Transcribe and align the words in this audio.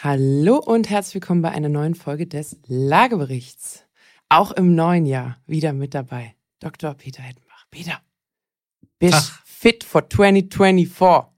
Hallo 0.00 0.58
und 0.58 0.88
herzlich 0.90 1.14
willkommen 1.14 1.42
bei 1.42 1.50
einer 1.50 1.68
neuen 1.68 1.96
Folge 1.96 2.28
des 2.28 2.56
Lageberichts. 2.68 3.84
Auch 4.28 4.52
im 4.52 4.76
neuen 4.76 5.06
Jahr 5.06 5.38
wieder 5.48 5.72
mit 5.72 5.92
dabei 5.92 6.36
Dr. 6.60 6.94
Peter 6.94 7.20
Hettenbach. 7.20 7.66
Peter, 7.72 8.00
bist 9.00 9.14
Ach. 9.16 9.42
fit 9.44 9.82
for 9.82 10.08
2024? 10.08 11.32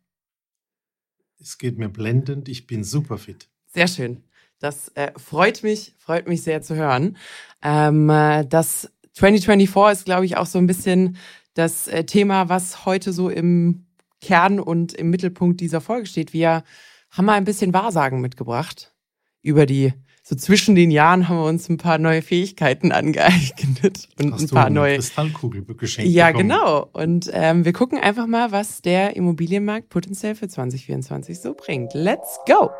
Es 1.40 1.56
geht 1.56 1.78
mir 1.78 1.88
blendend, 1.88 2.50
ich 2.50 2.66
bin 2.66 2.84
super 2.84 3.16
fit. 3.16 3.48
Sehr 3.64 3.88
schön. 3.88 4.24
Das 4.58 4.88
äh, 4.88 5.12
freut 5.16 5.62
mich, 5.62 5.94
freut 5.96 6.28
mich 6.28 6.42
sehr 6.42 6.60
zu 6.60 6.74
hören. 6.74 7.16
Ähm, 7.62 8.10
äh, 8.10 8.44
das 8.44 8.92
2024 9.14 10.00
ist, 10.00 10.04
glaube 10.04 10.26
ich, 10.26 10.36
auch 10.36 10.44
so 10.44 10.58
ein 10.58 10.66
bisschen 10.66 11.16
das 11.54 11.88
äh, 11.88 12.04
Thema, 12.04 12.50
was 12.50 12.84
heute 12.84 13.14
so 13.14 13.30
im 13.30 13.86
Kern 14.20 14.60
und 14.60 14.92
im 14.92 15.08
Mittelpunkt 15.08 15.62
dieser 15.62 15.80
Folge 15.80 16.04
steht. 16.04 16.34
Wir 16.34 16.62
haben 17.10 17.26
wir 17.26 17.32
ein 17.32 17.44
bisschen 17.44 17.74
Wahrsagen 17.74 18.20
mitgebracht. 18.20 18.94
Über 19.42 19.66
die, 19.66 19.92
so 20.22 20.36
zwischen 20.36 20.74
den 20.74 20.90
Jahren 20.90 21.28
haben 21.28 21.36
wir 21.38 21.44
uns 21.46 21.68
ein 21.68 21.76
paar 21.78 21.98
neue 21.98 22.22
Fähigkeiten 22.22 22.92
angeeignet 22.92 24.08
und 24.20 24.32
Hast 24.34 24.42
ein 24.42 24.48
paar 24.48 24.70
neue. 24.70 24.96
Kristallkugel 24.96 25.64
geschenkt 25.74 26.10
Ja, 26.12 26.28
bekommen? 26.28 26.48
genau. 26.48 26.88
Und 26.92 27.30
ähm, 27.32 27.64
wir 27.64 27.72
gucken 27.72 27.98
einfach 27.98 28.26
mal, 28.26 28.52
was 28.52 28.82
der 28.82 29.16
Immobilienmarkt 29.16 29.88
potenziell 29.88 30.34
für 30.34 30.48
2024 30.48 31.40
so 31.40 31.54
bringt. 31.54 31.94
Let's 31.94 32.38
go! 32.46 32.70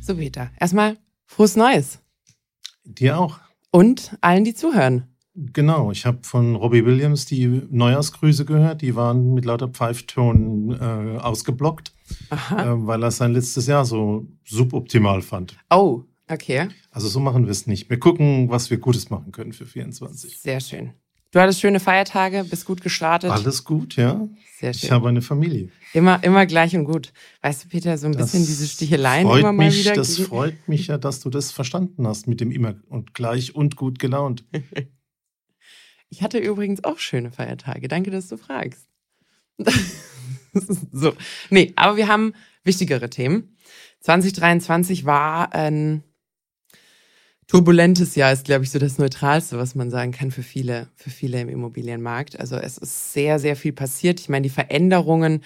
So, 0.00 0.16
Peter, 0.16 0.50
erstmal 0.58 0.96
frohes 1.26 1.56
Neues. 1.56 2.00
Dir 2.84 3.18
auch. 3.18 3.38
Und 3.70 4.16
allen, 4.20 4.44
die 4.44 4.54
zuhören. 4.54 5.11
Genau, 5.34 5.90
ich 5.90 6.04
habe 6.04 6.18
von 6.22 6.56
Robbie 6.56 6.84
Williams 6.84 7.24
die 7.24 7.62
Neujahrsgrüße 7.70 8.44
gehört. 8.44 8.82
Die 8.82 8.94
waren 8.94 9.32
mit 9.32 9.46
lauter 9.46 9.68
Pfeifton 9.68 10.72
äh, 10.78 11.18
ausgeblockt, 11.18 11.92
äh, 12.30 12.56
weil 12.56 13.02
er 13.02 13.10
sein 13.10 13.32
letztes 13.32 13.66
Jahr 13.66 13.86
so 13.86 14.26
suboptimal 14.44 15.22
fand. 15.22 15.56
Oh, 15.70 16.02
okay. 16.28 16.68
Also 16.90 17.08
so 17.08 17.18
machen 17.18 17.44
wir 17.46 17.50
es 17.50 17.66
nicht. 17.66 17.88
Wir 17.88 17.98
gucken, 17.98 18.50
was 18.50 18.70
wir 18.70 18.76
Gutes 18.76 19.08
machen 19.08 19.32
können 19.32 19.54
für 19.54 19.64
24. 19.64 20.38
Sehr 20.38 20.60
schön. 20.60 20.92
Du 21.30 21.40
hattest 21.40 21.62
schöne 21.62 21.80
Feiertage, 21.80 22.44
bist 22.44 22.66
gut 22.66 22.82
gestartet. 22.82 23.30
Alles 23.30 23.64
gut, 23.64 23.96
ja. 23.96 24.28
Sehr 24.58 24.74
schön. 24.74 24.84
Ich 24.84 24.90
habe 24.92 25.08
eine 25.08 25.22
Familie. 25.22 25.70
Immer, 25.94 26.22
immer 26.22 26.44
gleich 26.44 26.76
und 26.76 26.84
gut. 26.84 27.14
Weißt 27.40 27.64
du, 27.64 27.68
Peter, 27.68 27.96
so 27.96 28.06
ein 28.06 28.12
Das 28.12 28.32
bisschen 28.32 28.44
diese 28.44 28.68
Sticheleien 28.68 29.26
freut 29.26 29.40
immer 29.40 29.52
mal 29.52 29.64
mich, 29.64 29.78
wieder. 29.78 29.94
Das 29.94 30.18
freut 30.18 30.68
mich 30.68 30.88
ja, 30.88 30.98
dass 30.98 31.20
du 31.20 31.30
das 31.30 31.50
verstanden 31.50 32.06
hast 32.06 32.28
mit 32.28 32.42
dem 32.42 32.50
immer 32.50 32.74
und 32.90 33.14
gleich 33.14 33.54
und 33.54 33.76
gut 33.76 33.98
gelaunt. 33.98 34.44
Ich 36.12 36.22
hatte 36.22 36.36
übrigens 36.36 36.84
auch 36.84 36.98
schöne 36.98 37.30
Feiertage. 37.30 37.88
Danke, 37.88 38.10
dass 38.10 38.28
du 38.28 38.36
fragst. 38.36 38.86
so. 40.92 41.14
Nee, 41.48 41.72
aber 41.74 41.96
wir 41.96 42.06
haben 42.06 42.34
wichtigere 42.64 43.08
Themen. 43.08 43.56
2023 44.00 45.06
war 45.06 45.54
ein 45.54 46.04
turbulentes 47.46 48.14
Jahr, 48.14 48.30
ist, 48.30 48.44
glaube 48.44 48.62
ich, 48.64 48.70
so 48.70 48.78
das 48.78 48.98
Neutralste, 48.98 49.56
was 49.56 49.74
man 49.74 49.90
sagen 49.90 50.12
kann 50.12 50.30
für 50.30 50.42
viele, 50.42 50.90
für 50.96 51.08
viele 51.08 51.40
im 51.40 51.48
Immobilienmarkt. 51.48 52.38
Also 52.38 52.56
es 52.56 52.76
ist 52.76 53.14
sehr, 53.14 53.38
sehr 53.38 53.56
viel 53.56 53.72
passiert. 53.72 54.20
Ich 54.20 54.28
meine, 54.28 54.42
die 54.42 54.50
Veränderungen 54.50 55.42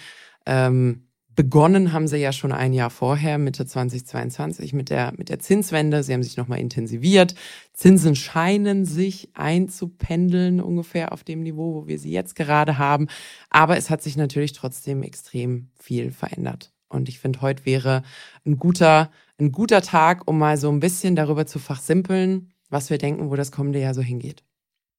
ähm, 0.47 1.06
begonnen 1.37 1.93
haben 1.93 2.09
sie 2.09 2.17
ja 2.17 2.33
schon 2.33 2.51
ein 2.51 2.73
Jahr 2.73 2.91
vorher, 2.91 3.39
Mitte 3.39 3.67
2022, 3.67 4.73
mit 4.73 4.91
der, 4.91 5.13
mit 5.17 5.29
der 5.29 5.39
Zinswende. 5.39 6.03
Sie 6.03 6.13
haben 6.13 6.23
sich 6.23 6.37
nochmal 6.37 6.59
intensiviert. 6.59 7.35
Zinsen 7.75 8.17
scheinen 8.17 8.85
sich 8.87 9.29
einzupendeln, 9.35 10.61
ungefähr 10.61 11.13
auf 11.13 11.23
dem 11.23 11.43
Niveau, 11.43 11.75
wo 11.75 11.87
wir 11.87 11.99
sie 11.99 12.11
jetzt 12.11 12.35
gerade 12.35 12.79
haben. 12.79 13.07
Aber 13.51 13.77
es 13.77 13.91
hat 13.91 14.03
sich 14.03 14.17
natürlich 14.17 14.53
trotzdem 14.53 15.03
extrem 15.03 15.69
viel 15.79 16.11
verändert. 16.11 16.73
Und 16.89 17.09
ich 17.09 17.19
finde, 17.19 17.43
heute 17.43 17.67
wäre 17.67 18.03
ein 18.45 18.57
guter, 18.57 19.11
ein 19.39 19.53
guter 19.53 19.83
Tag, 19.83 20.23
um 20.27 20.39
mal 20.39 20.57
so 20.57 20.71
ein 20.71 20.81
bisschen 20.81 21.15
darüber 21.17 21.47
zu 21.47 21.59
fachsimpeln, 21.59 22.53
was 22.71 22.91
wir 22.91 22.99
denken, 22.99 23.31
wo 23.31 23.37
das 23.37 23.53
kommende 23.53 23.81
Jahr 23.81 23.95
so 23.95 24.03
hingeht. 24.03 24.43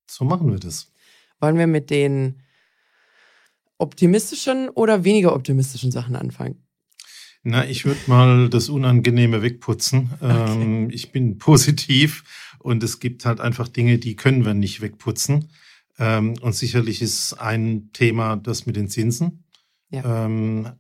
So 0.09 0.23
machen 0.23 0.51
wir 0.51 0.59
das. 0.59 0.91
Wollen 1.39 1.57
wir 1.57 1.67
mit 1.67 1.89
den 1.89 2.41
optimistischen 3.77 4.69
oder 4.69 5.03
weniger 5.03 5.33
optimistischen 5.33 5.91
Sachen 5.91 6.15
anfangen? 6.15 6.63
Na, 7.43 7.65
ich 7.65 7.85
würde 7.85 7.99
mal 8.07 8.49
das 8.49 8.69
Unangenehme 8.69 9.41
wegputzen. 9.41 10.11
Okay. 10.19 10.51
Ähm, 10.51 10.89
ich 10.89 11.11
bin 11.11 11.37
positiv 11.37 12.23
und 12.59 12.83
es 12.83 12.99
gibt 12.99 13.25
halt 13.25 13.39
einfach 13.39 13.67
Dinge, 13.67 13.99
die 13.99 14.15
können 14.15 14.45
wir 14.45 14.53
nicht 14.53 14.81
wegputzen. 14.81 15.49
Ähm, 15.99 16.35
und 16.41 16.53
sicherlich 16.53 17.01
ist 17.01 17.33
ein 17.33 17.89
Thema 17.93 18.35
das 18.35 18.65
mit 18.65 18.75
den 18.75 18.89
Zinsen. 18.89 19.43
Ja. 19.89 20.25
Ähm, 20.25 20.73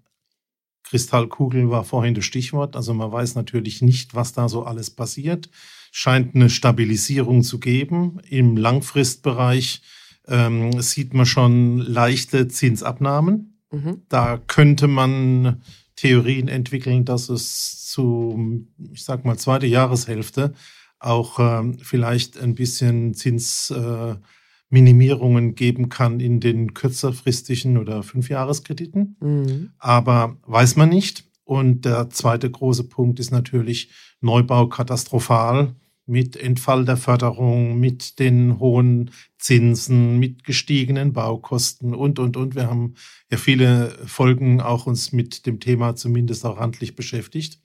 Kristallkugel 0.83 1.69
war 1.69 1.83
vorhin 1.83 2.15
das 2.15 2.25
Stichwort. 2.25 2.75
Also 2.75 2.93
man 2.93 3.11
weiß 3.11 3.35
natürlich 3.35 3.81
nicht, 3.81 4.15
was 4.15 4.33
da 4.33 4.47
so 4.49 4.63
alles 4.63 4.89
passiert. 4.89 5.49
Scheint 5.91 6.35
eine 6.35 6.49
Stabilisierung 6.49 7.43
zu 7.43 7.59
geben. 7.59 8.19
Im 8.29 8.57
Langfristbereich 8.57 9.81
ähm, 10.27 10.81
sieht 10.81 11.13
man 11.13 11.25
schon 11.25 11.79
leichte 11.79 12.47
Zinsabnahmen. 12.47 13.59
Mhm. 13.71 14.03
Da 14.09 14.37
könnte 14.37 14.87
man 14.87 15.61
Theorien 15.95 16.47
entwickeln, 16.47 17.05
dass 17.05 17.29
es 17.29 17.87
zu, 17.87 18.67
ich 18.93 19.03
sag 19.03 19.25
mal, 19.25 19.37
zweite 19.37 19.65
Jahreshälfte 19.65 20.53
auch 20.99 21.39
ähm, 21.39 21.77
vielleicht 21.79 22.39
ein 22.39 22.53
bisschen 22.55 23.13
Zinsminimierungen 23.13 25.49
äh, 25.49 25.53
geben 25.53 25.89
kann 25.89 26.19
in 26.19 26.39
den 26.39 26.73
kürzerfristigen 26.73 27.77
oder 27.77 28.01
Fünfjahreskrediten. 28.03 29.15
Mhm. 29.19 29.71
Aber 29.79 30.37
weiß 30.45 30.75
man 30.75 30.89
nicht. 30.89 31.25
Und 31.43 31.85
der 31.85 32.09
zweite 32.09 32.49
große 32.51 32.85
Punkt 32.85 33.19
ist 33.19 33.31
natürlich 33.31 33.91
Neubau 34.19 34.67
katastrophal 34.67 35.75
mit 36.07 36.35
Entfall 36.37 36.85
der 36.85 36.97
Förderung, 36.97 37.79
mit 37.79 38.17
den 38.19 38.59
hohen 38.59 39.11
Zinsen, 39.37 40.17
mit 40.19 40.43
gestiegenen 40.45 41.13
Baukosten 41.13 41.93
und, 41.93 42.17
und, 42.17 42.37
und. 42.37 42.55
Wir 42.55 42.67
haben 42.67 42.95
ja 43.29 43.37
viele 43.37 43.89
Folgen 44.05 44.61
auch 44.61 44.87
uns 44.87 45.11
mit 45.11 45.45
dem 45.45 45.59
Thema 45.59 45.95
zumindest 45.95 46.45
auch 46.45 46.57
handlich 46.57 46.95
beschäftigt. 46.95 47.59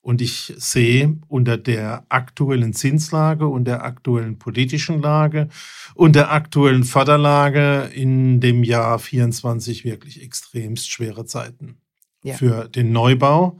Und 0.00 0.20
ich 0.20 0.52
sehe 0.56 1.18
unter 1.26 1.56
der 1.56 2.06
aktuellen 2.10 2.72
Zinslage 2.72 3.48
und 3.48 3.64
der 3.64 3.84
aktuellen 3.84 4.38
politischen 4.38 5.02
Lage 5.02 5.48
und 5.96 6.14
der 6.14 6.30
aktuellen 6.30 6.84
Förderlage 6.84 7.90
in 7.92 8.40
dem 8.40 8.62
Jahr 8.62 9.00
24 9.00 9.84
wirklich 9.84 10.22
extremst 10.22 10.90
schwere 10.90 11.24
Zeiten 11.24 11.78
Ja. 12.22 12.34
für 12.34 12.68
den 12.68 12.92
Neubau. 12.92 13.58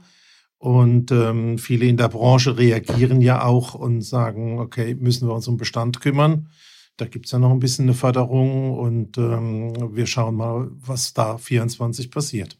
Und 0.59 1.11
ähm, 1.11 1.57
viele 1.59 1.85
in 1.85 1.97
der 1.97 2.09
Branche 2.09 2.57
reagieren 2.57 3.21
ja 3.21 3.43
auch 3.43 3.75
und 3.75 4.01
sagen, 4.01 4.59
okay, 4.59 4.95
müssen 4.95 5.27
wir 5.27 5.35
uns 5.35 5.47
um 5.47 5.57
Bestand 5.57 6.01
kümmern. 6.01 6.49
Da 6.97 7.05
gibt's 7.05 7.31
ja 7.31 7.37
noch 7.37 7.51
ein 7.51 7.59
bisschen 7.59 7.85
eine 7.85 7.93
Förderung 7.93 8.73
und 8.73 9.19
ähm, 9.19 9.95
wir 9.95 10.07
schauen 10.07 10.35
mal, 10.35 10.69
was 10.71 11.13
da 11.13 11.37
24 11.37 12.09
passiert. 12.09 12.57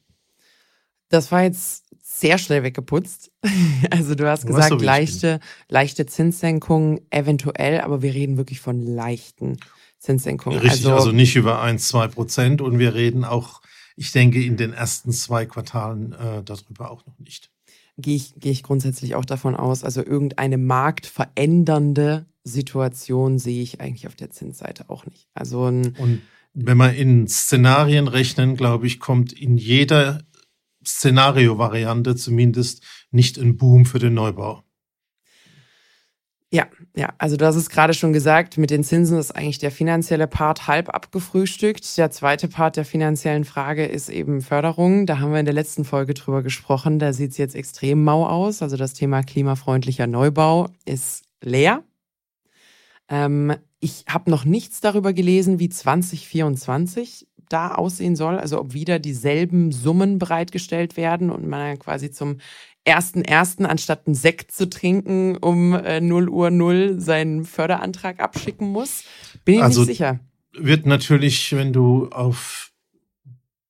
Das 1.09 1.31
war 1.31 1.41
jetzt 1.43 1.85
sehr 2.01 2.37
schnell 2.37 2.63
weggeputzt. 2.63 3.31
Also 3.91 4.15
du 4.15 4.27
hast 4.27 4.47
gesagt, 4.47 4.73
ich 4.73 4.81
leichte, 4.81 5.39
leichte 5.69 6.07
Zinssenkungen 6.07 6.99
eventuell, 7.11 7.79
aber 7.81 8.01
wir 8.01 8.13
reden 8.13 8.37
wirklich 8.37 8.59
von 8.59 8.81
leichten 8.81 9.57
Zinssenkungen. 9.99 10.59
Richtig, 10.59 10.85
also, 10.85 10.95
also, 10.95 11.11
nicht 11.11 11.35
über 11.35 11.61
1, 11.61 11.87
2 11.87 12.07
Prozent 12.07 12.61
und 12.61 12.79
wir 12.79 12.95
reden 12.95 13.23
auch, 13.23 13.61
ich 13.95 14.11
denke, 14.11 14.43
in 14.43 14.57
den 14.57 14.73
ersten 14.73 15.11
zwei 15.11 15.45
Quartalen 15.45 16.13
äh, 16.13 16.43
darüber 16.43 16.91
auch 16.91 17.05
noch 17.05 17.17
nicht. 17.19 17.51
Gehe 17.97 18.15
ich, 18.15 18.35
gehe 18.35 18.51
ich 18.51 18.63
grundsätzlich 18.63 19.15
auch 19.15 19.25
davon 19.25 19.55
aus, 19.55 19.83
also 19.83 20.03
irgendeine 20.03 20.57
marktverändernde 20.57 22.25
Situation 22.43 23.39
sehe 23.39 23.61
ich 23.61 23.81
eigentlich 23.81 24.07
auf 24.07 24.15
der 24.15 24.29
Zinsseite 24.29 24.89
auch 24.89 25.05
nicht. 25.05 25.27
Also 25.33 25.65
ein, 25.65 25.95
Und 25.97 26.21
wenn 26.53 26.77
wir 26.77 26.93
in 26.93 27.27
Szenarien 27.27 28.07
rechnen, 28.07 28.55
glaube 28.55 28.87
ich, 28.87 28.99
kommt 28.99 29.33
in 29.33 29.57
jeder 29.57 30.21
Szenario-Variante 30.85 32.15
zumindest 32.15 32.83
nicht 33.11 33.37
ein 33.37 33.57
Boom 33.57 33.85
für 33.85 33.99
den 33.99 34.13
Neubau. 34.13 34.63
Ja, 36.49 36.67
ja, 36.95 37.13
also 37.17 37.35
du 37.35 37.45
hast 37.45 37.57
es 37.57 37.69
gerade 37.69 37.93
schon 37.93 38.13
gesagt, 38.13 38.57
mit 38.57 38.69
den 38.69 38.85
Zinsen 38.85 39.17
ist 39.17 39.35
eigentlich 39.35 39.59
der 39.59 39.71
finanzielle 39.71 40.27
Part 40.27 40.67
halb 40.67 40.87
abgefrühstückt. 40.87 41.97
Der 41.97 42.09
zweite 42.09 42.47
Part 42.47 42.77
der 42.77 42.85
finanziellen 42.85 43.43
Frage 43.43 43.85
ist 43.85 44.07
eben 44.07 44.41
Förderung. 44.41 45.05
Da 45.05 45.19
haben 45.19 45.33
wir 45.33 45.41
in 45.41 45.45
der 45.45 45.53
letzten 45.53 45.83
Folge 45.83 46.13
drüber 46.13 46.43
gesprochen. 46.43 46.99
Da 46.99 47.11
sieht 47.11 47.31
es 47.31 47.37
jetzt 47.37 47.55
extrem 47.55 48.01
mau 48.01 48.25
aus. 48.25 48.61
Also 48.61 48.77
das 48.77 48.93
Thema 48.93 49.23
klimafreundlicher 49.23 50.07
Neubau 50.07 50.69
ist 50.85 51.25
leer. 51.41 51.83
Ähm, 53.09 53.53
ich 53.81 54.05
habe 54.07 54.31
noch 54.31 54.45
nichts 54.45 54.79
darüber 54.79 55.11
gelesen, 55.11 55.59
wie 55.59 55.67
2024 55.67 57.27
da 57.49 57.75
aussehen 57.75 58.15
soll. 58.15 58.37
Also 58.39 58.57
ob 58.61 58.73
wieder 58.73 58.99
dieselben 58.99 59.73
Summen 59.73 60.17
bereitgestellt 60.17 60.95
werden 60.95 61.29
und 61.29 61.45
man 61.45 61.77
quasi 61.77 62.09
zum 62.09 62.37
ersten 62.87 63.21
ersten 63.23 63.65
anstatt 63.65 64.07
einen 64.07 64.15
Sekt 64.15 64.51
zu 64.51 64.69
trinken 64.69 65.35
um 65.37 65.73
äh, 65.73 65.99
0 66.01 66.29
Uhr 66.29 66.49
0 66.49 66.99
seinen 66.99 67.45
Förderantrag 67.45 68.19
abschicken 68.19 68.69
muss. 68.69 69.03
Bin 69.45 69.55
ich 69.55 69.63
Also- 69.63 69.81
nicht 69.81 69.89
sicher. 69.89 70.19
wird 70.53 70.85
natürlich, 70.85 71.53
wenn 71.55 71.73
du 71.73 72.07
auf 72.09 72.71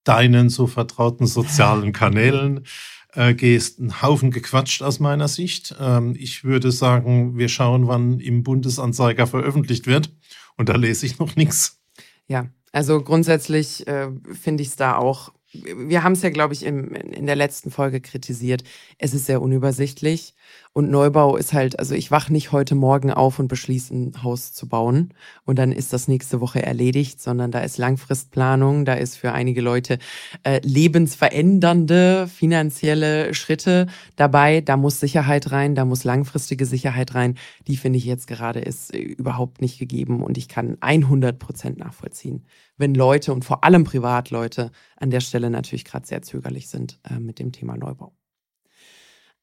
deinen 0.04 0.50
so 0.50 0.68
vertrauten 0.68 1.28
sozialen 1.28 1.92
Kanälen 1.92 2.66
äh, 3.14 3.34
gehst, 3.34 3.80
ein 3.80 4.02
Haufen 4.02 4.32
gequatscht 4.32 4.82
aus 4.82 5.00
meiner 5.00 5.28
Sicht. 5.28 5.76
Ähm, 5.80 6.16
ich 6.18 6.44
würde 6.44 6.72
sagen, 6.72 7.38
wir 7.38 7.50
schauen, 7.50 7.88
wann 7.88 8.20
im 8.20 8.44
Bundesanzeiger 8.44 9.28
veröffentlicht 9.28 9.88
wird. 9.88 10.12
Und 10.56 10.70
da 10.70 10.76
lese 10.76 11.06
ich 11.06 11.20
noch 11.20 11.36
nichts. 11.36 11.82
Ja, 12.28 12.48
also 12.72 13.02
grundsätzlich 13.02 13.86
äh, 13.88 14.10
finde 14.40 14.62
ich 14.64 14.70
es 14.70 14.76
da 14.76 14.96
auch 14.98 15.34
wir 15.54 16.04
haben 16.04 16.14
es 16.14 16.22
ja, 16.22 16.30
glaube 16.30 16.54
ich, 16.54 16.64
im, 16.64 16.94
in 16.94 17.26
der 17.26 17.36
letzten 17.36 17.72
Folge 17.72 18.02
kritisiert. 18.02 18.64
Es 18.98 19.14
ist 19.14 19.26
sehr 19.26 19.42
unübersichtlich 19.42 20.36
und 20.78 20.92
Neubau 20.92 21.38
ist 21.38 21.54
halt, 21.54 21.80
also 21.80 21.96
ich 21.96 22.12
wach 22.12 22.30
nicht 22.30 22.52
heute 22.52 22.76
Morgen 22.76 23.10
auf 23.10 23.40
und 23.40 23.48
beschließe 23.48 23.96
ein 23.96 24.22
Haus 24.22 24.54
zu 24.54 24.70
bauen 24.70 25.12
und 25.44 25.58
dann 25.58 25.72
ist 25.72 25.92
das 25.92 26.08
nächste 26.08 26.40
Woche 26.40 26.62
erledigt, 26.62 27.20
sondern 27.20 27.50
da 27.50 27.62
ist 27.62 27.80
Langfristplanung, 27.80 28.86
da 28.86 28.94
ist 28.94 29.16
für 29.16 29.32
einige 29.32 29.62
Leute 29.62 29.98
äh, 30.44 30.60
lebensverändernde 30.64 32.28
finanzielle 32.28 33.34
Schritte 33.34 33.88
dabei. 34.18 34.62
Da 34.62 34.78
muss 34.78 35.00
Sicherheit 35.00 35.52
rein, 35.52 35.74
da 35.74 35.84
muss 35.84 36.04
langfristige 36.04 36.68
Sicherheit 36.68 37.16
rein. 37.16 37.40
Die 37.66 37.76
finde 37.76 37.98
ich 37.98 38.06
jetzt 38.06 38.28
gerade 38.28 38.60
ist 38.60 38.94
äh, 38.94 39.00
überhaupt 39.00 39.62
nicht 39.62 39.80
gegeben 39.80 40.22
und 40.22 40.38
ich 40.38 40.48
kann 40.48 40.78
100 40.80 41.40
Prozent 41.40 41.80
nachvollziehen 41.80 42.46
wenn 42.80 42.94
Leute 42.94 43.34
und 43.34 43.44
vor 43.44 43.64
allem 43.64 43.86
Privatleute 43.86 44.70
an 44.98 45.10
der 45.10 45.22
Stelle 45.22 45.50
natürlich 45.50 45.86
gerade 45.86 46.06
sehr 46.06 46.22
zögerlich 46.22 46.70
sind 46.70 47.00
äh, 47.10 47.18
mit 47.18 47.40
dem 47.40 47.52
Thema 47.52 47.76
Neubau. 47.76 48.14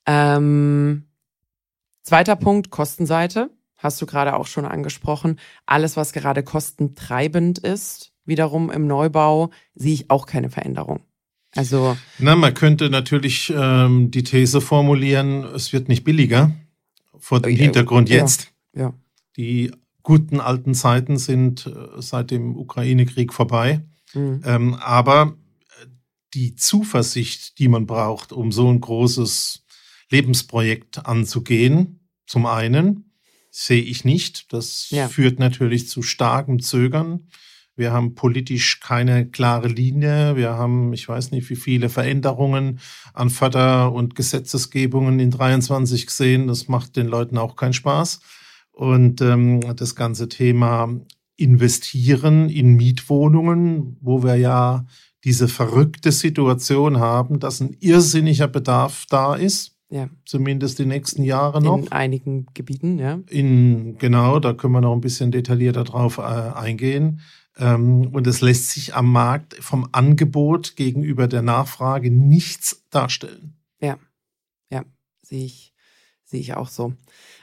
Ähm, 0.07 1.07
zweiter 2.05 2.37
Punkt, 2.37 2.71
Kostenseite. 2.71 3.51
Hast 3.77 4.01
du 4.01 4.07
gerade 4.07 4.37
auch 4.37 4.47
schon 4.47 4.65
angesprochen. 4.65 5.41
Alles, 5.67 5.97
was 5.97 6.13
gerade 6.13 6.43
kostentreibend 6.43 7.59
ist, 7.59 8.13
wiederum 8.25 8.71
im 8.71 8.87
Neubau, 8.87 9.51
sehe 9.75 9.93
ich 9.93 10.11
auch 10.11 10.27
keine 10.27 10.49
Veränderung. 10.49 11.01
Also. 11.57 11.97
Na, 12.19 12.35
man 12.37 12.55
könnte 12.55 12.91
natürlich 12.91 13.53
ähm, 13.55 14.11
die 14.11 14.23
These 14.23 14.61
formulieren, 14.61 15.45
es 15.45 15.73
wird 15.73 15.89
nicht 15.89 16.05
billiger. 16.05 16.53
Vor 17.19 17.41
dem 17.41 17.55
Hintergrund 17.55 18.09
jetzt. 18.09 18.53
Ja. 18.75 18.83
ja. 18.83 18.95
Die 19.37 19.73
guten 20.03 20.41
alten 20.41 20.75
Zeiten 20.75 21.17
sind 21.17 21.67
äh, 21.67 22.01
seit 22.01 22.31
dem 22.31 22.57
Ukraine-Krieg 22.57 23.33
vorbei. 23.33 23.83
Mhm. 24.15 24.43
Ähm, 24.45 24.75
aber 24.75 25.37
äh, 25.81 25.87
die 26.35 26.55
Zuversicht, 26.57 27.59
die 27.59 27.69
man 27.69 27.87
braucht, 27.87 28.33
um 28.33 28.53
so 28.53 28.69
ein 28.69 28.81
großes 28.81 29.64
Lebensprojekt 30.15 31.07
anzugehen, 31.07 31.99
zum 32.27 32.47
einen, 32.47 33.11
sehe 33.51 33.83
ich 33.83 34.05
nicht. 34.05 34.53
Das 34.53 34.89
ja. 34.91 35.09
führt 35.09 35.41
natürlich 35.41 35.89
zu 35.89 36.03
starkem 36.03 36.61
Zögern. 36.61 37.29
Wir 37.77 37.93
haben 37.93 38.15
politisch 38.15 38.79
keine 38.79 39.29
klare 39.29 39.67
Linie. 39.67 40.37
Wir 40.37 40.51
haben, 40.51 40.93
ich 40.93 41.09
weiß 41.09 41.33
nicht, 41.33 41.51
wie 41.51 41.57
viele 41.57 41.89
Veränderungen 41.89 42.79
an 43.13 43.29
Förder- 43.29 43.93
und 43.93 44.15
Gesetzesgebungen 44.15 45.19
in 45.19 45.33
23 45.33 46.07
gesehen. 46.07 46.47
Das 46.47 46.69
macht 46.69 46.95
den 46.95 47.09
Leuten 47.09 47.37
auch 47.37 47.57
keinen 47.57 47.73
Spaß. 47.73 48.21
Und 48.71 49.21
ähm, 49.21 49.61
das 49.75 49.97
ganze 49.97 50.29
Thema 50.29 50.89
Investieren 51.37 52.49
in 52.49 52.75
Mietwohnungen, 52.77 53.97
wo 54.01 54.23
wir 54.23 54.37
ja 54.37 54.87
diese 55.25 55.49
verrückte 55.49 56.13
Situation 56.13 57.01
haben, 57.01 57.41
dass 57.41 57.61
ein 57.61 57.77
irrsinniger 57.81 58.47
Bedarf 58.47 59.07
da 59.11 59.35
ist. 59.35 59.74
Ja. 59.95 60.09
Zumindest 60.25 60.81
die 60.81 60.87
nächsten 60.87 61.23
Jahre 61.23 61.63
noch. 61.63 61.79
In 61.79 61.93
einigen 61.93 62.47
Gebieten, 62.53 62.99
ja. 62.99 63.21
In, 63.31 63.97
genau, 63.99 64.41
da 64.41 64.53
können 64.53 64.73
wir 64.73 64.81
noch 64.81 64.93
ein 64.93 65.01
bisschen 65.01 65.31
detaillierter 65.31 65.85
drauf 65.85 66.19
äh, 66.19 66.23
eingehen. 66.23 67.21
Ähm, 67.57 68.09
und 68.09 68.27
es 68.27 68.41
lässt 68.41 68.71
sich 68.71 68.97
am 68.97 69.13
Markt 69.13 69.55
vom 69.61 69.89
Angebot 69.93 70.75
gegenüber 70.75 71.29
der 71.29 71.43
Nachfrage 71.43 72.11
nichts 72.11 72.85
darstellen. 72.91 73.57
Ja, 73.81 73.97
ja, 74.69 74.83
sehe 75.23 75.45
ich, 75.45 75.73
sehe 76.25 76.41
ich 76.41 76.55
auch 76.55 76.69
so. 76.69 76.95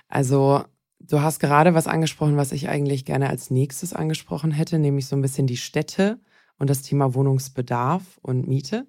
Also 0.10 0.66
Du 1.08 1.22
hast 1.22 1.40
gerade 1.40 1.74
was 1.74 1.88
angesprochen, 1.88 2.38
was 2.38 2.52
ich 2.52 2.70
eigentlich 2.70 3.06
gerne 3.06 3.30
als 3.30 3.50
nächstes 3.50 3.94
angesprochen 3.94 4.52
hätte, 4.52 4.78
nämlich 4.78 5.08
so 5.08 5.16
ein 5.16 5.22
bisschen 5.22 5.48
die 5.48 5.58
Städte 5.58 6.20
und 6.60 6.70
das 6.70 6.84
Thema 6.84 7.16
Wohnungsbedarf 7.16 8.20
und 8.22 8.48
Miete. 8.48 8.86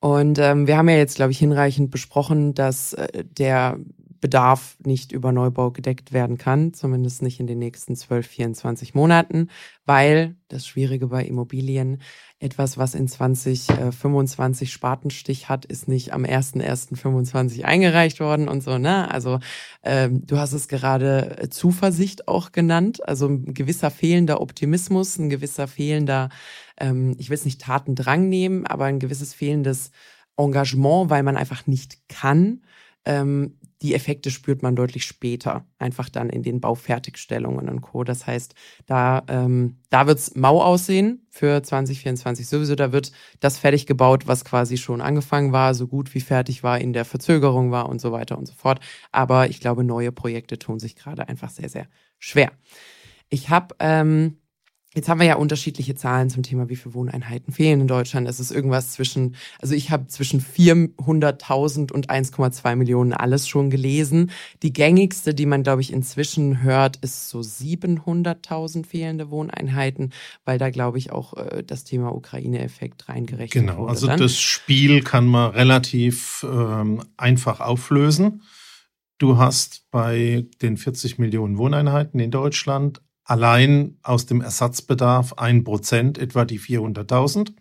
Und 0.00 0.38
ähm, 0.38 0.66
wir 0.66 0.76
haben 0.76 0.88
ja 0.88 0.96
jetzt, 0.96 1.16
glaube 1.16 1.32
ich, 1.32 1.38
hinreichend 1.38 1.90
besprochen, 1.90 2.54
dass 2.54 2.92
äh, 2.92 3.24
der 3.24 3.78
Bedarf 4.20 4.76
nicht 4.84 5.12
über 5.12 5.32
Neubau 5.32 5.70
gedeckt 5.70 6.12
werden 6.12 6.38
kann, 6.38 6.74
zumindest 6.74 7.22
nicht 7.22 7.40
in 7.40 7.46
den 7.46 7.58
nächsten 7.58 7.94
12, 7.94 8.26
24 8.26 8.94
Monaten, 8.94 9.48
weil 9.86 10.36
das 10.48 10.66
Schwierige 10.66 11.08
bei 11.08 11.24
Immobilien, 11.24 12.00
etwas, 12.40 12.78
was 12.78 12.94
in 12.94 13.08
2025 13.08 14.72
Spatenstich 14.72 15.48
hat, 15.48 15.64
ist 15.64 15.88
nicht 15.88 16.12
am 16.12 16.24
1.1.25 16.24 17.64
eingereicht 17.64 18.20
worden 18.20 18.48
und 18.48 18.62
so, 18.62 18.78
ne? 18.78 19.10
Also 19.10 19.40
ähm, 19.82 20.24
du 20.24 20.38
hast 20.38 20.52
es 20.52 20.68
gerade 20.68 21.48
Zuversicht 21.50 22.28
auch 22.28 22.52
genannt, 22.52 23.06
also 23.08 23.26
ein 23.26 23.54
gewisser 23.54 23.90
fehlender 23.90 24.40
Optimismus, 24.40 25.18
ein 25.18 25.30
gewisser 25.30 25.66
fehlender, 25.66 26.28
ähm, 26.80 27.14
ich 27.18 27.30
will 27.30 27.34
es 27.36 27.44
nicht 27.44 27.60
Tatendrang 27.60 28.28
nehmen, 28.28 28.66
aber 28.66 28.86
ein 28.86 28.98
gewisses 28.98 29.34
fehlendes 29.34 29.90
Engagement, 30.36 31.10
weil 31.10 31.22
man 31.22 31.36
einfach 31.36 31.66
nicht 31.66 32.08
kann, 32.08 32.62
ähm, 33.04 33.58
die 33.80 33.94
Effekte 33.94 34.30
spürt 34.30 34.62
man 34.62 34.74
deutlich 34.74 35.04
später, 35.04 35.64
einfach 35.78 36.08
dann 36.08 36.30
in 36.30 36.42
den 36.42 36.60
Baufertigstellungen 36.60 37.68
und 37.68 37.80
Co. 37.80 38.02
Das 38.02 38.26
heißt, 38.26 38.54
da, 38.86 39.22
ähm, 39.28 39.78
da 39.88 40.06
wird's 40.08 40.34
mau 40.34 40.60
aussehen 40.60 41.26
für 41.30 41.62
2024 41.62 42.48
sowieso. 42.48 42.74
Da 42.74 42.90
wird 42.92 43.12
das 43.38 43.58
fertig 43.58 43.86
gebaut, 43.86 44.26
was 44.26 44.44
quasi 44.44 44.76
schon 44.78 45.00
angefangen 45.00 45.52
war, 45.52 45.74
so 45.74 45.86
gut 45.86 46.12
wie 46.14 46.20
fertig 46.20 46.64
war, 46.64 46.80
in 46.80 46.92
der 46.92 47.04
Verzögerung 47.04 47.70
war 47.70 47.88
und 47.88 48.00
so 48.00 48.10
weiter 48.10 48.36
und 48.36 48.46
so 48.46 48.54
fort. 48.54 48.80
Aber 49.12 49.48
ich 49.48 49.60
glaube, 49.60 49.84
neue 49.84 50.10
Projekte 50.10 50.58
tun 50.58 50.80
sich 50.80 50.96
gerade 50.96 51.28
einfach 51.28 51.50
sehr, 51.50 51.68
sehr 51.68 51.86
schwer. 52.18 52.50
Ich 53.28 53.48
habe 53.48 53.76
ähm, 53.78 54.38
Jetzt 54.94 55.10
haben 55.10 55.20
wir 55.20 55.26
ja 55.26 55.36
unterschiedliche 55.36 55.94
Zahlen 55.94 56.30
zum 56.30 56.42
Thema, 56.42 56.70
wie 56.70 56.76
viele 56.76 56.94
Wohneinheiten 56.94 57.52
fehlen 57.52 57.82
in 57.82 57.88
Deutschland. 57.88 58.26
Es 58.26 58.40
ist 58.40 58.50
irgendwas 58.50 58.92
zwischen, 58.92 59.36
also 59.60 59.74
ich 59.74 59.90
habe 59.90 60.06
zwischen 60.06 60.40
400.000 60.40 61.92
und 61.92 62.08
1,2 62.08 62.74
Millionen 62.74 63.12
alles 63.12 63.46
schon 63.46 63.68
gelesen. 63.68 64.30
Die 64.62 64.72
gängigste, 64.72 65.34
die 65.34 65.44
man, 65.44 65.62
glaube 65.62 65.82
ich, 65.82 65.92
inzwischen 65.92 66.62
hört, 66.62 66.96
ist 66.96 67.28
so 67.28 67.40
700.000 67.40 68.86
fehlende 68.86 69.30
Wohneinheiten, 69.30 70.14
weil 70.46 70.56
da, 70.56 70.70
glaube 70.70 70.96
ich, 70.96 71.12
auch 71.12 71.34
äh, 71.36 71.62
das 71.62 71.84
Thema 71.84 72.14
Ukraine-Effekt 72.14 73.10
reingerechnet 73.10 73.52
genau, 73.52 73.72
wurde. 73.72 73.80
Genau, 73.80 73.90
also 73.90 74.06
dann. 74.06 74.18
das 74.18 74.40
Spiel 74.40 75.02
kann 75.02 75.26
man 75.26 75.50
relativ 75.50 76.46
ähm, 76.50 77.02
einfach 77.18 77.60
auflösen. 77.60 78.40
Du 79.18 79.36
hast 79.36 79.84
bei 79.90 80.46
den 80.62 80.78
40 80.78 81.18
Millionen 81.18 81.58
Wohneinheiten 81.58 82.20
in 82.20 82.30
Deutschland 82.30 83.02
allein 83.28 83.98
aus 84.02 84.26
dem 84.26 84.40
Ersatzbedarf 84.40 85.34
ein 85.34 85.62
Prozent, 85.62 86.18
etwa 86.18 86.44
die 86.44 86.58
400.000. 86.58 87.52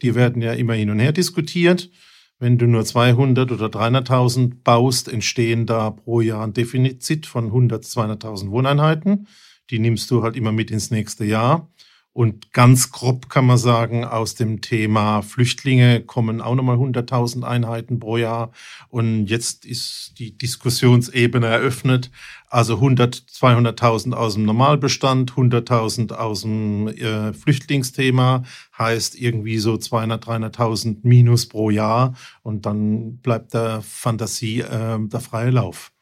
Die 0.00 0.14
werden 0.14 0.40
ja 0.40 0.52
immer 0.52 0.74
hin 0.74 0.90
und 0.90 1.00
her 1.00 1.12
diskutiert. 1.12 1.90
Wenn 2.38 2.56
du 2.56 2.66
nur 2.66 2.84
200 2.84 3.50
oder 3.52 3.66
300.000 3.66 4.62
baust, 4.64 5.08
entstehen 5.08 5.66
da 5.66 5.90
pro 5.90 6.20
Jahr 6.20 6.44
ein 6.44 6.52
Defizit 6.52 7.26
von 7.26 7.46
100, 7.46 7.84
200.000 7.84 8.50
Wohneinheiten. 8.50 9.26
Die 9.70 9.78
nimmst 9.78 10.10
du 10.10 10.22
halt 10.22 10.36
immer 10.36 10.52
mit 10.52 10.70
ins 10.70 10.90
nächste 10.90 11.24
Jahr. 11.24 11.68
Und 12.14 12.52
ganz 12.52 12.92
grob 12.92 13.30
kann 13.30 13.46
man 13.46 13.56
sagen, 13.56 14.04
aus 14.04 14.34
dem 14.34 14.60
Thema 14.60 15.22
Flüchtlinge 15.22 16.02
kommen 16.02 16.42
auch 16.42 16.54
nochmal 16.54 16.76
100.000 16.76 17.42
Einheiten 17.42 17.98
pro 18.00 18.18
Jahr. 18.18 18.52
Und 18.90 19.28
jetzt 19.28 19.64
ist 19.64 20.18
die 20.18 20.36
Diskussionsebene 20.36 21.46
eröffnet. 21.46 22.10
Also 22.50 22.74
100, 22.74 23.16
200.000 23.16 24.12
aus 24.12 24.34
dem 24.34 24.44
Normalbestand, 24.44 25.32
100.000 25.32 26.12
aus 26.12 26.42
dem 26.42 26.88
äh, 26.88 27.32
Flüchtlingsthema, 27.32 28.42
heißt 28.76 29.18
irgendwie 29.18 29.58
so 29.58 29.78
200, 29.78 30.22
300.000 30.26 30.98
minus 31.04 31.48
pro 31.48 31.70
Jahr. 31.70 32.14
Und 32.42 32.66
dann 32.66 33.18
bleibt 33.18 33.54
der 33.54 33.80
Fantasie 33.80 34.60
äh, 34.60 34.98
der 35.00 35.20
freie 35.20 35.50
Lauf 35.50 35.92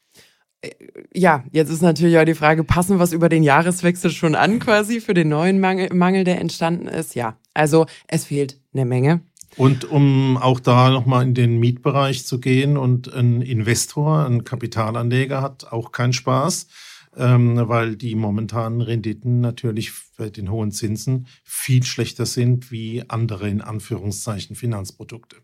ja, 1.12 1.44
jetzt 1.52 1.70
ist 1.70 1.82
natürlich 1.82 2.18
auch 2.18 2.24
die 2.24 2.34
Frage, 2.34 2.64
passen 2.64 2.98
wir 2.98 3.04
es 3.04 3.12
über 3.12 3.28
den 3.28 3.42
Jahreswechsel 3.42 4.10
schon 4.10 4.34
an 4.34 4.58
quasi 4.58 5.00
für 5.00 5.14
den 5.14 5.28
neuen 5.28 5.60
Mangel, 5.60 5.92
Mangel, 5.94 6.24
der 6.24 6.40
entstanden 6.40 6.86
ist? 6.86 7.14
Ja, 7.14 7.38
also 7.54 7.86
es 8.08 8.26
fehlt 8.26 8.60
eine 8.72 8.84
Menge. 8.84 9.22
Und 9.56 9.84
um 9.84 10.36
auch 10.36 10.60
da 10.60 10.90
nochmal 10.90 11.24
in 11.24 11.34
den 11.34 11.58
Mietbereich 11.58 12.24
zu 12.24 12.38
gehen 12.40 12.76
und 12.76 13.12
ein 13.12 13.42
Investor, 13.42 14.24
ein 14.24 14.44
Kapitalanleger 14.44 15.42
hat 15.42 15.72
auch 15.72 15.90
keinen 15.90 16.12
Spaß, 16.12 16.68
ähm, 17.16 17.56
weil 17.56 17.96
die 17.96 18.14
momentanen 18.14 18.80
Renditen 18.80 19.40
natürlich 19.40 19.92
bei 20.16 20.30
den 20.30 20.50
hohen 20.50 20.70
Zinsen 20.70 21.26
viel 21.42 21.82
schlechter 21.82 22.26
sind 22.26 22.70
wie 22.70 23.02
andere 23.08 23.48
in 23.48 23.60
Anführungszeichen 23.60 24.54
Finanzprodukte. 24.54 25.36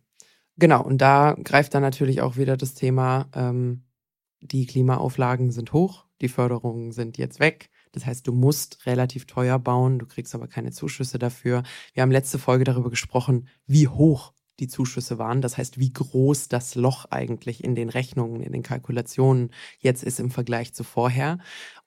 Genau, 0.57 0.83
und 0.83 0.99
da 0.99 1.37
greift 1.43 1.75
dann 1.75 1.83
natürlich 1.83 2.21
auch 2.23 2.37
wieder 2.37 2.57
das 2.57 2.75
Thema 2.75 3.29
ähm, 3.35 3.83
die 4.41 4.67
Klimaauflagen 4.67 5.51
sind 5.51 5.73
hoch, 5.73 6.07
die 6.21 6.29
Förderungen 6.29 6.93
sind 6.93 7.19
jetzt 7.19 7.41
weg. 7.41 7.71
Das 7.93 8.07
heißt, 8.07 8.27
du 8.27 8.33
musst 8.33 8.87
relativ 8.87 9.27
teuer 9.27 9.59
bauen, 9.59 9.99
du 9.99 10.07
kriegst 10.07 10.35
aber 10.35 10.49
keine 10.49 10.71
Zuschüsse 10.71 11.19
dafür. 11.19 11.63
Wir 11.95 12.03
haben 12.03 12.11
letzte 12.11 12.39
Folge 12.39 12.65
darüber 12.65 12.91
gesprochen, 12.91 13.49
wie 13.67 13.89
hoch 13.89 14.33
die 14.61 14.69
Zuschüsse 14.69 15.19
waren. 15.19 15.43
Das 15.43 15.59
heißt, 15.59 15.79
wie 15.79 15.93
groß 15.93 16.49
das 16.49 16.75
Loch 16.75 17.07
eigentlich 17.11 17.63
in 17.63 17.75
den 17.75 17.89
Rechnungen, 17.89 18.43
in 18.43 18.53
den 18.53 18.63
Kalkulationen 18.63 19.51
jetzt 19.79 20.03
ist 20.03 20.21
im 20.21 20.31
Vergleich 20.31 20.73
zu 20.75 20.85
vorher. 20.85 21.39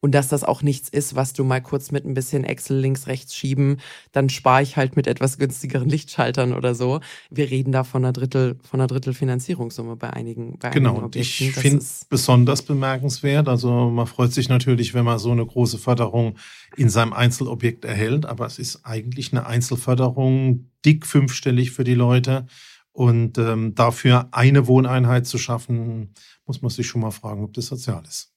Und 0.01 0.13
dass 0.13 0.29
das 0.29 0.45
auch 0.45 0.61
nichts 0.61 0.87
ist, 0.87 1.15
was 1.15 1.33
du 1.33 1.43
mal 1.43 1.61
kurz 1.61 1.91
mit 1.91 2.05
ein 2.05 2.13
bisschen 2.13 2.45
Excel 2.45 2.79
links, 2.79 3.07
rechts 3.07 3.35
schieben, 3.35 3.81
dann 4.13 4.29
spare 4.29 4.61
ich 4.61 4.77
halt 4.77 4.95
mit 4.95 5.07
etwas 5.07 5.37
günstigeren 5.37 5.89
Lichtschaltern 5.89 6.53
oder 6.53 6.73
so. 6.73 7.01
Wir 7.29 7.49
reden 7.49 7.73
da 7.73 7.83
von 7.83 8.05
einer 8.05 8.13
Drittel, 8.13 8.57
von 8.63 8.79
einer 8.79 8.87
Drittel 8.87 9.13
Finanzierungssumme 9.13 9.97
bei 9.97 10.11
einigen, 10.11 10.57
bei 10.57 10.69
genau, 10.69 10.91
einigen 10.91 11.05
Objekten. 11.05 11.47
Ich 11.47 11.55
finde 11.55 11.77
es 11.79 12.05
besonders 12.05 12.61
bemerkenswert. 12.61 13.49
Also 13.49 13.89
man 13.89 14.07
freut 14.07 14.31
sich 14.31 14.47
natürlich, 14.47 14.93
wenn 14.93 15.03
man 15.03 15.19
so 15.19 15.31
eine 15.31 15.45
große 15.45 15.77
Förderung 15.77 16.37
in 16.77 16.89
seinem 16.89 17.11
Einzelobjekt 17.11 17.83
erhält, 17.83 18.25
aber 18.25 18.45
es 18.45 18.57
ist 18.57 18.85
eigentlich 18.85 19.33
eine 19.33 19.45
Einzelförderung, 19.45 20.69
dick 20.85 21.05
fünfstellig 21.05 21.71
für 21.71 21.83
die 21.83 21.95
Leute. 21.95 22.47
Und 22.91 23.37
ähm, 23.37 23.75
dafür 23.75 24.29
eine 24.31 24.67
Wohneinheit 24.67 25.25
zu 25.27 25.37
schaffen, 25.37 26.13
muss 26.45 26.61
man 26.61 26.69
sich 26.69 26.87
schon 26.87 27.01
mal 27.01 27.11
fragen, 27.11 27.43
ob 27.43 27.53
das 27.53 27.67
sozial 27.67 28.03
ist. 28.05 28.33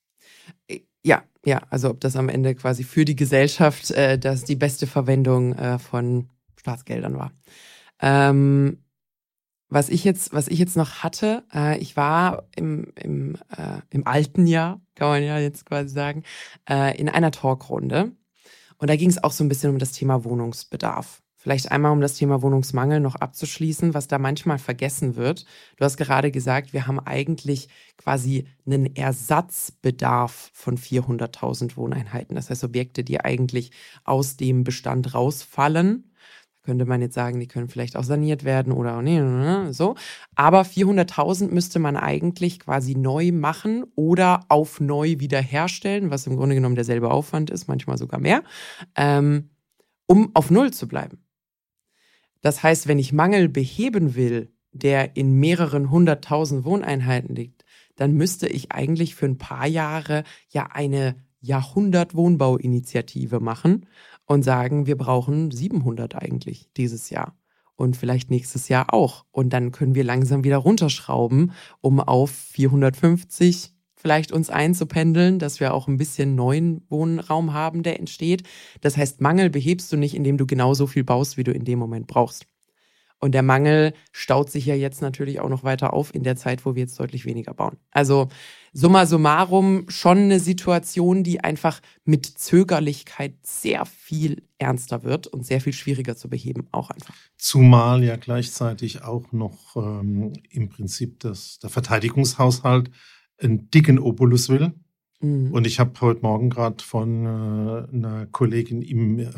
Ja, 1.05 1.25
ja, 1.45 1.63
also 1.71 1.91
ob 1.91 2.01
das 2.01 2.17
am 2.17 2.29
Ende 2.29 2.55
quasi 2.55 2.85
für 2.85 3.05
die 3.05 3.17
Gesellschaft 3.17 3.91
äh, 3.91 4.19
das 4.19 4.45
die 4.45 4.57
beste 4.57 4.87
Verwendung 4.87 5.55
äh, 5.55 5.79
von 5.79 6.29
Staatsgeldern 6.57 7.17
war. 7.17 7.33
Ähm, 8.01 8.79
was 9.69 9.89
ich 9.89 10.05
jetzt, 10.05 10.35
was 10.35 10.49
ich 10.49 10.59
jetzt 10.59 10.77
noch 10.77 11.03
hatte, 11.03 11.45
äh, 11.55 11.79
ich 11.79 11.97
war 11.97 12.47
im, 12.57 12.93
im, 12.95 13.37
äh, 13.57 13.81
im 13.91 14.07
alten 14.07 14.47
Jahr, 14.47 14.83
kann 14.95 15.09
man 15.09 15.23
ja 15.23 15.39
jetzt 15.39 15.65
quasi 15.65 15.89
sagen, 15.89 16.25
äh, 16.69 16.97
in 16.99 17.09
einer 17.09 17.31
Talkrunde. 17.31 18.13
Und 18.77 18.91
da 18.91 18.97
ging 18.97 19.09
es 19.09 19.23
auch 19.25 19.33
so 19.33 19.43
ein 19.43 19.49
bisschen 19.49 19.71
um 19.71 19.79
das 19.79 19.93
Thema 19.93 20.25
Wohnungsbedarf. 20.25 21.22
Vielleicht 21.43 21.73
einmal, 21.73 21.91
um 21.91 22.01
das 22.01 22.15
Thema 22.15 22.41
Wohnungsmangel 22.41 23.01
noch 23.01 23.17
abzuschließen, 23.17 23.95
was 23.95 24.07
da 24.07 24.21
manchmal 24.21 24.59
vergessen 24.59 25.17
wird. 25.17 25.45
Du 25.77 25.85
hast 25.85 25.97
gerade 25.97 26.31
gesagt, 26.31 26.73
wir 26.73 26.87
haben 26.87 27.01
eigentlich 27.01 27.69
quasi 27.97 28.47
einen 28.65 28.95
Ersatzbedarf 28.95 30.53
von 30.55 30.79
400.000 30.79 31.77
Wohneinheiten. 31.77 32.37
Das 32.37 32.49
heißt, 32.49 32.63
Objekte, 32.63 33.03
die 33.03 33.21
eigentlich 33.21 33.73
aus 34.05 34.37
dem 34.37 34.63
Bestand 34.63 35.15
rausfallen. 35.15 36.13
Da 36.55 36.61
könnte 36.63 36.85
man 36.85 37.01
jetzt 37.01 37.17
sagen, 37.17 37.41
die 37.41 37.49
können 37.49 37.69
vielleicht 37.69 37.97
auch 37.97 38.05
saniert 38.05 38.45
werden 38.45 38.73
oder 38.73 39.03
nee, 39.03 39.73
so. 39.73 39.97
Aber 40.37 40.63
400.000 40.63 41.49
müsste 41.49 41.81
man 41.81 41.97
eigentlich 41.97 42.61
quasi 42.61 42.95
neu 42.95 43.33
machen 43.33 43.83
oder 43.97 44.45
auf 44.49 44.79
neu 44.79 45.17
wiederherstellen, 45.19 46.13
was 46.13 46.29
im 46.29 46.37
Grunde 46.37 46.55
genommen 46.55 46.77
derselbe 46.77 47.11
Aufwand 47.11 47.51
ist, 47.51 47.67
manchmal 47.67 47.99
sogar 47.99 48.21
mehr, 48.21 48.45
ähm, 48.95 49.51
um 50.07 50.31
auf 50.35 50.49
Null 50.53 50.73
zu 50.73 50.87
bleiben. 50.87 51.22
Das 52.43 52.63
heißt, 52.63 52.89
wenn 52.89 52.99
ich 52.99 53.15
Mangel 53.15 53.49
beheben 53.49 54.15
will, 54.15 54.53
der 54.73 55.17
in 55.17 55.41
mehreren 55.41 55.91
hunderttausend 55.91 56.65
Wohneinheiten 56.65 57.35
liegt, 57.35 57.65
dann 57.97 58.13
müsste 58.13 58.47
ich 58.49 58.73
eigentlich 58.73 59.15
für 59.15 59.27
ein 59.27 59.37
paar 59.39 59.67
Jahre 59.67 60.25
ja 60.49 60.69
eine 60.73 61.17
Jahrhundert-Wohnbauinitiative 61.41 63.41
machen 63.41 63.87
und 64.27 64.43
sagen, 64.43 64.87
wir 64.87 64.97
brauchen 64.97 65.51
700 65.51 66.15
eigentlich 66.15 66.71
dieses 66.77 67.11
Jahr 67.11 67.37
und 67.77 67.97
vielleicht 67.97 68.31
nächstes 68.31 68.69
Jahr 68.69 68.95
auch. 68.95 69.25
Und 69.31 69.53
dann 69.53 69.73
können 69.73 69.95
wir 69.95 70.05
langsam 70.05 70.45
wieder 70.45 70.59
runterschrauben, 70.59 71.53
um 71.81 72.01
auf 72.01 72.31
450 72.31 73.75
vielleicht 74.03 74.33
uns 74.33 74.51
einzupendeln, 74.51 75.39
dass 75.39 75.61
wir 75.61 75.73
auch 75.73 75.89
ein 75.89 75.97
bisschen 75.97 76.35
neuen 76.35 76.83
Wohnraum 76.91 77.55
haben, 77.55 77.83
der 77.83 77.99
entsteht. 77.99 78.43
Das 78.81 78.97
heißt, 78.97 79.21
Mangel 79.21 79.49
behebst 79.49 79.91
du 79.93 79.97
nicht, 79.97 80.15
indem 80.15 80.37
du 80.37 80.47
genauso 80.47 80.87
viel 80.87 81.05
baust, 81.05 81.37
wie 81.37 81.45
du 81.45 81.53
in 81.53 81.65
dem 81.65 81.79
Moment 81.79 82.09
brauchst. 82.09 82.47
Und 83.23 83.33
der 83.33 83.45
Mangel 83.45 83.95
staut 84.11 84.51
sich 84.51 84.67
ja 84.67 84.75
jetzt 84.75 85.01
natürlich 85.01 85.39
auch 85.39 85.49
noch 85.49 85.63
weiter 85.63 85.93
auf 85.93 86.13
in 86.13 86.25
der 86.25 86.35
Zeit, 86.35 86.67
wo 86.67 86.75
wir 86.75 86.83
jetzt 86.83 86.99
deutlich 86.99 87.25
weniger 87.25 87.55
bauen. 87.55 87.77
Also 87.93 88.29
summa 88.73 89.07
summarum 89.07 89.85
schon 89.89 90.19
eine 90.19 90.41
Situation, 90.41 91.23
die 91.23 91.39
einfach 91.39 91.81
mit 92.05 92.27
Zögerlichkeit 92.27 93.35
sehr 93.43 93.87
viel 93.87 94.43
ernster 94.59 95.05
wird 95.05 95.29
und 95.29 95.47
sehr 95.47 95.61
viel 95.61 95.73
schwieriger 95.73 96.17
zu 96.17 96.29
beheben, 96.29 96.67
auch 96.73 96.91
einfach. 96.91 97.15
Zumal 97.37 98.03
ja 98.03 98.17
gleichzeitig 98.17 99.05
auch 99.05 99.31
noch 99.31 99.77
ähm, 99.77 100.33
im 100.51 100.69
Prinzip 100.69 101.21
das, 101.21 101.61
der 101.61 101.71
Verteidigungshaushalt 101.71 102.91
einen 103.43 103.71
dicken 103.71 103.99
Opulus 103.99 104.49
will. 104.49 104.73
Mhm. 105.21 105.53
Und 105.53 105.67
ich 105.67 105.81
habe 105.81 105.93
heute 106.01 106.23
Morgen 106.23 106.51
gerade 106.51 106.83
von 106.83 107.25
äh, 107.25 107.95
einer 107.95 108.27
Kollegin 108.27 108.83
im 108.83 109.19
äh, 109.19 109.29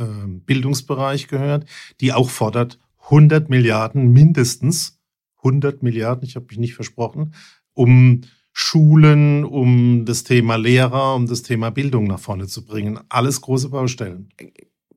Bildungsbereich 0.47 1.29
gehört, 1.29 1.67
die 2.01 2.13
auch 2.13 2.31
fordert 2.31 2.79
100 3.05 3.51
Milliarden 3.51 4.13
mindestens, 4.13 4.99
100 5.39 5.83
Milliarden, 5.83 6.25
ich 6.25 6.37
habe 6.37 6.47
mich 6.49 6.59
nicht 6.59 6.75
versprochen, 6.75 7.35
um 7.75 8.23
Schulen, 8.53 9.45
um 9.45 10.05
das 10.07 10.23
Thema 10.23 10.57
Lehrer, 10.57 11.17
um 11.17 11.27
das 11.27 11.43
Thema 11.43 11.71
Bildung 11.71 12.07
nach 12.07 12.21
vorne 12.21 12.47
zu 12.47 12.65
bringen. 12.65 13.01
Alles 13.09 13.41
große 13.41 13.69
Baustellen. 13.69 14.29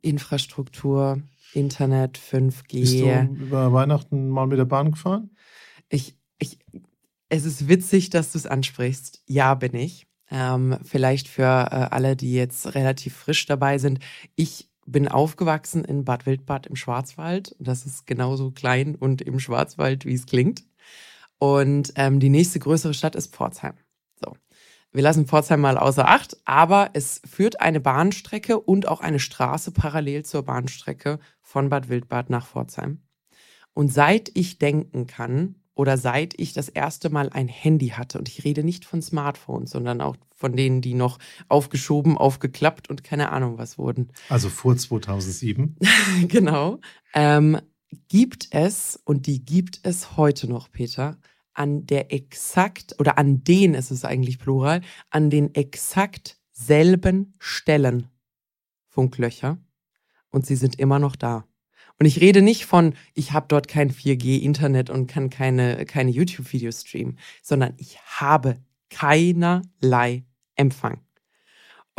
Infrastruktur, 0.01 1.21
Internet, 1.53 2.19
5G. 2.19 2.79
Bist 2.79 2.99
du 2.99 3.43
über 3.43 3.73
Weihnachten 3.73 4.29
mal 4.29 4.45
mit 4.45 4.59
der 4.59 4.65
Bahn 4.65 4.91
gefahren? 4.91 5.31
Ich, 5.89 6.15
ich, 6.37 6.59
es 7.29 7.45
ist 7.45 7.67
witzig, 7.67 8.09
dass 8.09 8.31
du 8.31 8.37
es 8.37 8.47
ansprichst. 8.47 9.21
Ja, 9.25 9.55
bin 9.55 9.75
ich. 9.75 10.07
Ähm, 10.29 10.77
vielleicht 10.83 11.27
für 11.27 11.43
äh, 11.43 11.87
alle, 11.91 12.15
die 12.15 12.33
jetzt 12.33 12.75
relativ 12.75 13.15
frisch 13.15 13.45
dabei 13.45 13.77
sind. 13.77 13.99
Ich 14.35 14.69
bin 14.85 15.07
aufgewachsen 15.07 15.83
in 15.83 16.05
Bad 16.05 16.25
Wildbad 16.25 16.67
im 16.67 16.75
Schwarzwald. 16.75 17.55
Das 17.59 17.85
ist 17.85 18.07
genauso 18.07 18.51
klein 18.51 18.95
und 18.95 19.21
im 19.21 19.39
Schwarzwald, 19.39 20.05
wie 20.05 20.13
es 20.13 20.25
klingt. 20.25 20.63
Und 21.39 21.93
ähm, 21.95 22.19
die 22.19 22.29
nächste 22.29 22.59
größere 22.59 22.93
Stadt 22.93 23.15
ist 23.15 23.35
Pforzheim. 23.35 23.75
So. 24.15 24.35
Wir 24.91 25.03
lassen 25.03 25.27
Pforzheim 25.27 25.61
mal 25.61 25.77
außer 25.77 26.07
Acht, 26.07 26.37
aber 26.45 26.89
es 26.93 27.21
führt 27.25 27.61
eine 27.61 27.79
Bahnstrecke 27.79 28.59
und 28.59 28.87
auch 28.87 29.01
eine 29.01 29.19
Straße 29.19 29.71
parallel 29.71 30.23
zur 30.23 30.43
Bahnstrecke 30.43 31.19
von 31.41 31.69
Bad 31.69 31.89
Wildbad 31.89 32.29
nach 32.29 32.47
Pforzheim. 32.47 33.01
Und 33.73 33.93
seit 33.93 34.31
ich 34.33 34.57
denken 34.57 35.05
kann, 35.05 35.55
oder 35.77 35.97
seit 35.97 36.33
ich 36.39 36.53
das 36.53 36.69
erste 36.69 37.09
Mal 37.09 37.29
ein 37.29 37.47
Handy 37.47 37.89
hatte, 37.89 38.17
und 38.17 38.27
ich 38.27 38.43
rede 38.43 38.63
nicht 38.63 38.83
von 38.83 39.01
Smartphones, 39.01 39.71
sondern 39.71 40.01
auch 40.01 40.17
von 40.35 40.55
denen, 40.55 40.81
die 40.81 40.95
noch 40.95 41.19
aufgeschoben, 41.49 42.17
aufgeklappt 42.17 42.89
und 42.89 43.03
keine 43.03 43.31
Ahnung 43.31 43.57
was 43.57 43.77
wurden. 43.77 44.09
Also 44.29 44.49
vor 44.49 44.75
2007. 44.75 45.77
genau. 46.27 46.79
Ähm, 47.13 47.59
gibt 48.07 48.47
es, 48.51 48.99
und 49.05 49.27
die 49.27 49.45
gibt 49.45 49.79
es 49.83 50.17
heute 50.17 50.47
noch, 50.47 50.71
Peter, 50.71 51.17
an 51.53 51.85
der 51.85 52.11
exakt, 52.11 52.95
oder 52.99 53.17
an 53.17 53.43
den 53.43 53.73
ist 53.73 53.91
es 53.91 54.03
eigentlich 54.03 54.39
plural, 54.39 54.81
an 55.11 55.29
den 55.29 55.53
exakt 55.53 56.39
selben 56.51 57.35
Stellen 57.37 58.07
Funklöcher. 58.87 59.59
Und 60.31 60.45
sie 60.45 60.55
sind 60.55 60.79
immer 60.79 60.97
noch 60.97 61.15
da. 61.15 61.45
Und 61.99 62.05
ich 62.05 62.21
rede 62.21 62.41
nicht 62.41 62.65
von, 62.65 62.93
ich 63.15 63.31
habe 63.31 63.47
dort 63.49 63.67
kein 63.67 63.91
4G-Internet 63.91 64.89
und 64.89 65.07
kann 65.07 65.29
keine, 65.29 65.85
keine 65.85 66.11
YouTube-Videos 66.11 66.81
streamen, 66.81 67.17
sondern 67.41 67.73
ich 67.77 67.99
habe 67.99 68.57
keinerlei 68.89 70.23
Empfang. 70.55 71.01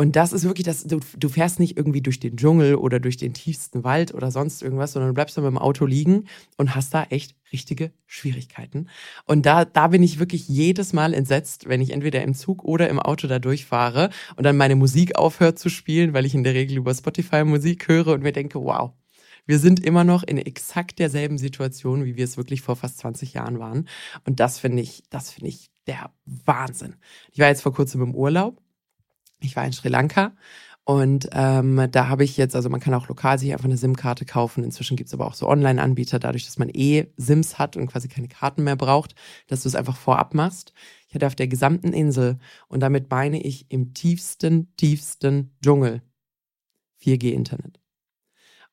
Und 0.00 0.14
das 0.14 0.33
ist 0.33 0.45
wirklich 0.45 0.64
das, 0.64 0.85
du, 0.85 1.00
du 1.17 1.28
fährst 1.28 1.59
nicht 1.59 1.76
irgendwie 1.76 2.00
durch 2.00 2.21
den 2.21 2.37
Dschungel 2.37 2.76
oder 2.76 3.00
durch 3.00 3.17
den 3.17 3.35
tiefsten 3.35 3.83
Wald 3.83 4.14
oder 4.14 4.31
sonst 4.31 4.62
irgendwas, 4.62 4.93
sondern 4.93 5.09
du 5.09 5.14
bleibst 5.14 5.37
dann 5.37 5.43
mit 5.43 5.50
dem 5.50 5.59
Auto 5.59 5.87
liegen 5.87 6.28
und 6.57 6.76
hast 6.76 6.95
da 6.95 7.02
echt 7.11 7.35
richtige 7.52 7.90
Schwierigkeiten. 8.07 8.87
Und 9.25 9.45
da, 9.45 9.64
da 9.64 9.88
bin 9.88 10.05
ich 10.05 10.21
wirklich 10.21 10.49
jedes 10.49 10.93
Mal 10.93 11.14
entsetzt, 11.14 11.69
wenn 11.69 11.81
ich 11.81 11.90
entweder 11.90 12.23
im 12.23 12.35
Zug 12.35 12.62
oder 12.62 12.88
im 12.88 13.00
Auto 13.00 13.26
da 13.26 13.40
durchfahre 13.40 14.11
und 14.37 14.45
dann 14.45 14.57
meine 14.57 14.76
Musik 14.76 15.17
aufhört 15.17 15.59
zu 15.59 15.69
spielen, 15.69 16.12
weil 16.12 16.26
ich 16.26 16.35
in 16.37 16.45
der 16.45 16.55
Regel 16.55 16.76
über 16.76 16.95
Spotify 16.95 17.43
Musik 17.43 17.88
höre 17.88 18.07
und 18.09 18.23
mir 18.23 18.33
denke, 18.33 18.62
wow, 18.62 18.93
wir 19.49 19.59
sind 19.59 19.81
immer 19.81 20.05
noch 20.05 20.23
in 20.23 20.37
exakt 20.37 20.99
derselben 20.99 21.38
Situation, 21.38 22.05
wie 22.05 22.17
wir 22.17 22.25
es 22.25 22.37
wirklich 22.37 22.61
vor 22.61 22.76
fast 22.76 22.99
20 22.99 23.33
Jahren 23.33 23.59
waren. 23.59 23.88
Und 24.26 24.40
das 24.40 24.59
finde 24.59 24.83
ich, 24.83 25.05
das 25.09 25.31
finde 25.31 25.49
ich 25.49 25.71
der 25.87 26.12
Wahnsinn. 26.26 26.97
Ich 27.33 27.38
war 27.38 27.49
jetzt 27.49 27.62
vor 27.62 27.73
kurzem 27.73 28.02
im 28.02 28.14
Urlaub. 28.14 28.61
Ich 29.40 29.57
war 29.57 29.64
in 29.64 29.73
Sri 29.73 29.88
Lanka 29.88 30.35
und 30.85 31.31
ähm, 31.33 31.88
da 31.90 32.09
habe 32.09 32.25
ich 32.25 32.37
jetzt, 32.37 32.55
also 32.55 32.69
man 32.69 32.81
kann 32.81 32.93
auch 32.93 33.09
lokal 33.09 33.38
sich 33.38 33.52
einfach 33.52 33.64
eine 33.64 33.78
SIM-Karte 33.78 34.26
kaufen. 34.26 34.64
Inzwischen 34.64 34.97
gibt 34.97 35.09
es 35.09 35.14
aber 35.14 35.26
auch 35.26 35.35
so 35.35 35.49
Online-Anbieter, 35.49 36.19
dadurch, 36.19 36.45
dass 36.45 36.59
man 36.59 36.69
eh 36.69 37.07
SIMs 37.17 37.59
hat 37.59 37.76
und 37.76 37.87
quasi 37.87 38.09
keine 38.09 38.28
Karten 38.28 38.64
mehr 38.64 38.76
braucht, 38.76 39.14
dass 39.47 39.62
du 39.62 39.69
es 39.69 39.75
einfach 39.75 39.97
vorab 39.97 40.35
machst. 40.35 40.75
Ich 41.09 41.14
hatte 41.14 41.26
auf 41.26 41.35
der 41.35 41.49
gesamten 41.49 41.95
Insel 41.95 42.38
und 42.69 42.81
damit 42.81 43.11
meine 43.11 43.40
ich 43.40 43.71
im 43.71 43.95
tiefsten, 43.95 44.75
tiefsten 44.76 45.57
Dschungel 45.62 46.02
4G-Internet. 47.02 47.81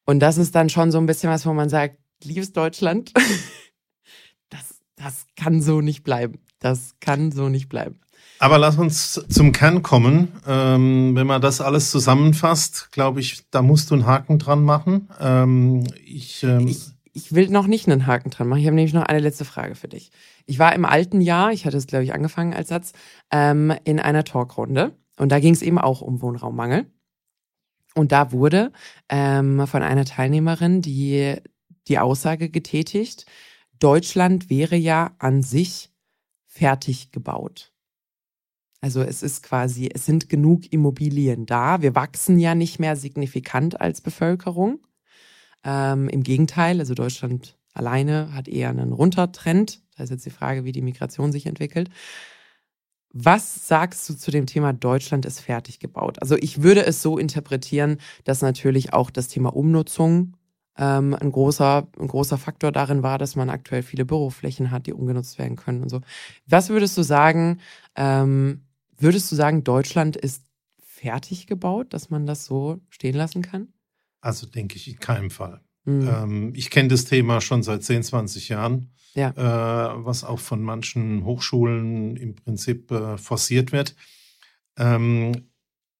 Und 0.05 0.19
das 0.19 0.37
ist 0.37 0.55
dann 0.55 0.69
schon 0.69 0.91
so 0.91 0.97
ein 0.99 1.05
bisschen 1.05 1.29
was, 1.29 1.45
wo 1.45 1.53
man 1.53 1.69
sagt, 1.69 1.97
liebes 2.23 2.53
Deutschland, 2.53 3.11
das, 4.49 4.79
das 4.95 5.25
kann 5.35 5.61
so 5.61 5.81
nicht 5.81 6.03
bleiben. 6.03 6.39
Das 6.59 6.95
kann 6.99 7.31
so 7.31 7.49
nicht 7.49 7.69
bleiben. 7.69 7.99
Aber 8.39 8.57
lass 8.57 8.77
uns 8.77 9.13
zum 9.29 9.51
Kern 9.51 9.81
kommen. 9.81 10.29
Ähm, 10.47 11.15
wenn 11.15 11.27
man 11.27 11.41
das 11.41 11.61
alles 11.61 11.91
zusammenfasst, 11.91 12.91
glaube 12.91 13.19
ich, 13.19 13.43
da 13.49 13.61
musst 13.61 13.91
du 13.91 13.95
einen 13.95 14.05
Haken 14.05 14.39
dran 14.39 14.63
machen. 14.63 15.09
Ähm, 15.19 15.85
ich, 16.03 16.43
ähm, 16.43 16.67
ich, 16.67 16.87
ich, 17.13 17.33
will 17.33 17.49
noch 17.49 17.67
nicht 17.67 17.87
einen 17.87 18.07
Haken 18.07 18.29
dran 18.29 18.47
machen. 18.47 18.59
Ich 18.59 18.65
habe 18.65 18.75
nämlich 18.75 18.93
noch 18.93 19.03
eine 19.03 19.19
letzte 19.19 19.45
Frage 19.45 19.75
für 19.75 19.87
dich. 19.87 20.11
Ich 20.45 20.59
war 20.59 20.75
im 20.75 20.85
alten 20.85 21.21
Jahr, 21.21 21.51
ich 21.51 21.65
hatte 21.65 21.77
es, 21.77 21.87
glaube 21.87 22.03
ich, 22.03 22.13
angefangen 22.13 22.53
als 22.53 22.69
Satz, 22.69 22.91
ähm, 23.31 23.73
in 23.83 23.99
einer 23.99 24.23
Talkrunde. 24.23 24.91
Und 25.17 25.31
da 25.31 25.39
ging 25.39 25.53
es 25.53 25.61
eben 25.61 25.79
auch 25.79 26.01
um 26.01 26.21
Wohnraummangel. 26.21 26.85
Und 27.95 28.11
da 28.11 28.31
wurde 28.31 28.71
ähm, 29.09 29.65
von 29.67 29.81
einer 29.81 30.05
Teilnehmerin 30.05 30.81
die, 30.81 31.35
die 31.87 31.97
Aussage 31.97 32.49
getätigt, 32.49 33.25
Deutschland 33.79 34.49
wäre 34.49 34.75
ja 34.75 35.15
an 35.17 35.41
sich 35.41 35.91
fertig 36.45 37.11
gebaut. 37.11 37.71
Also 38.81 39.01
es 39.01 39.23
ist 39.23 39.43
quasi, 39.43 39.89
es 39.93 40.05
sind 40.05 40.29
genug 40.29 40.71
Immobilien 40.71 41.45
da. 41.45 41.81
Wir 41.81 41.95
wachsen 41.95 42.37
ja 42.37 42.53
nicht 42.53 42.79
mehr 42.79 42.95
signifikant 42.95 43.81
als 43.81 44.01
Bevölkerung. 44.01 44.85
Ähm, 45.63 46.07
Im 46.09 46.21
Gegenteil, 46.21 46.79
also 46.79 46.93
Deutschland 46.93 47.57
alleine 47.73 48.33
hat 48.33 48.47
eher 48.47 48.69
einen 48.69 48.93
Runtertrend. 48.93 49.81
Da 49.97 50.03
ist 50.03 50.11
jetzt 50.11 50.25
die 50.25 50.31
Frage, 50.31 50.65
wie 50.65 50.71
die 50.71 50.81
Migration 50.81 51.31
sich 51.31 51.45
entwickelt. 51.45 51.89
Was 53.17 53.69
sagst 53.69 54.09
du 54.09 54.13
zu 54.13 54.29
dem 54.29 54.45
Thema 54.45 54.73
Deutschland 54.73 55.25
ist 55.25 55.39
fertig 55.39 55.79
gebaut? 55.79 56.21
Also 56.21 56.35
ich 56.35 56.63
würde 56.63 56.85
es 56.85 57.01
so 57.01 57.17
interpretieren, 57.17 57.99
dass 58.25 58.41
natürlich 58.41 58.91
auch 58.91 59.09
das 59.09 59.29
Thema 59.29 59.55
Umnutzung 59.55 60.35
ähm, 60.77 61.15
ein 61.17 61.31
großer, 61.31 61.87
ein 61.97 62.07
großer 62.09 62.37
Faktor 62.37 62.73
darin 62.73 63.03
war, 63.03 63.17
dass 63.17 63.37
man 63.37 63.49
aktuell 63.49 63.83
viele 63.83 64.03
Büroflächen 64.03 64.69
hat, 64.69 64.85
die 64.85 64.91
umgenutzt 64.91 65.39
werden 65.39 65.55
können 65.55 65.81
und 65.81 65.87
so. 65.87 66.01
Was 66.45 66.67
würdest 66.67 66.97
du 66.97 67.03
sagen, 67.03 67.61
ähm, 67.95 68.65
würdest 68.97 69.31
du 69.31 69.37
sagen, 69.37 69.63
Deutschland 69.63 70.17
ist 70.17 70.43
fertig 70.83 71.47
gebaut, 71.47 71.93
dass 71.93 72.09
man 72.09 72.25
das 72.25 72.43
so 72.43 72.81
stehen 72.89 73.15
lassen 73.15 73.41
kann? 73.41 73.69
Also 74.19 74.45
denke 74.45 74.75
ich 74.75 74.89
in 74.89 74.99
keinem 74.99 75.31
Fall. 75.31 75.61
Mhm. 75.85 76.07
Ähm, 76.07 76.53
ich 76.55 76.69
kenne 76.69 76.89
das 76.89 77.05
Thema 77.05 77.41
schon 77.41 77.63
seit 77.63 77.83
10, 77.83 78.03
20 78.03 78.49
Jahren 78.49 78.91
ja. 79.15 79.29
äh, 79.29 80.05
was 80.05 80.23
auch 80.23 80.39
von 80.39 80.61
manchen 80.61 81.23
Hochschulen 81.25 82.17
im 82.17 82.35
Prinzip 82.35 82.91
äh, 82.91 83.17
forciert 83.17 83.71
wird. 83.71 83.95
Ähm, 84.77 85.47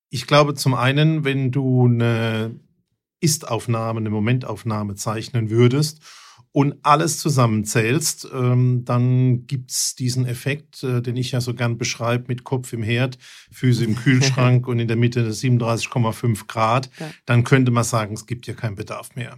ich 0.10 0.28
glaube 0.28 0.54
zum 0.54 0.76
einen, 0.76 1.24
wenn 1.24 1.52
du 1.52 1.86
eine 1.86 2.60
Ist-Aufnahme, 3.22 4.00
eine 4.00 4.10
Momentaufnahme 4.10 4.96
zeichnen 4.96 5.50
würdest 5.50 6.02
und 6.52 6.76
alles 6.84 7.18
zusammenzählst, 7.18 8.30
ähm, 8.34 8.84
dann 8.86 9.48
gibt 9.48 9.72
es 9.72 9.96
diesen 9.96 10.26
Effekt, 10.26 10.84
äh, 10.84 11.02
den 11.02 11.18
ich 11.18 11.32
ja 11.32 11.42
so 11.42 11.54
gern 11.54 11.78
beschreibe, 11.78 12.26
mit 12.28 12.44
Kopf 12.44 12.72
im 12.72 12.84
Herd, 12.84 13.18
Füße 13.52 13.84
im 13.84 13.96
Kühlschrank 13.96 14.68
und 14.68 14.80
in 14.80 14.88
der 14.88 14.98
Mitte 14.98 15.30
37,5 15.30 16.48
Grad. 16.48 16.90
Ja. 17.00 17.10
Dann 17.26 17.44
könnte 17.44 17.72
man 17.72 17.84
sagen, 17.84 18.14
es 18.14 18.26
gibt 18.26 18.48
ja 18.48 18.54
keinen 18.54 18.76
Bedarf 18.76 19.16
mehr. 19.16 19.38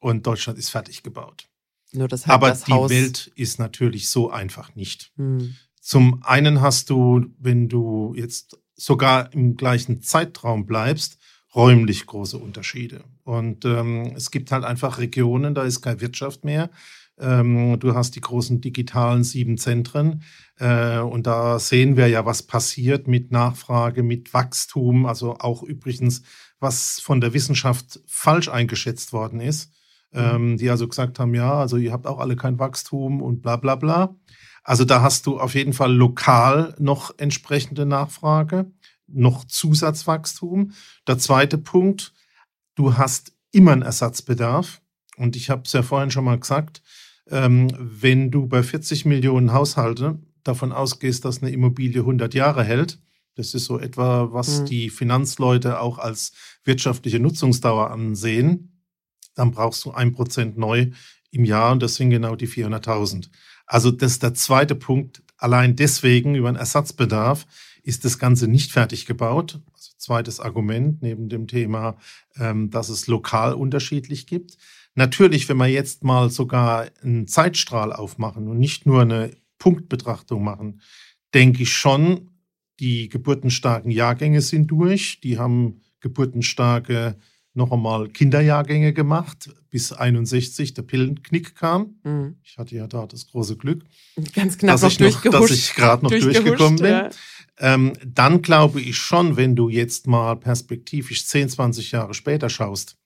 Und 0.00 0.26
Deutschland 0.26 0.58
ist 0.58 0.70
fertig 0.70 1.02
gebaut. 1.02 1.48
Nur 1.92 2.08
das 2.08 2.26
halt 2.26 2.34
Aber 2.34 2.48
das 2.48 2.64
die 2.64 2.72
Haus 2.72 2.90
Welt 2.90 3.32
ist 3.34 3.58
natürlich 3.58 4.08
so 4.08 4.30
einfach 4.30 4.74
nicht. 4.74 5.12
Hm. 5.16 5.56
Zum 5.80 6.22
einen 6.22 6.60
hast 6.60 6.90
du, 6.90 7.26
wenn 7.38 7.68
du 7.68 8.14
jetzt 8.16 8.58
sogar 8.74 9.32
im 9.32 9.56
gleichen 9.56 10.02
Zeitraum 10.02 10.66
bleibst, 10.66 11.18
räumlich 11.54 12.06
große 12.06 12.36
Unterschiede. 12.36 13.04
Und 13.24 13.64
ähm, 13.64 14.12
es 14.14 14.30
gibt 14.30 14.52
halt 14.52 14.64
einfach 14.64 14.98
Regionen, 14.98 15.54
da 15.54 15.62
ist 15.62 15.80
keine 15.80 16.00
Wirtschaft 16.00 16.44
mehr. 16.44 16.70
Ähm, 17.18 17.80
du 17.80 17.94
hast 17.94 18.14
die 18.16 18.20
großen 18.20 18.60
digitalen 18.60 19.24
sieben 19.24 19.56
Zentren. 19.56 20.22
Äh, 20.58 20.98
und 20.98 21.26
da 21.26 21.58
sehen 21.58 21.96
wir 21.96 22.06
ja, 22.08 22.26
was 22.26 22.42
passiert 22.42 23.08
mit 23.08 23.32
Nachfrage, 23.32 24.02
mit 24.02 24.34
Wachstum. 24.34 25.06
Also 25.06 25.38
auch 25.38 25.62
übrigens, 25.62 26.22
was 26.60 27.00
von 27.00 27.20
der 27.20 27.32
Wissenschaft 27.32 28.00
falsch 28.06 28.48
eingeschätzt 28.48 29.12
worden 29.12 29.40
ist 29.40 29.72
ähm, 30.12 30.56
die 30.56 30.70
also 30.70 30.88
gesagt 30.88 31.18
haben, 31.18 31.34
ja, 31.34 31.54
also 31.54 31.76
ihr 31.76 31.92
habt 31.92 32.06
auch 32.06 32.18
alle 32.18 32.36
kein 32.36 32.58
Wachstum 32.58 33.22
und 33.22 33.42
bla 33.42 33.56
bla 33.56 33.76
bla. 33.76 34.16
Also 34.64 34.84
da 34.84 35.02
hast 35.02 35.26
du 35.26 35.38
auf 35.40 35.54
jeden 35.54 35.72
Fall 35.72 35.94
lokal 35.94 36.74
noch 36.78 37.12
entsprechende 37.18 37.86
Nachfrage, 37.86 38.70
noch 39.06 39.44
Zusatzwachstum. 39.44 40.72
Der 41.06 41.18
zweite 41.18 41.58
Punkt, 41.58 42.12
du 42.74 42.96
hast 42.96 43.32
immer 43.50 43.72
einen 43.72 43.82
Ersatzbedarf. 43.82 44.80
Und 45.16 45.36
ich 45.36 45.50
habe 45.50 45.62
es 45.64 45.72
ja 45.72 45.82
vorhin 45.82 46.10
schon 46.10 46.24
mal 46.24 46.38
gesagt, 46.38 46.82
ähm, 47.30 47.68
wenn 47.78 48.30
du 48.30 48.46
bei 48.46 48.62
40 48.62 49.04
Millionen 49.04 49.52
Haushalte 49.52 50.18
davon 50.44 50.72
ausgehst, 50.72 51.24
dass 51.24 51.42
eine 51.42 51.50
Immobilie 51.50 52.00
100 52.00 52.34
Jahre 52.34 52.62
hält, 52.62 53.00
das 53.34 53.54
ist 53.54 53.66
so 53.66 53.78
etwa, 53.78 54.32
was 54.32 54.60
mhm. 54.60 54.66
die 54.66 54.90
Finanzleute 54.90 55.80
auch 55.80 55.98
als 55.98 56.32
wirtschaftliche 56.64 57.20
Nutzungsdauer 57.20 57.90
ansehen, 57.90 58.67
dann 59.38 59.52
brauchst 59.52 59.84
du 59.84 59.92
ein 59.92 60.12
Prozent 60.12 60.58
neu 60.58 60.90
im 61.30 61.44
Jahr 61.44 61.72
und 61.72 61.82
das 61.82 61.94
sind 61.94 62.10
genau 62.10 62.36
die 62.36 62.48
400.000. 62.48 63.28
Also 63.66 63.90
das 63.90 64.12
ist 64.12 64.22
der 64.22 64.34
zweite 64.34 64.74
Punkt. 64.74 65.22
Allein 65.36 65.76
deswegen 65.76 66.34
über 66.34 66.48
einen 66.48 66.56
Ersatzbedarf 66.56 67.46
ist 67.82 68.04
das 68.04 68.18
Ganze 68.18 68.48
nicht 68.48 68.72
fertig 68.72 69.06
gebaut. 69.06 69.60
Also 69.72 69.92
zweites 69.98 70.40
Argument 70.40 71.02
neben 71.02 71.28
dem 71.28 71.46
Thema, 71.46 71.96
ähm, 72.36 72.70
dass 72.70 72.88
es 72.88 73.06
lokal 73.06 73.54
unterschiedlich 73.54 74.26
gibt. 74.26 74.56
Natürlich, 74.94 75.48
wenn 75.48 75.58
wir 75.58 75.66
jetzt 75.66 76.02
mal 76.02 76.30
sogar 76.30 76.88
einen 77.02 77.28
Zeitstrahl 77.28 77.92
aufmachen 77.92 78.48
und 78.48 78.58
nicht 78.58 78.84
nur 78.84 79.02
eine 79.02 79.30
Punktbetrachtung 79.58 80.42
machen, 80.42 80.80
denke 81.34 81.62
ich 81.62 81.72
schon, 81.72 82.30
die 82.80 83.08
geburtenstarken 83.08 83.90
Jahrgänge 83.90 84.40
sind 84.40 84.68
durch. 84.68 85.20
Die 85.20 85.38
haben 85.38 85.82
geburtenstarke 86.00 87.16
noch 87.58 87.72
einmal 87.72 88.08
Kinderjahrgänge 88.08 88.94
gemacht, 88.94 89.50
bis 89.68 89.92
61 89.92 90.72
der 90.72 90.82
Pillenknick 90.82 91.54
kam. 91.54 91.96
Mhm. 92.04 92.36
Ich 92.42 92.56
hatte 92.56 92.74
ja 92.74 92.86
da 92.86 93.06
das 93.06 93.26
große 93.26 93.56
Glück, 93.56 93.84
Ganz 94.34 94.56
knapp 94.56 94.80
dass, 94.80 94.92
ich 94.92 95.00
noch, 95.00 95.20
dass 95.20 95.50
ich 95.50 95.74
gerade 95.74 96.04
noch 96.04 96.10
durchgekommen 96.10 96.78
bin. 96.78 96.90
Ja. 96.90 97.10
Ähm, 97.58 97.92
dann 98.06 98.40
glaube 98.40 98.80
ich 98.80 98.96
schon, 98.96 99.36
wenn 99.36 99.56
du 99.56 99.68
jetzt 99.68 100.06
mal 100.06 100.36
perspektivisch 100.36 101.26
10, 101.26 101.50
20 101.50 101.92
Jahre 101.92 102.14
später 102.14 102.48
schaust, 102.48 102.96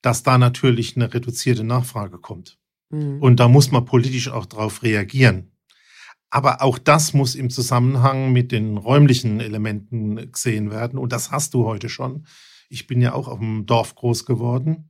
dass 0.00 0.22
da 0.22 0.38
natürlich 0.38 0.96
eine 0.96 1.12
reduzierte 1.12 1.62
Nachfrage 1.62 2.18
kommt. 2.18 2.58
Mhm. 2.90 3.20
Und 3.20 3.38
da 3.38 3.48
muss 3.48 3.70
man 3.70 3.84
politisch 3.84 4.28
auch 4.28 4.46
darauf 4.46 4.82
reagieren. 4.82 5.52
Aber 6.30 6.62
auch 6.62 6.78
das 6.78 7.12
muss 7.12 7.34
im 7.34 7.50
Zusammenhang 7.50 8.32
mit 8.32 8.52
den 8.52 8.78
räumlichen 8.78 9.40
Elementen 9.40 10.32
gesehen 10.32 10.70
werden. 10.70 10.98
Und 10.98 11.12
das 11.12 11.30
hast 11.30 11.52
du 11.52 11.66
heute 11.66 11.90
schon. 11.90 12.24
Ich 12.72 12.86
bin 12.86 13.02
ja 13.02 13.12
auch 13.12 13.28
auf 13.28 13.38
dem 13.38 13.66
Dorf 13.66 13.94
groß 13.94 14.24
geworden. 14.24 14.88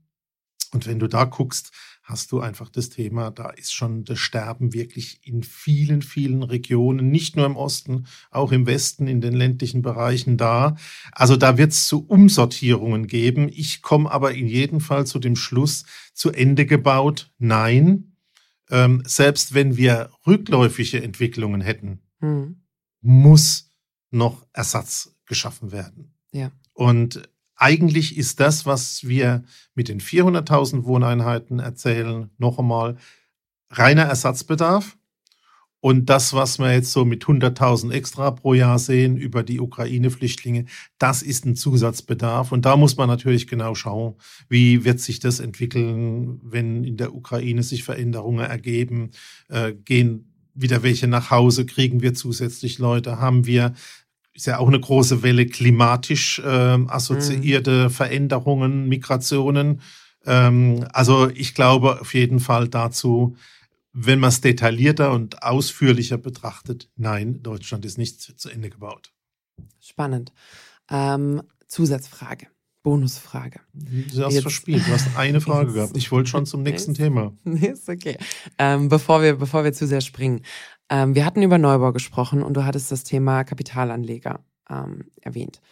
Und 0.72 0.86
wenn 0.86 0.98
du 0.98 1.08
da 1.08 1.24
guckst, 1.24 1.72
hast 2.02 2.32
du 2.32 2.40
einfach 2.40 2.70
das 2.70 2.88
Thema, 2.88 3.30
da 3.30 3.50
ist 3.50 3.74
schon 3.74 4.04
das 4.04 4.18
Sterben 4.18 4.72
wirklich 4.72 5.20
in 5.24 5.42
vielen, 5.42 6.00
vielen 6.00 6.42
Regionen, 6.42 7.10
nicht 7.10 7.36
nur 7.36 7.44
im 7.44 7.56
Osten, 7.56 8.06
auch 8.30 8.52
im 8.52 8.66
Westen, 8.66 9.06
in 9.06 9.20
den 9.20 9.34
ländlichen 9.34 9.82
Bereichen 9.82 10.36
da. 10.36 10.76
Also 11.10 11.36
da 11.36 11.58
wird 11.58 11.72
es 11.72 11.86
zu 11.86 12.06
Umsortierungen 12.06 13.06
geben. 13.06 13.48
Ich 13.50 13.82
komme 13.82 14.10
aber 14.10 14.32
in 14.32 14.46
jedem 14.46 14.80
Fall 14.80 15.06
zu 15.06 15.18
dem 15.18 15.36
Schluss, 15.36 15.84
zu 16.14 16.30
Ende 16.30 16.66
gebaut, 16.66 17.32
nein. 17.38 18.16
Ähm, 18.70 19.02
selbst 19.06 19.54
wenn 19.54 19.76
wir 19.76 20.10
rückläufige 20.26 21.02
Entwicklungen 21.02 21.60
hätten, 21.60 22.00
hm. 22.20 22.62
muss 23.00 23.70
noch 24.10 24.46
Ersatz 24.52 25.14
geschaffen 25.26 25.72
werden. 25.72 26.14
Ja. 26.32 26.50
Und 26.72 27.28
eigentlich 27.62 28.16
ist 28.16 28.40
das, 28.40 28.66
was 28.66 29.06
wir 29.06 29.44
mit 29.76 29.88
den 29.88 30.00
400.000 30.00 30.82
Wohneinheiten 30.82 31.60
erzählen, 31.60 32.28
noch 32.36 32.58
einmal 32.58 32.96
reiner 33.70 34.02
Ersatzbedarf. 34.02 34.96
Und 35.78 36.06
das, 36.10 36.32
was 36.32 36.58
wir 36.58 36.72
jetzt 36.72 36.92
so 36.92 37.04
mit 37.04 37.24
100.000 37.24 37.92
extra 37.92 38.32
pro 38.32 38.54
Jahr 38.54 38.80
sehen 38.80 39.16
über 39.16 39.44
die 39.44 39.60
Ukraine-Flüchtlinge, 39.60 40.66
das 40.98 41.22
ist 41.22 41.44
ein 41.44 41.54
Zusatzbedarf. 41.54 42.50
Und 42.50 42.64
da 42.66 42.76
muss 42.76 42.96
man 42.96 43.08
natürlich 43.08 43.46
genau 43.46 43.76
schauen, 43.76 44.14
wie 44.48 44.84
wird 44.84 44.98
sich 44.98 45.20
das 45.20 45.38
entwickeln, 45.38 46.40
wenn 46.42 46.82
in 46.82 46.96
der 46.96 47.14
Ukraine 47.14 47.62
sich 47.62 47.84
Veränderungen 47.84 48.44
ergeben, 48.44 49.10
äh, 49.48 49.72
gehen 49.72 50.32
wieder 50.54 50.82
welche 50.82 51.06
nach 51.06 51.30
Hause, 51.30 51.64
kriegen 51.64 52.02
wir 52.02 52.14
zusätzlich 52.14 52.78
Leute, 52.78 53.18
haben 53.18 53.46
wir 53.46 53.72
ist 54.34 54.46
ja 54.46 54.58
auch 54.58 54.68
eine 54.68 54.80
große 54.80 55.22
Welle 55.22 55.46
klimatisch 55.46 56.38
äh, 56.38 56.44
assoziierte 56.46 57.84
mhm. 57.84 57.90
Veränderungen, 57.90 58.88
Migrationen. 58.88 59.80
Ähm, 60.24 60.86
also 60.92 61.28
ich 61.28 61.54
glaube 61.54 62.00
auf 62.00 62.14
jeden 62.14 62.40
Fall 62.40 62.68
dazu, 62.68 63.36
wenn 63.92 64.20
man 64.20 64.28
es 64.28 64.40
detaillierter 64.40 65.12
und 65.12 65.42
ausführlicher 65.42 66.16
betrachtet, 66.16 66.88
nein, 66.96 67.42
Deutschland 67.42 67.84
ist 67.84 67.98
nicht 67.98 68.20
zu 68.20 68.48
Ende 68.48 68.70
gebaut. 68.70 69.12
Spannend. 69.80 70.32
Ähm, 70.90 71.42
Zusatzfrage. 71.66 72.46
Bonusfrage. 72.82 73.60
Du 73.72 74.24
hast 74.24 74.34
Jetzt. 74.34 74.42
verspielt. 74.42 74.86
Du 74.86 74.92
hast 74.92 75.16
eine 75.16 75.40
Frage 75.42 75.72
gehabt. 75.72 75.96
Ich 75.96 76.10
wollte 76.10 76.30
schon 76.30 76.46
zum 76.46 76.62
nächsten 76.62 76.94
Thema. 76.94 77.32
Ist 77.44 77.88
okay. 77.88 78.18
Ähm, 78.58 78.88
bevor, 78.88 79.22
wir, 79.22 79.36
bevor 79.36 79.62
wir 79.62 79.72
zu 79.72 79.86
sehr 79.86 80.00
springen. 80.00 80.42
Ähm, 80.92 81.14
wir 81.14 81.24
hatten 81.24 81.42
über 81.42 81.56
Neubau 81.56 81.90
gesprochen 81.92 82.42
und 82.42 82.54
du 82.54 82.66
hattest 82.66 82.92
das 82.92 83.02
Thema 83.02 83.44
Kapitalanleger 83.44 84.44
ähm, 84.68 85.06
erwähnt. 85.22 85.62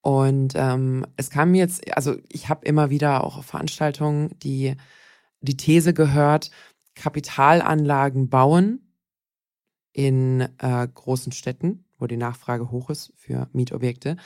Und 0.00 0.54
ähm, 0.56 1.06
es 1.18 1.28
kam 1.28 1.54
jetzt, 1.54 1.94
also 1.94 2.16
ich 2.30 2.48
habe 2.48 2.64
immer 2.64 2.88
wieder 2.88 3.24
auch 3.24 3.36
auf 3.36 3.44
Veranstaltungen 3.44 4.30
die, 4.42 4.74
die 5.42 5.58
These 5.58 5.92
gehört, 5.92 6.50
Kapitalanlagen 6.94 8.30
bauen 8.30 8.80
in 9.92 10.48
äh, 10.58 10.88
großen 10.88 11.32
Städten, 11.32 11.84
wo 11.98 12.06
die 12.06 12.16
Nachfrage 12.16 12.70
hoch 12.70 12.88
ist 12.88 13.12
für 13.16 13.48
Mietobjekte, 13.52 14.16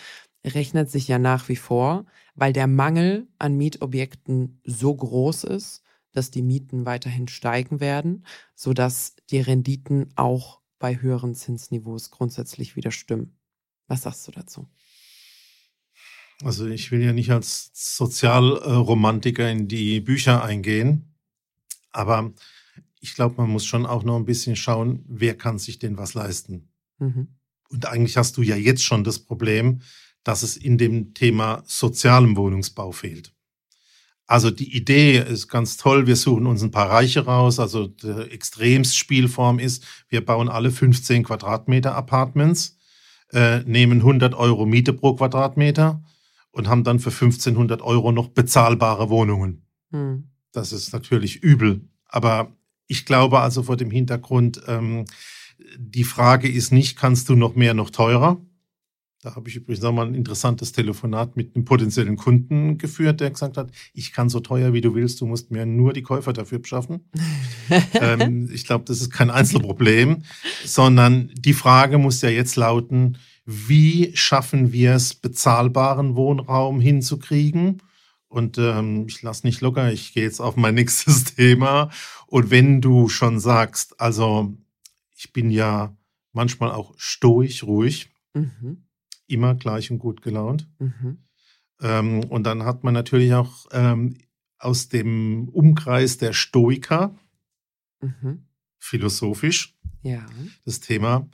rechnet 0.46 0.88
sich 0.88 1.08
ja 1.08 1.18
nach 1.18 1.48
wie 1.48 1.56
vor, 1.56 2.06
weil 2.36 2.52
der 2.52 2.68
Mangel 2.68 3.26
an 3.38 3.56
Mietobjekten 3.56 4.60
so 4.64 4.94
groß 4.94 5.44
ist, 5.44 5.82
dass 6.12 6.30
die 6.30 6.42
Mieten 6.42 6.86
weiterhin 6.86 7.28
steigen 7.28 7.80
werden, 7.80 8.24
sodass 8.54 9.16
die 9.30 9.40
Renditen 9.40 10.10
auch 10.16 10.60
bei 10.78 11.00
höheren 11.00 11.34
Zinsniveaus 11.34 12.10
grundsätzlich 12.10 12.76
wieder 12.76 12.90
stimmen. 12.90 13.36
Was 13.86 14.02
sagst 14.02 14.26
du 14.28 14.32
dazu? 14.32 14.68
Also 16.42 16.66
ich 16.66 16.92
will 16.92 17.02
ja 17.02 17.12
nicht 17.12 17.30
als 17.30 17.70
Sozialromantiker 17.74 19.50
in 19.50 19.66
die 19.66 20.00
Bücher 20.00 20.44
eingehen, 20.44 21.14
aber 21.90 22.32
ich 23.00 23.14
glaube, 23.14 23.36
man 23.38 23.50
muss 23.50 23.64
schon 23.64 23.86
auch 23.86 24.04
noch 24.04 24.16
ein 24.16 24.24
bisschen 24.24 24.56
schauen, 24.56 25.04
wer 25.08 25.36
kann 25.36 25.58
sich 25.58 25.78
denn 25.78 25.98
was 25.98 26.14
leisten. 26.14 26.68
Mhm. 26.98 27.28
Und 27.70 27.86
eigentlich 27.86 28.16
hast 28.16 28.36
du 28.36 28.42
ja 28.42 28.56
jetzt 28.56 28.84
schon 28.84 29.04
das 29.04 29.18
Problem, 29.18 29.82
dass 30.22 30.42
es 30.42 30.56
in 30.56 30.78
dem 30.78 31.14
Thema 31.14 31.62
sozialem 31.66 32.36
Wohnungsbau 32.36 32.92
fehlt. 32.92 33.34
Also 34.28 34.50
die 34.50 34.76
Idee 34.76 35.18
ist 35.18 35.48
ganz 35.48 35.78
toll. 35.78 36.06
Wir 36.06 36.14
suchen 36.14 36.46
uns 36.46 36.62
ein 36.62 36.70
paar 36.70 36.90
Reiche 36.90 37.24
raus. 37.24 37.58
Also 37.58 37.86
die 37.86 38.30
Extremspielform 38.30 39.58
ist, 39.58 39.84
wir 40.10 40.24
bauen 40.24 40.50
alle 40.50 40.70
15 40.70 41.24
Quadratmeter 41.24 41.94
Apartments, 41.94 42.76
äh, 43.32 43.60
nehmen 43.60 44.00
100 44.00 44.34
Euro 44.34 44.66
Miete 44.66 44.92
pro 44.92 45.14
Quadratmeter 45.14 46.04
und 46.50 46.68
haben 46.68 46.84
dann 46.84 46.98
für 46.98 47.10
1500 47.10 47.80
Euro 47.80 48.12
noch 48.12 48.28
bezahlbare 48.28 49.08
Wohnungen. 49.08 49.66
Hm. 49.92 50.28
Das 50.52 50.72
ist 50.72 50.92
natürlich 50.92 51.36
übel. 51.36 51.88
Aber 52.04 52.54
ich 52.86 53.06
glaube 53.06 53.40
also 53.40 53.62
vor 53.62 53.78
dem 53.78 53.90
Hintergrund, 53.90 54.60
ähm, 54.66 55.06
die 55.78 56.04
Frage 56.04 56.50
ist 56.50 56.70
nicht, 56.70 56.98
kannst 56.98 57.30
du 57.30 57.34
noch 57.34 57.54
mehr, 57.54 57.72
noch 57.72 57.88
teurer? 57.88 58.38
Da 59.20 59.34
habe 59.34 59.48
ich 59.48 59.56
übrigens 59.56 59.84
auch 59.84 59.92
mal 59.92 60.06
ein 60.06 60.14
interessantes 60.14 60.70
Telefonat 60.70 61.36
mit 61.36 61.56
einem 61.56 61.64
potenziellen 61.64 62.16
Kunden 62.16 62.78
geführt, 62.78 63.20
der 63.20 63.30
gesagt 63.30 63.56
hat, 63.56 63.72
ich 63.92 64.12
kann 64.12 64.28
so 64.28 64.38
teuer 64.38 64.72
wie 64.72 64.80
du 64.80 64.94
willst, 64.94 65.20
du 65.20 65.26
musst 65.26 65.50
mir 65.50 65.66
nur 65.66 65.92
die 65.92 66.02
Käufer 66.02 66.32
dafür 66.32 66.60
beschaffen. 66.60 67.10
ähm, 67.94 68.48
ich 68.52 68.64
glaube, 68.64 68.84
das 68.84 69.00
ist 69.00 69.10
kein 69.10 69.30
Einzelproblem, 69.30 70.22
sondern 70.64 71.32
die 71.34 71.52
Frage 71.52 71.98
muss 71.98 72.22
ja 72.22 72.28
jetzt 72.28 72.54
lauten, 72.54 73.18
wie 73.44 74.12
schaffen 74.14 74.72
wir 74.72 74.94
es, 74.94 75.14
bezahlbaren 75.14 76.14
Wohnraum 76.14 76.80
hinzukriegen? 76.80 77.82
Und 78.28 78.56
ähm, 78.58 79.06
ich 79.08 79.22
lasse 79.22 79.46
nicht 79.46 79.62
locker, 79.62 79.90
ich 79.90 80.12
gehe 80.12 80.22
jetzt 80.22 80.40
auf 80.40 80.54
mein 80.54 80.74
nächstes 80.76 81.24
Thema. 81.24 81.90
Und 82.28 82.52
wenn 82.52 82.80
du 82.80 83.08
schon 83.08 83.40
sagst, 83.40 84.00
also 84.00 84.54
ich 85.16 85.32
bin 85.32 85.50
ja 85.50 85.96
manchmal 86.32 86.70
auch 86.70 86.94
stoisch, 86.98 87.64
ruhig, 87.64 88.10
mhm. 88.34 88.84
Immer 89.28 89.54
gleich 89.54 89.90
und 89.90 89.98
gut 89.98 90.22
gelaunt. 90.22 90.68
Mhm. 90.78 91.18
Ähm, 91.80 92.24
und 92.24 92.44
dann 92.44 92.64
hat 92.64 92.82
man 92.84 92.94
natürlich 92.94 93.34
auch 93.34 93.66
ähm, 93.72 94.18
aus 94.58 94.88
dem 94.88 95.48
Umkreis 95.48 96.18
der 96.18 96.32
Stoiker, 96.32 97.16
mhm. 98.00 98.46
philosophisch, 98.78 99.76
ja. 100.02 100.26
das 100.64 100.80
Thema, 100.80 101.28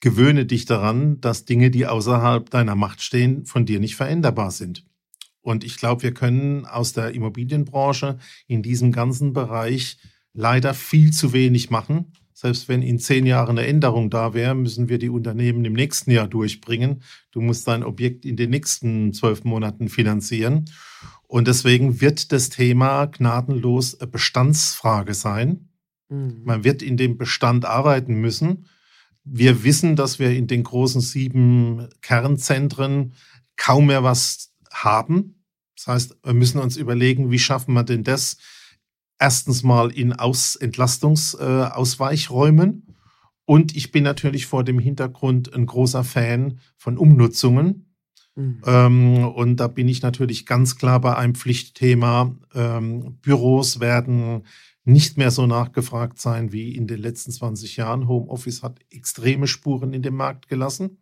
gewöhne 0.00 0.46
dich 0.46 0.64
daran, 0.64 1.20
dass 1.20 1.44
Dinge, 1.44 1.70
die 1.70 1.86
außerhalb 1.86 2.50
deiner 2.50 2.74
Macht 2.74 3.02
stehen, 3.02 3.44
von 3.44 3.66
dir 3.66 3.80
nicht 3.80 3.96
veränderbar 3.96 4.50
sind. 4.50 4.86
Und 5.42 5.64
ich 5.64 5.76
glaube, 5.76 6.02
wir 6.02 6.14
können 6.14 6.66
aus 6.66 6.92
der 6.92 7.14
Immobilienbranche 7.14 8.18
in 8.46 8.62
diesem 8.62 8.92
ganzen 8.92 9.32
Bereich 9.32 9.98
leider 10.32 10.74
viel 10.74 11.12
zu 11.12 11.32
wenig 11.32 11.70
machen. 11.70 12.12
Selbst 12.40 12.70
wenn 12.70 12.80
in 12.80 12.98
zehn 12.98 13.26
Jahren 13.26 13.58
eine 13.58 13.66
Änderung 13.66 14.08
da 14.08 14.32
wäre, 14.32 14.54
müssen 14.54 14.88
wir 14.88 14.96
die 14.96 15.10
Unternehmen 15.10 15.62
im 15.66 15.74
nächsten 15.74 16.10
Jahr 16.10 16.26
durchbringen. 16.26 17.02
Du 17.32 17.42
musst 17.42 17.68
dein 17.68 17.82
Objekt 17.82 18.24
in 18.24 18.36
den 18.36 18.48
nächsten 18.48 19.12
zwölf 19.12 19.44
Monaten 19.44 19.90
finanzieren. 19.90 20.64
Und 21.26 21.48
deswegen 21.48 22.00
wird 22.00 22.32
das 22.32 22.48
Thema 22.48 23.04
gnadenlos 23.04 24.00
eine 24.00 24.10
Bestandsfrage 24.10 25.12
sein. 25.12 25.68
Mhm. 26.08 26.40
Man 26.44 26.64
wird 26.64 26.80
in 26.80 26.96
dem 26.96 27.18
Bestand 27.18 27.66
arbeiten 27.66 28.14
müssen. 28.14 28.64
Wir 29.22 29.62
wissen, 29.62 29.94
dass 29.94 30.18
wir 30.18 30.30
in 30.30 30.46
den 30.46 30.62
großen 30.62 31.02
sieben 31.02 31.88
Kernzentren 32.00 33.12
kaum 33.58 33.88
mehr 33.88 34.02
was 34.02 34.54
haben. 34.72 35.44
Das 35.76 35.88
heißt, 35.88 36.16
wir 36.24 36.32
müssen 36.32 36.58
uns 36.58 36.78
überlegen, 36.78 37.30
wie 37.30 37.38
schaffen 37.38 37.74
wir 37.74 37.84
denn 37.84 38.02
das? 38.02 38.38
Erstens 39.20 39.62
mal 39.62 39.90
in 39.90 40.14
Aus 40.14 40.56
Entlastungsausweichräumen. 40.56 42.86
Äh, 42.88 42.92
Und 43.44 43.76
ich 43.76 43.92
bin 43.92 44.04
natürlich 44.04 44.46
vor 44.46 44.64
dem 44.64 44.78
Hintergrund 44.78 45.52
ein 45.54 45.66
großer 45.66 46.04
Fan 46.04 46.60
von 46.78 46.96
Umnutzungen. 46.96 47.86
Mhm. 48.34 48.62
Ähm, 48.64 49.24
und 49.24 49.56
da 49.56 49.68
bin 49.68 49.88
ich 49.88 50.02
natürlich 50.02 50.46
ganz 50.46 50.76
klar 50.76 51.00
bei 51.00 51.16
einem 51.16 51.34
Pflichtthema. 51.34 52.34
Ähm, 52.54 53.18
Büros 53.20 53.80
werden 53.80 54.44
nicht 54.84 55.18
mehr 55.18 55.30
so 55.30 55.46
nachgefragt 55.46 56.18
sein 56.18 56.52
wie 56.52 56.74
in 56.74 56.86
den 56.86 57.00
letzten 57.00 57.30
20 57.30 57.76
Jahren. 57.76 58.08
Homeoffice 58.08 58.62
hat 58.62 58.80
extreme 58.90 59.46
Spuren 59.46 59.92
in 59.92 60.02
dem 60.02 60.16
Markt 60.16 60.48
gelassen. 60.48 60.98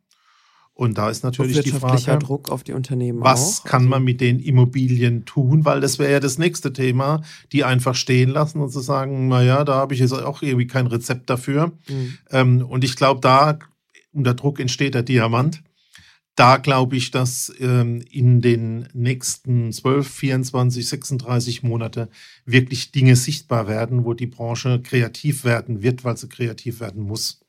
Und 0.79 0.97
da 0.97 1.11
ist 1.11 1.25
natürlich 1.25 1.61
die 1.62 1.73
Frage, 1.73 2.19
Druck 2.19 2.51
auf 2.51 2.62
die 2.62 2.73
Unternehmen 2.73 3.21
was 3.21 3.62
auch? 3.62 3.64
kann 3.64 3.81
also 3.81 3.88
man 3.88 4.05
mit 4.05 4.21
den 4.21 4.38
Immobilien 4.38 5.25
tun? 5.25 5.64
Weil 5.64 5.81
das 5.81 5.99
wäre 5.99 6.12
ja 6.12 6.21
das 6.21 6.38
nächste 6.38 6.73
Thema, 6.73 7.23
die 7.51 7.64
einfach 7.64 7.97
stehen 7.97 8.31
lassen 8.31 8.61
und 8.61 8.71
zu 8.71 8.79
sagen, 8.79 9.27
naja, 9.27 9.64
da 9.64 9.75
habe 9.75 9.95
ich 9.95 9.99
jetzt 9.99 10.12
auch 10.12 10.41
irgendwie 10.41 10.69
kein 10.69 10.87
Rezept 10.87 11.29
dafür. 11.31 11.73
Mhm. 11.88 12.19
Ähm, 12.31 12.64
und 12.64 12.85
ich 12.85 12.95
glaube, 12.95 13.21
da 13.21 13.59
unter 14.12 14.35
Druck 14.35 14.61
entsteht 14.61 14.95
der 14.95 15.03
Diamant 15.03 15.64
da 16.37 16.59
glaube 16.59 16.95
ich, 16.95 17.11
dass 17.11 17.53
ähm, 17.59 18.01
in 18.12 18.41
den 18.41 18.88
nächsten 18.93 19.73
12, 19.73 20.09
24, 20.09 20.88
36 20.88 21.64
Monate 21.64 22.09
wirklich 22.45 22.93
Dinge 22.93 23.17
sichtbar 23.17 23.67
werden, 23.67 24.05
wo 24.05 24.14
die 24.14 24.29
Branche 24.29 24.81
kreativ 24.81 25.43
werden 25.43 25.83
wird, 25.83 26.05
weil 26.05 26.17
sie 26.17 26.29
kreativ 26.29 26.79
werden 26.79 27.03
muss. 27.03 27.41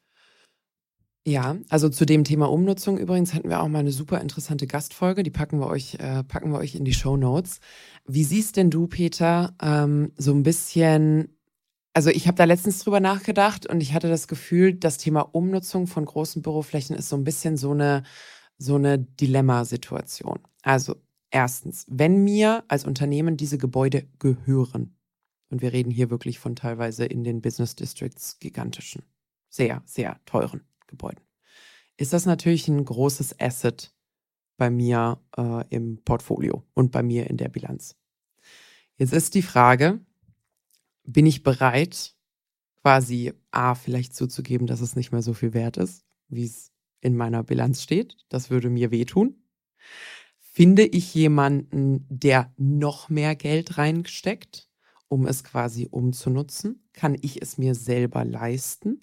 Ja, 1.29 1.57
also 1.69 1.89
zu 1.89 2.07
dem 2.07 2.23
Thema 2.23 2.49
Umnutzung 2.49 2.97
übrigens 2.97 3.35
hatten 3.35 3.49
wir 3.49 3.61
auch 3.61 3.67
mal 3.67 3.79
eine 3.79 3.91
super 3.91 4.19
interessante 4.19 4.65
Gastfolge, 4.65 5.21
die 5.21 5.29
packen 5.29 5.59
wir 5.59 5.67
euch, 5.67 5.93
äh, 5.99 6.23
packen 6.23 6.51
wir 6.51 6.57
euch 6.57 6.73
in 6.73 6.85
die 6.85 6.93
Show 6.93 7.17
Notes. 7.17 7.59
Wie 8.07 8.23
siehst 8.23 8.57
denn 8.57 8.71
du, 8.71 8.87
Peter, 8.87 9.53
ähm, 9.61 10.11
so 10.17 10.33
ein 10.33 10.41
bisschen 10.41 11.35
also 11.93 12.09
ich 12.09 12.27
habe 12.27 12.35
da 12.35 12.45
letztens 12.45 12.83
drüber 12.83 12.99
nachgedacht 12.99 13.67
und 13.67 13.81
ich 13.81 13.93
hatte 13.93 14.09
das 14.09 14.27
Gefühl, 14.27 14.73
das 14.73 14.97
Thema 14.97 15.21
Umnutzung 15.21 15.85
von 15.85 16.05
großen 16.05 16.41
Büroflächen 16.41 16.95
ist 16.95 17.09
so 17.09 17.15
ein 17.15 17.23
bisschen 17.23 17.57
so 17.57 17.71
eine 17.71 18.03
so 18.57 18.75
eine 18.75 18.97
Dilemmasituation. 18.97 20.39
Also 20.63 20.95
erstens, 21.29 21.85
wenn 21.89 22.23
mir 22.23 22.63
als 22.69 22.85
Unternehmen 22.85 23.37
diese 23.37 23.59
Gebäude 23.59 24.07
gehören, 24.17 24.95
und 25.51 25.61
wir 25.61 25.73
reden 25.73 25.91
hier 25.91 26.09
wirklich 26.09 26.39
von 26.39 26.55
teilweise 26.55 27.05
in 27.05 27.23
den 27.23 27.41
Business 27.41 27.75
Districts 27.75 28.39
gigantischen, 28.39 29.03
sehr, 29.49 29.83
sehr 29.85 30.19
teuren 30.25 30.61
Gebäuden, 30.89 31.23
ist 31.95 32.11
das 32.13 32.25
natürlich 32.25 32.67
ein 32.67 32.83
großes 32.83 33.39
Asset 33.39 33.93
bei 34.57 34.69
mir 34.69 35.21
äh, 35.37 35.63
im 35.69 36.03
Portfolio 36.03 36.65
und 36.73 36.91
bei 36.91 37.01
mir 37.01 37.29
in 37.29 37.37
der 37.37 37.49
Bilanz. 37.49 37.95
Jetzt 38.97 39.13
ist 39.13 39.33
die 39.33 39.41
Frage, 39.41 40.01
bin 41.03 41.25
ich 41.25 41.43
bereit, 41.43 42.15
quasi 42.81 43.33
A, 43.51 43.75
vielleicht 43.75 44.15
zuzugeben, 44.15 44.67
dass 44.67 44.81
es 44.81 44.95
nicht 44.95 45.11
mehr 45.11 45.21
so 45.21 45.33
viel 45.33 45.53
wert 45.53 45.77
ist, 45.77 46.05
wie 46.27 46.45
es 46.45 46.71
in 47.01 47.15
meiner 47.15 47.43
Bilanz 47.43 47.81
steht. 47.81 48.17
Das 48.29 48.49
würde 48.49 48.69
mir 48.69 48.91
wehtun. 48.91 49.41
Finde 50.37 50.85
ich 50.85 51.13
jemanden, 51.13 52.05
der 52.09 52.53
noch 52.57 53.09
mehr 53.09 53.35
Geld 53.35 53.77
reinsteckt, 53.77 54.69
um 55.07 55.25
es 55.25 55.43
quasi 55.43 55.87
umzunutzen? 55.89 56.89
Kann 56.93 57.15
ich 57.21 57.41
es 57.41 57.57
mir 57.57 57.75
selber 57.75 58.25
leisten? 58.25 58.99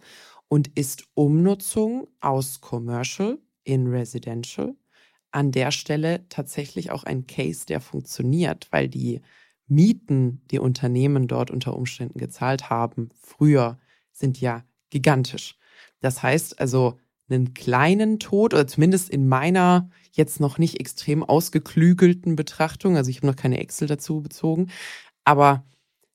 Und 0.48 0.68
ist 0.78 1.04
Umnutzung 1.14 2.06
aus 2.20 2.60
Commercial 2.60 3.38
in 3.64 3.88
Residential 3.88 4.76
an 5.32 5.52
der 5.52 5.70
Stelle 5.70 6.24
tatsächlich 6.28 6.90
auch 6.90 7.04
ein 7.04 7.26
Case, 7.26 7.66
der 7.66 7.80
funktioniert, 7.80 8.68
weil 8.70 8.88
die 8.88 9.20
Mieten, 9.66 10.40
die 10.50 10.60
Unternehmen 10.60 11.26
dort 11.28 11.50
unter 11.50 11.76
Umständen 11.76 12.18
gezahlt 12.18 12.70
haben, 12.70 13.10
früher 13.20 13.78
sind 14.12 14.40
ja 14.40 14.64
gigantisch. 14.90 15.58
Das 16.00 16.22
heißt 16.22 16.60
also, 16.60 16.98
einen 17.28 17.54
kleinen 17.54 18.20
Tod, 18.20 18.54
oder 18.54 18.66
zumindest 18.68 19.10
in 19.10 19.28
meiner 19.28 19.90
jetzt 20.12 20.40
noch 20.40 20.58
nicht 20.58 20.78
extrem 20.80 21.24
ausgeklügelten 21.24 22.36
Betrachtung, 22.36 22.96
also 22.96 23.10
ich 23.10 23.18
habe 23.18 23.26
noch 23.26 23.36
keine 23.36 23.58
Excel 23.58 23.88
dazu 23.88 24.22
bezogen, 24.22 24.70
aber 25.24 25.66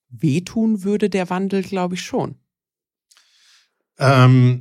wehtun 0.09 0.83
würde 0.83 1.09
der 1.09 1.29
Wandel, 1.29 1.63
glaube 1.63 1.95
ich, 1.95 2.01
schon. 2.01 2.35
Ähm, 4.01 4.59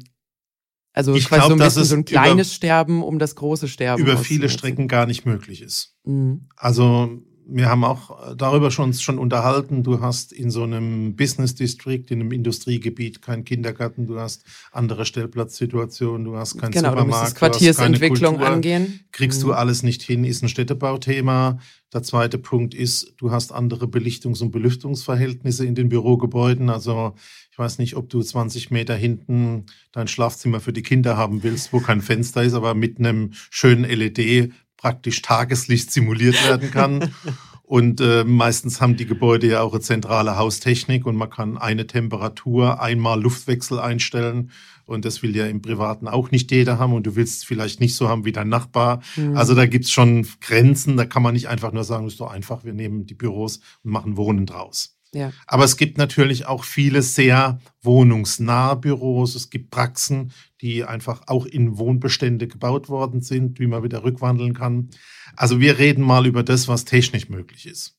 also 0.92 1.14
ich 1.14 1.26
quasi 1.26 1.40
glaub, 1.46 1.52
so 1.52 1.64
dass 1.64 1.76
es 1.76 1.88
so 1.90 1.96
ein 1.96 2.04
kleines 2.04 2.48
über- 2.48 2.54
Sterben 2.54 3.02
um 3.02 3.18
das 3.18 3.34
große 3.36 3.68
Sterben. 3.68 4.02
über 4.02 4.16
viele. 4.16 4.48
Strecken 4.48 4.86
gar 4.88 5.06
nicht 5.06 5.24
möglich 5.24 5.62
ist. 5.62 5.94
Mhm. 6.04 6.48
Also 6.56 7.22
wir 7.52 7.68
haben 7.68 7.82
auch 7.84 8.36
darüber 8.36 8.70
schon, 8.70 8.92
schon 8.94 9.18
unterhalten. 9.18 9.82
Du 9.82 10.00
hast 10.00 10.32
in 10.32 10.50
so 10.52 10.62
einem 10.62 11.16
Business 11.16 11.56
District, 11.56 12.04
in 12.10 12.20
einem 12.20 12.30
Industriegebiet 12.30 13.22
keinen 13.22 13.44
Kindergarten, 13.44 14.06
du 14.06 14.20
hast 14.20 14.44
andere 14.70 15.04
Stellplatzsituationen, 15.04 16.24
du 16.24 16.36
hast 16.36 16.58
keinen 16.58 16.70
Genau, 16.70 16.90
musst 16.90 17.00
Supermarkt, 17.00 17.34
keine 17.36 17.50
Quartiersentwicklung 17.50 18.34
Kultur. 18.36 18.52
angehen. 18.54 19.00
Kriegst 19.10 19.42
Mhm. 19.42 19.46
du 19.48 19.52
alles 19.54 19.82
nicht 19.82 20.02
hin, 20.02 20.22
ist 20.24 20.42
ein 20.44 20.48
Städtebauthema. 20.48 21.58
Der 21.92 22.04
zweite 22.04 22.38
Punkt 22.38 22.72
ist, 22.72 23.14
du 23.16 23.32
hast 23.32 23.50
andere 23.52 23.86
Belichtungs- 23.86 24.42
und 24.42 24.52
Belüftungsverhältnisse 24.52 25.66
in 25.66 25.74
den 25.74 25.88
Bürogebäuden. 25.88 26.70
Also 26.70 27.14
weiß 27.60 27.78
nicht, 27.78 27.94
ob 27.94 28.08
du 28.08 28.20
20 28.20 28.72
Meter 28.72 28.96
hinten 28.96 29.66
dein 29.92 30.08
Schlafzimmer 30.08 30.58
für 30.58 30.72
die 30.72 30.82
Kinder 30.82 31.16
haben 31.16 31.44
willst, 31.44 31.72
wo 31.72 31.78
kein 31.78 32.00
Fenster 32.00 32.42
ist, 32.42 32.54
aber 32.54 32.74
mit 32.74 32.98
einem 32.98 33.34
schönen 33.50 33.84
LED 33.84 34.52
praktisch 34.76 35.22
Tageslicht 35.22 35.92
simuliert 35.92 36.42
werden 36.44 36.72
kann. 36.72 37.14
Und 37.62 38.00
äh, 38.00 38.24
meistens 38.24 38.80
haben 38.80 38.96
die 38.96 39.06
Gebäude 39.06 39.46
ja 39.46 39.62
auch 39.62 39.72
eine 39.72 39.80
zentrale 39.80 40.36
Haustechnik 40.36 41.06
und 41.06 41.14
man 41.14 41.30
kann 41.30 41.56
eine 41.56 41.86
Temperatur, 41.86 42.82
einmal 42.82 43.22
Luftwechsel 43.22 43.78
einstellen. 43.78 44.50
Und 44.86 45.04
das 45.04 45.22
will 45.22 45.36
ja 45.36 45.46
im 45.46 45.62
Privaten 45.62 46.08
auch 46.08 46.32
nicht 46.32 46.50
jeder 46.50 46.80
haben. 46.80 46.94
Und 46.94 47.06
du 47.06 47.14
willst 47.14 47.36
es 47.36 47.44
vielleicht 47.44 47.78
nicht 47.78 47.94
so 47.94 48.08
haben 48.08 48.24
wie 48.24 48.32
dein 48.32 48.48
Nachbar. 48.48 49.02
Mhm. 49.14 49.36
Also 49.36 49.54
da 49.54 49.66
gibt's 49.66 49.92
schon 49.92 50.26
Grenzen. 50.40 50.96
Da 50.96 51.04
kann 51.04 51.22
man 51.22 51.34
nicht 51.34 51.48
einfach 51.48 51.70
nur 51.70 51.84
sagen, 51.84 52.08
ist 52.08 52.18
doch 52.18 52.32
einfach, 52.32 52.64
wir 52.64 52.72
nehmen 52.72 53.06
die 53.06 53.14
Büros 53.14 53.60
und 53.84 53.92
machen 53.92 54.16
Wohnen 54.16 54.46
draus. 54.46 54.98
Ja. 55.12 55.32
Aber 55.46 55.64
es 55.64 55.76
gibt 55.76 55.98
natürlich 55.98 56.46
auch 56.46 56.64
viele 56.64 57.02
sehr 57.02 57.58
wohnungsnahe 57.82 58.76
Büros. 58.76 59.34
Es 59.34 59.50
gibt 59.50 59.70
Praxen, 59.70 60.32
die 60.60 60.84
einfach 60.84 61.22
auch 61.26 61.46
in 61.46 61.78
Wohnbestände 61.78 62.46
gebaut 62.46 62.88
worden 62.88 63.20
sind, 63.20 63.58
wie 63.58 63.66
man 63.66 63.82
wieder 63.82 64.04
rückwandeln 64.04 64.54
kann. 64.54 64.90
Also 65.36 65.60
wir 65.60 65.78
reden 65.78 66.02
mal 66.04 66.26
über 66.26 66.42
das, 66.42 66.68
was 66.68 66.84
technisch 66.84 67.28
möglich 67.28 67.66
ist. 67.66 67.96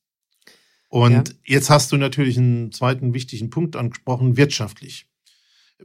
Und 0.88 1.30
Ja. 1.30 1.36
jetzt 1.46 1.70
hast 1.70 1.92
du 1.92 1.98
natürlich 1.98 2.38
einen 2.38 2.72
zweiten 2.72 3.14
wichtigen 3.14 3.50
Punkt 3.50 3.76
angesprochen, 3.76 4.38
wirtschaftlich. 4.38 5.08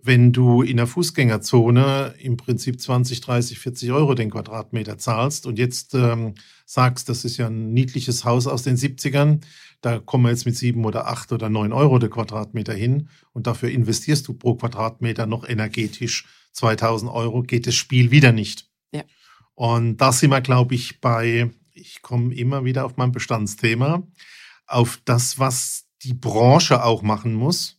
Wenn 0.03 0.33
du 0.33 0.63
in 0.63 0.77
der 0.77 0.87
Fußgängerzone 0.87 2.15
im 2.19 2.37
Prinzip 2.37 2.81
20, 2.81 3.21
30, 3.23 3.59
40 3.59 3.93
Euro 3.93 4.15
den 4.15 4.31
Quadratmeter 4.31 4.99
zahlst 4.99 5.47
und 5.47 5.59
jetzt 5.59 5.95
ähm, 5.95 6.35
sagst, 6.67 7.09
das 7.09 7.25
ist 7.25 7.39
ja 7.39 7.47
ein 7.47 7.73
niedliches 7.73 8.25
Haus 8.25 8.47
aus 8.47 8.63
den 8.63 8.77
70ern, 8.77 9.41
da 9.87 10.01
kommen 10.01 10.25
wir 10.25 10.31
jetzt 10.31 10.47
mit 10.47 10.57
sieben 10.57 10.85
oder 10.85 11.07
acht 11.07 11.31
oder 11.31 11.49
neun 11.49 11.73
Euro 11.73 12.01
der 12.01 12.11
Quadratmeter 12.11 12.75
hin 12.75 13.09
und 13.33 13.47
dafür 13.47 13.71
investierst 13.71 14.27
du 14.27 14.35
pro 14.35 14.57
Quadratmeter 14.57 15.27
noch 15.27 15.49
energetisch 15.49 16.27
2000 16.55 17.09
Euro, 17.09 17.43
geht 17.43 17.69
das 17.69 17.77
Spiel 17.77 18.11
wieder 18.11 18.33
nicht. 18.33 18.69
Ja. 18.91 19.05
Und 19.55 19.99
da 19.99 20.11
sind 20.11 20.31
wir, 20.31 20.41
glaube 20.41 20.75
ich, 20.75 21.01
bei, 21.01 21.51
ich 21.73 22.03
komme 22.03 22.35
immer 22.35 22.65
wieder 22.65 22.85
auf 22.85 22.97
mein 22.97 23.13
Bestandsthema, 23.13 24.03
auf 24.67 25.01
das, 25.05 25.39
was 25.39 25.85
die 26.03 26.15
Branche 26.15 26.83
auch 26.83 27.03
machen 27.03 27.35
muss. 27.35 27.79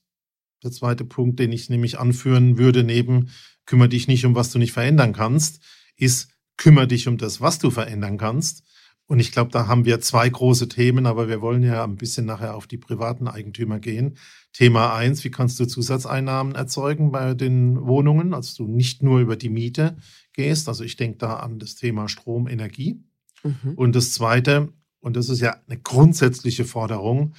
Der 0.63 0.71
zweite 0.71 1.03
Punkt, 1.03 1.39
den 1.39 1.51
ich 1.51 1.69
nämlich 1.69 1.99
anführen 1.99 2.57
würde, 2.57 2.85
neben 2.85 3.31
kümmere 3.65 3.89
dich 3.89 4.07
nicht 4.07 4.25
um 4.25 4.33
was 4.33 4.49
du 4.49 4.59
nicht 4.59 4.71
verändern 4.71 5.11
kannst, 5.11 5.61
ist 5.97 6.29
kümmere 6.55 6.87
dich 6.87 7.09
um 7.09 7.17
das, 7.17 7.41
was 7.41 7.59
du 7.59 7.69
verändern 7.69 8.17
kannst. 8.17 8.63
Und 9.07 9.19
ich 9.19 9.31
glaube, 9.31 9.51
da 9.51 9.67
haben 9.67 9.85
wir 9.85 10.01
zwei 10.01 10.27
große 10.27 10.67
Themen, 10.67 11.05
aber 11.05 11.29
wir 11.29 11.41
wollen 11.41 11.63
ja 11.63 11.83
ein 11.83 11.95
bisschen 11.95 12.25
nachher 12.25 12.55
auf 12.55 12.67
die 12.67 12.77
privaten 12.77 13.27
Eigentümer 13.27 13.79
gehen. 13.79 14.17
Thema 14.51 14.93
eins: 14.93 15.23
wie 15.23 15.31
kannst 15.31 15.59
du 15.59 15.65
Zusatzeinnahmen 15.65 16.55
erzeugen 16.55 17.11
bei 17.11 17.33
den 17.33 17.85
Wohnungen, 17.85 18.33
als 18.33 18.53
du 18.53 18.67
nicht 18.67 19.03
nur 19.03 19.19
über 19.19 19.37
die 19.37 19.49
Miete 19.49 19.97
gehst. 20.33 20.67
Also 20.67 20.83
ich 20.83 20.95
denke 20.97 21.17
da 21.17 21.37
an 21.37 21.59
das 21.59 21.75
Thema 21.75 22.09
Strom, 22.09 22.47
Energie. 22.47 23.03
Mhm. 23.43 23.73
Und 23.75 23.95
das 23.95 24.13
Zweite, 24.13 24.73
und 24.99 25.15
das 25.15 25.29
ist 25.29 25.41
ja 25.41 25.57
eine 25.67 25.79
grundsätzliche 25.79 26.65
Forderung, 26.65 27.33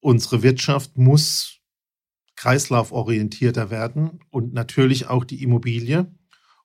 unsere 0.00 0.42
Wirtschaft 0.42 0.96
muss 0.98 1.58
kreislauforientierter 2.36 3.70
werden 3.70 4.20
und 4.30 4.52
natürlich 4.52 5.08
auch 5.08 5.24
die 5.24 5.42
Immobilie. 5.42 6.12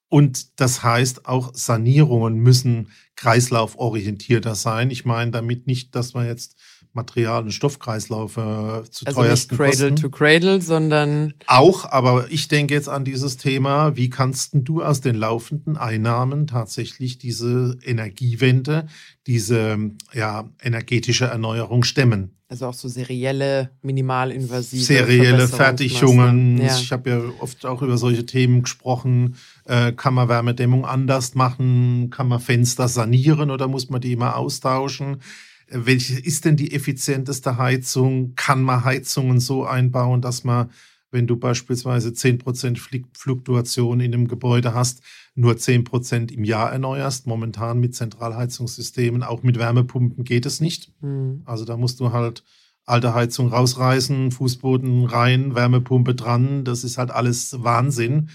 Und 0.09 0.59
das 0.59 0.83
heißt, 0.83 1.27
auch 1.27 1.53
Sanierungen 1.53 2.35
müssen 2.39 2.89
kreislauforientierter 3.15 4.55
sein. 4.55 4.89
Ich 4.89 5.05
meine 5.05 5.31
damit 5.31 5.67
nicht, 5.67 5.93
dass 5.95 6.15
wir 6.15 6.25
jetzt 6.25 6.55
Material- 6.93 7.43
und 7.43 7.51
Stoffkreislaufe 7.51 8.83
zu 8.89 9.05
Also 9.05 9.21
nicht 9.21 9.27
teuersten 9.27 9.55
Cradle 9.55 9.89
Kosten 9.89 9.95
to 9.97 10.09
Cradle, 10.09 10.61
sondern 10.61 11.33
auch, 11.45 11.85
aber 11.85 12.31
ich 12.31 12.47
denke 12.47 12.73
jetzt 12.73 12.89
an 12.89 13.05
dieses 13.05 13.37
Thema, 13.37 13.95
wie 13.95 14.09
kannst 14.09 14.51
du 14.53 14.81
aus 14.81 15.01
den 15.01 15.15
laufenden 15.15 15.77
Einnahmen 15.77 16.47
tatsächlich 16.47 17.19
diese 17.19 17.77
Energiewende, 17.83 18.87
diese 19.27 19.91
ja, 20.13 20.49
energetische 20.61 21.25
Erneuerung 21.25 21.83
stemmen? 21.83 22.38
Also 22.49 22.65
auch 22.65 22.73
so 22.73 22.87
serielle, 22.87 23.69
minimalinvasive 23.83 24.83
Serielle. 24.83 25.47
Fertigungen. 25.47 26.57
Ja. 26.57 26.75
Ich 26.75 26.91
habe 26.91 27.09
ja 27.09 27.21
oft 27.39 27.63
auch 27.67 27.83
über 27.83 27.95
solche 27.97 28.25
Themen 28.25 28.63
gesprochen. 28.63 29.35
Äh, 29.65 29.91
kann 29.91 30.15
man 30.15 30.29
Wärmedämmung 30.29 30.83
anders 30.83 31.35
machen? 31.35 32.09
Kann 32.09 32.27
man 32.27 32.39
Fenster 32.39 32.87
sanieren 32.87 33.51
oder 33.51 33.67
muss 33.67 33.91
man 33.91 34.01
die 34.01 34.13
immer 34.13 34.35
austauschen? 34.35 35.21
Äh, 35.67 35.81
Welche 35.83 36.19
ist 36.19 36.45
denn 36.45 36.55
die 36.55 36.73
effizienteste 36.73 37.57
Heizung? 37.57 38.33
Kann 38.35 38.63
man 38.63 38.83
Heizungen 38.83 39.39
so 39.39 39.65
einbauen, 39.65 40.21
dass 40.21 40.43
man, 40.43 40.71
wenn 41.11 41.27
du 41.27 41.37
beispielsweise 41.37 42.09
10% 42.09 42.77
Fli- 42.77 43.05
Fluktuation 43.13 43.99
in 43.99 44.13
einem 44.13 44.27
Gebäude 44.27 44.73
hast, 44.73 45.01
nur 45.35 45.53
10% 45.53 46.31
im 46.31 46.43
Jahr 46.43 46.71
erneuerst? 46.71 47.27
Momentan 47.27 47.79
mit 47.79 47.95
Zentralheizungssystemen, 47.95 49.23
auch 49.23 49.43
mit 49.43 49.57
Wärmepumpen 49.57 50.23
geht 50.23 50.45
es 50.45 50.61
nicht. 50.61 50.91
Hm. 51.01 51.41
Also 51.45 51.65
da 51.65 51.77
musst 51.77 51.99
du 51.99 52.11
halt 52.11 52.43
alte 52.85 53.13
Heizung 53.13 53.49
rausreißen, 53.49 54.31
Fußboden 54.31 55.05
rein, 55.05 55.55
Wärmepumpe 55.55 56.15
dran. 56.15 56.63
Das 56.63 56.83
ist 56.83 56.97
halt 56.97 57.11
alles 57.11 57.63
Wahnsinn. 57.63 58.29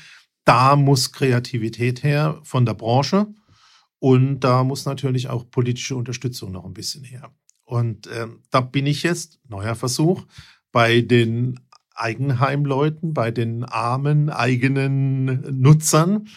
Da 0.44 0.76
muss 0.76 1.12
Kreativität 1.12 2.02
her 2.02 2.40
von 2.42 2.66
der 2.66 2.74
Branche 2.74 3.26
und 3.98 4.40
da 4.40 4.62
muss 4.62 4.84
natürlich 4.84 5.28
auch 5.28 5.50
politische 5.50 5.96
Unterstützung 5.96 6.52
noch 6.52 6.64
ein 6.66 6.74
bisschen 6.74 7.04
her. 7.04 7.30
Und 7.64 8.08
ähm, 8.14 8.42
da 8.50 8.60
bin 8.60 8.86
ich 8.86 9.02
jetzt, 9.02 9.40
neuer 9.48 9.74
Versuch, 9.74 10.26
bei 10.70 11.00
den 11.00 11.60
Eigenheimleuten, 11.94 13.14
bei 13.14 13.30
den 13.30 13.64
armen 13.64 14.30
eigenen 14.30 15.60
Nutzern. 15.60 16.28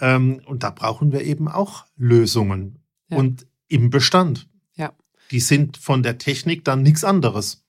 Ähm, 0.00 0.40
und 0.46 0.62
da 0.62 0.70
brauchen 0.70 1.12
wir 1.12 1.22
eben 1.22 1.48
auch 1.48 1.86
Lösungen. 1.96 2.84
Ja. 3.10 3.18
Und 3.18 3.46
im 3.68 3.90
Bestand. 3.90 4.48
Ja. 4.74 4.92
Die 5.30 5.40
sind 5.40 5.76
von 5.76 6.02
der 6.02 6.18
Technik 6.18 6.64
dann 6.64 6.82
nichts 6.82 7.04
anderes. 7.04 7.64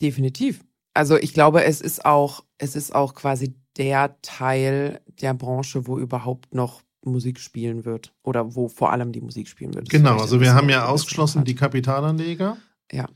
Definitiv. 0.00 0.64
Also 0.94 1.16
ich 1.16 1.34
glaube, 1.34 1.64
es 1.64 1.80
ist 1.80 2.04
auch, 2.04 2.44
es 2.58 2.76
ist 2.76 2.94
auch 2.94 3.14
quasi 3.14 3.54
der 3.76 4.16
Teil 4.22 5.00
der 5.20 5.34
Branche, 5.34 5.86
wo 5.86 5.98
überhaupt 5.98 6.54
noch 6.54 6.82
Musik 7.04 7.38
spielen 7.38 7.84
wird. 7.84 8.14
Oder 8.22 8.54
wo 8.54 8.68
vor 8.68 8.92
allem 8.92 9.12
die 9.12 9.20
Musik 9.20 9.48
spielen 9.48 9.74
wird. 9.74 9.86
Das 9.86 9.92
Genau, 9.92 10.18
also 10.18 10.40
wir 10.40 10.54
haben 10.54 10.68
ja 10.68 10.86
ausgeschlossen 10.86 11.44
die 11.44 11.54
Kapitalanleger. 11.54 12.56
Ja. 12.90 13.08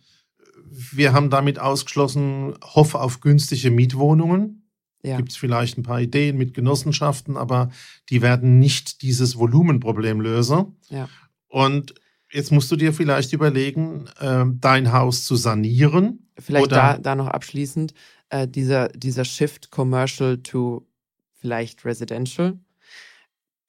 Wir 0.70 1.12
haben 1.12 1.30
damit 1.30 1.59
ausgeschlossen, 1.59 2.54
Hoff 2.62 2.94
auf 2.94 3.20
günstige 3.20 3.70
Mietwohnungen. 3.70 4.68
Ja. 5.02 5.16
Gibt 5.16 5.30
es 5.30 5.37
vielleicht 5.37 5.78
ein 5.78 5.83
paar 5.83 6.00
Ideen 6.00 6.37
mit 6.37 6.54
Genossenschaften, 6.54 7.37
aber 7.37 7.70
die 8.11 8.22
werden 8.22 8.59
nicht 8.59 9.02
dieses 9.02 9.37
Volumenproblem 9.37 10.20
lösen. 10.20 10.76
Ja. 10.90 11.09
Und 11.48 11.94
jetzt 12.30 12.52
musst 12.52 12.70
du 12.70 12.76
dir 12.76 12.92
vielleicht 12.92 13.33
überlegen, 13.33 14.06
äh, 14.20 14.44
dein 14.46 14.92
Haus 14.92 15.24
zu 15.24 15.37
sanieren. 15.37 16.30
Vielleicht 16.38 16.66
Oder- 16.66 16.76
da, 16.76 16.98
da 16.98 17.14
noch 17.14 17.28
abschließend, 17.28 17.94
äh, 18.28 18.46
dieser, 18.46 18.88
dieser 18.88 19.24
Shift 19.24 19.70
Commercial 19.70 20.38
to 20.38 20.87
vielleicht 21.35 21.85
Residential, 21.85 22.59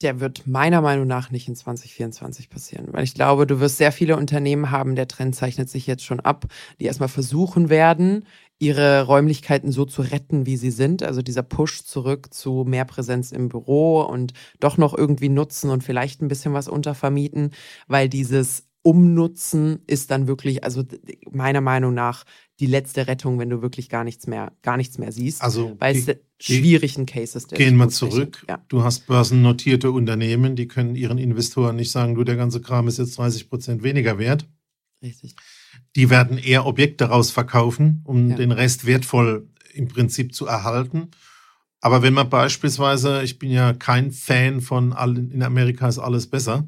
der 0.04 0.20
wird 0.20 0.48
meiner 0.48 0.82
Meinung 0.82 1.08
nach 1.08 1.32
nicht 1.32 1.48
in 1.48 1.56
2024 1.56 2.50
passieren. 2.50 2.88
Weil 2.92 3.04
ich 3.04 3.14
glaube, 3.14 3.48
du 3.48 3.60
wirst 3.60 3.78
sehr 3.78 3.92
viele 3.92 4.18
Unternehmen 4.18 4.72
haben, 4.72 4.96
der 4.96 5.08
Trend 5.08 5.36
zeichnet 5.36 5.70
sich 5.70 5.88
jetzt 5.88 6.04
schon 6.04 6.20
ab, 6.20 6.46
die 6.80 6.86
erstmal 6.86 7.10
versuchen 7.10 7.70
werden, 7.70 8.26
ihre 8.60 9.06
Räumlichkeiten 9.06 9.72
so 9.72 9.86
zu 9.86 10.04
retten, 10.04 10.46
wie 10.46 10.56
sie 10.56 10.70
sind. 10.70 11.02
Also 11.02 11.22
dieser 11.22 11.42
Push 11.42 11.84
zurück 11.84 12.34
zu 12.34 12.64
mehr 12.68 12.86
Präsenz 12.86 13.32
im 13.32 13.50
Büro 13.50 14.02
und 14.02 14.34
doch 14.60 14.78
noch 14.78 14.96
irgendwie 14.96 15.30
nutzen 15.30 15.72
und 15.72 15.84
vielleicht 15.84 16.22
ein 16.22 16.28
bisschen 16.28 16.54
was 16.54 16.68
untervermieten, 16.68 17.52
weil 17.88 18.08
dieses 18.08 18.71
Umnutzen 18.84 19.80
ist 19.88 20.10
dann 20.12 20.28
wirklich, 20.28 20.63
also 20.63 20.84
meiner 21.32 21.62
Meinung 21.62 21.94
nach, 21.94 22.24
die 22.60 22.65
letzte 22.65 23.08
Rettung, 23.08 23.39
wenn 23.39 23.50
du 23.50 23.62
wirklich 23.62 23.89
gar 23.89 24.04
nichts 24.04 24.28
mehr, 24.28 24.52
gar 24.62 24.78
nichts 24.78 24.98
mehr 24.98 25.12
siehst. 25.12 25.41
Also 25.41 25.76
weil 25.80 25.96
es 25.96 26.06
ge- 26.08 26.20
schwierigen 26.39 27.06
Cases 27.06 27.46
der 27.48 27.58
gehen 27.58 27.78
wir 27.78 27.89
zurück. 27.89 28.44
Ja, 28.50 28.63
Du 28.70 28.84
hast 28.84 29.08
börsennotierte 29.08 29.91
Unternehmen, 29.91 30.56
die 30.56 30.67
können 30.67 30.96
ihren 30.96 31.17
Investoren 31.17 31.76
nicht 31.76 31.91
sagen, 31.91 32.15
du, 32.15 32.24
der 32.24 32.36
ganze 32.36 32.62
Kram 32.62 32.88
ist 32.88 32.98
jetzt 32.98 33.17
30 33.17 33.50
Prozent 33.50 33.84
weniger 33.84 34.17
wert. 34.17 34.48
richtig. 35.04 35.36
Die 35.96 36.10
werden 36.10 36.38
eher 36.38 36.65
Objekte 36.65 37.06
rausverkaufen, 37.06 38.02
um 38.06 38.30
Ja. 38.32 38.36
den 38.36 38.52
Rest 38.52 38.86
wertvoll 38.86 39.48
im 39.74 39.88
Prinzip 39.88 40.34
zu 40.36 40.46
erhalten. 40.46 41.10
Aber 41.80 42.02
wenn 42.04 42.13
man 42.13 42.30
beispielsweise, 42.30 43.24
ich 43.24 43.39
bin 43.39 43.50
ja 43.52 43.74
kein 43.74 44.12
Fan 44.12 44.62
von 44.62 44.94
allen, 44.94 45.32
in 45.32 45.41
Amerika 45.44 45.88
ist 45.88 45.98
alles 46.00 46.28
besser. 46.28 46.67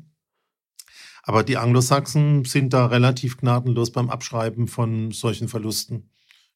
Aber 1.23 1.43
die 1.43 1.57
Anglosachsen 1.57 2.45
sind 2.45 2.73
da 2.73 2.85
relativ 2.87 3.37
gnadenlos 3.37 3.91
beim 3.91 4.09
Abschreiben 4.09 4.67
von 4.67 5.11
solchen 5.11 5.47
Verlusten. 5.47 6.09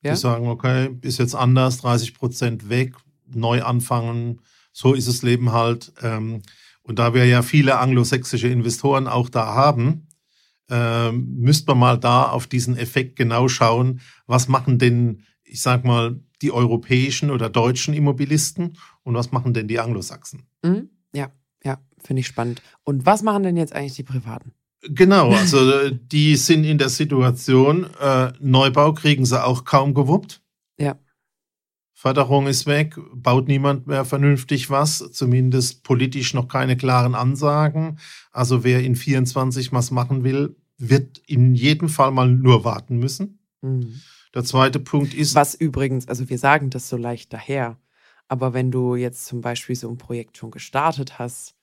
Ja? 0.03 0.12
Die 0.12 0.19
sagen, 0.19 0.47
okay, 0.47 0.95
ist 1.01 1.19
jetzt 1.19 1.36
anders, 1.36 1.77
30 1.80 2.13
Prozent 2.13 2.69
weg, 2.69 2.95
neu 3.25 3.63
anfangen, 3.63 4.41
so 4.73 4.93
ist 4.93 5.08
das 5.08 5.23
Leben 5.23 5.53
halt. 5.53 5.93
Ähm, 6.03 6.41
und 6.84 6.99
da 6.99 7.13
wir 7.13 7.25
ja 7.25 7.41
viele 7.41 7.80
anglosächsische 7.80 8.47
Investoren 8.47 9.08
auch 9.08 9.30
da 9.30 9.56
haben, 9.56 10.08
ähm, 10.69 11.36
müsste 11.38 11.71
man 11.71 11.80
mal 11.80 11.97
da 11.97 12.23
auf 12.30 12.45
diesen 12.45 12.77
Effekt 12.77 13.15
genau 13.15 13.47
schauen, 13.47 14.01
was 14.25 14.49
machen 14.49 14.80
denn, 14.80 15.23
ich 15.43 15.62
sag 15.62 15.86
mal, 15.86 16.19
die 16.41 16.51
europäischen 16.51 17.32
oder 17.32 17.49
deutschen 17.49 17.93
Immobilisten 17.93 18.77
und 19.03 19.15
was 19.15 19.32
machen 19.32 19.53
denn 19.53 19.67
die 19.67 19.80
Anglosachsen? 19.80 20.43
Mhm. 20.62 20.89
Ja, 21.13 21.32
ja, 21.63 21.80
finde 21.97 22.19
ich 22.19 22.27
spannend. 22.27 22.62
Und 22.84 23.06
was 23.06 23.23
machen 23.23 23.43
denn 23.43 23.58
jetzt 23.58 23.73
eigentlich 23.73 23.95
die 23.95 24.03
Privaten? 24.03 24.53
Genau, 24.82 25.32
also 25.32 25.90
die 25.90 26.36
sind 26.36 26.63
in 26.63 26.78
der 26.78 26.90
Situation, 26.90 27.88
äh, 28.00 28.32
Neubau 28.40 28.94
kriegen 28.94 29.26
sie 29.26 29.44
auch 29.44 29.66
kaum 29.66 29.94
gewuppt. 29.94 30.42
Ja. 30.78 31.00
Förderung 31.94 32.46
ist 32.46 32.68
weg, 32.68 32.96
baut 33.13 33.48
niemand 33.48 33.88
mehr 33.88 34.06
vernünftig 34.06 34.70
was, 34.70 35.12
zumindest 35.12 35.84
politisch 35.84 36.36
noch 36.36 36.48
keine 36.48 36.78
klaren 36.78 37.16
Ansagen. 37.16 37.98
Also 38.32 38.63
wer 38.63 38.84
in 38.84 38.96
24 38.96 39.72
was 39.72 39.90
machen 39.90 40.24
will, 40.24 40.56
wird 40.78 41.18
in 41.26 41.56
jedem 41.56 41.90
Fall 41.90 42.12
mal 42.12 42.30
nur 42.30 42.63
warten 42.63 42.98
müssen. 42.98 43.40
Mhm. 43.62 44.00
Der 44.36 44.44
zweite 44.44 44.80
Punkt 44.80 45.16
ist. 45.16 45.34
Was 45.34 45.56
übrigens, 45.56 46.08
also 46.08 46.30
wir 46.30 46.38
sagen 46.38 46.70
das 46.70 46.88
so 46.88 46.98
leicht 46.98 47.34
daher, 47.34 47.80
aber 48.28 48.54
wenn 48.54 48.70
du 48.70 48.96
jetzt 48.96 49.26
zum 49.26 49.42
Beispiel 49.42 49.76
so 49.76 49.90
ein 49.90 49.98
Projekt 49.98 50.38
schon 50.38 50.52
gestartet 50.52 51.18
hast, 51.18 51.56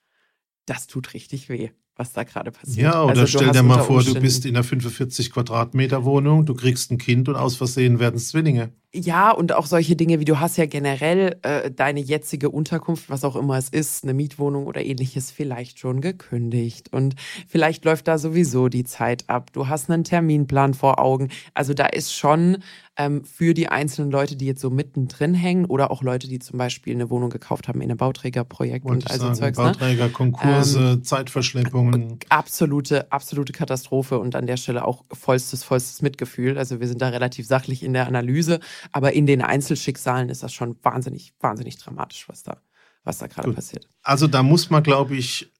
das 0.66 0.88
tut 0.88 1.14
richtig 1.14 1.48
weh 1.48 1.70
was 1.96 2.12
da 2.12 2.24
gerade 2.24 2.50
passiert. 2.50 2.92
Ja, 2.92 3.04
oder 3.04 3.20
also, 3.20 3.26
stell 3.26 3.50
dir 3.50 3.62
mal 3.62 3.82
vor, 3.82 4.02
du 4.02 4.14
bist 4.14 4.44
in 4.46 4.56
einer 4.56 4.64
45 4.64 5.30
Quadratmeter 5.30 6.04
Wohnung, 6.04 6.44
du 6.44 6.54
kriegst 6.54 6.90
ein 6.90 6.98
Kind 6.98 7.28
und 7.28 7.36
aus 7.36 7.56
Versehen 7.56 7.98
werden 7.98 8.16
es 8.16 8.28
Zwillinge. 8.28 8.72
Ja, 8.96 9.32
und 9.32 9.52
auch 9.52 9.66
solche 9.66 9.96
Dinge 9.96 10.20
wie 10.20 10.24
du 10.24 10.38
hast 10.38 10.56
ja 10.56 10.66
generell 10.66 11.36
äh, 11.42 11.68
deine 11.68 11.98
jetzige 11.98 12.48
Unterkunft, 12.48 13.10
was 13.10 13.24
auch 13.24 13.34
immer 13.34 13.58
es 13.58 13.68
ist, 13.68 14.04
eine 14.04 14.14
Mietwohnung 14.14 14.66
oder 14.66 14.84
ähnliches, 14.84 15.32
vielleicht 15.32 15.80
schon 15.80 16.00
gekündigt. 16.00 16.92
Und 16.92 17.16
vielleicht 17.48 17.84
läuft 17.84 18.06
da 18.06 18.18
sowieso 18.18 18.68
die 18.68 18.84
Zeit 18.84 19.24
ab. 19.28 19.52
Du 19.52 19.66
hast 19.66 19.90
einen 19.90 20.04
Terminplan 20.04 20.74
vor 20.74 21.00
Augen. 21.00 21.30
Also 21.54 21.74
da 21.74 21.86
ist 21.86 22.14
schon 22.14 22.58
ähm, 22.96 23.24
für 23.24 23.54
die 23.54 23.68
einzelnen 23.68 24.10
Leute, 24.10 24.36
die 24.36 24.46
jetzt 24.46 24.60
so 24.60 24.70
mittendrin 24.70 25.34
hängen 25.34 25.64
oder 25.64 25.90
auch 25.90 26.02
Leute, 26.02 26.28
die 26.28 26.38
zum 26.38 26.58
Beispiel 26.58 26.94
eine 26.94 27.10
Wohnung 27.10 27.30
gekauft 27.30 27.66
haben 27.66 27.80
in 27.80 27.90
einem 27.90 27.96
Bauträgerprojekt 27.96 28.84
Wollte 28.84 29.06
und 29.06 29.10
also 29.10 29.32
Zeugs. 29.32 29.58
Ne? 29.58 29.64
Bauträger, 29.64 30.08
Konkurse, 30.08 30.92
ähm, 30.92 31.04
Zeitverschleppungen. 31.04 32.18
Absolute, 32.28 33.10
absolute 33.10 33.52
Katastrophe 33.52 34.18
und 34.18 34.36
an 34.36 34.46
der 34.46 34.56
Stelle 34.56 34.84
auch 34.84 35.04
vollstes, 35.12 35.64
vollstes 35.64 36.02
Mitgefühl. 36.02 36.56
Also 36.58 36.80
wir 36.80 36.86
sind 36.86 37.02
da 37.02 37.08
relativ 37.08 37.46
sachlich 37.46 37.82
in 37.82 37.92
der 37.92 38.06
Analyse. 38.06 38.60
Aber 38.92 39.12
in 39.12 39.26
den 39.26 39.42
Einzelschicksalen 39.42 40.28
ist 40.28 40.42
das 40.42 40.52
schon 40.52 40.76
wahnsinnig, 40.82 41.34
wahnsinnig 41.40 41.78
dramatisch, 41.78 42.28
was 42.28 42.42
da, 42.42 42.60
was 43.02 43.18
da 43.18 43.26
gerade 43.26 43.52
passiert. 43.52 43.88
Also 44.02 44.26
da 44.26 44.42
muss 44.42 44.70
man, 44.70 44.82
glaube 44.82 45.16
ich, 45.16 45.52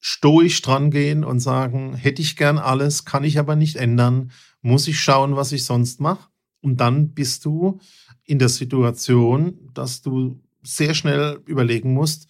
stoisch 0.00 0.62
dran 0.62 0.90
gehen 0.90 1.24
und 1.24 1.40
sagen, 1.40 1.94
hätte 1.94 2.22
ich 2.22 2.36
gern 2.36 2.58
alles, 2.58 3.04
kann 3.04 3.24
ich 3.24 3.38
aber 3.38 3.56
nicht 3.56 3.76
ändern, 3.76 4.30
muss 4.60 4.88
ich 4.88 5.00
schauen, 5.00 5.36
was 5.36 5.52
ich 5.52 5.64
sonst 5.64 6.00
mache. 6.00 6.28
Und 6.60 6.78
dann 6.80 7.14
bist 7.14 7.44
du 7.44 7.80
in 8.24 8.38
der 8.38 8.48
Situation, 8.48 9.70
dass 9.74 10.02
du 10.02 10.40
sehr 10.62 10.94
schnell 10.94 11.40
überlegen 11.46 11.94
musst, 11.94 12.28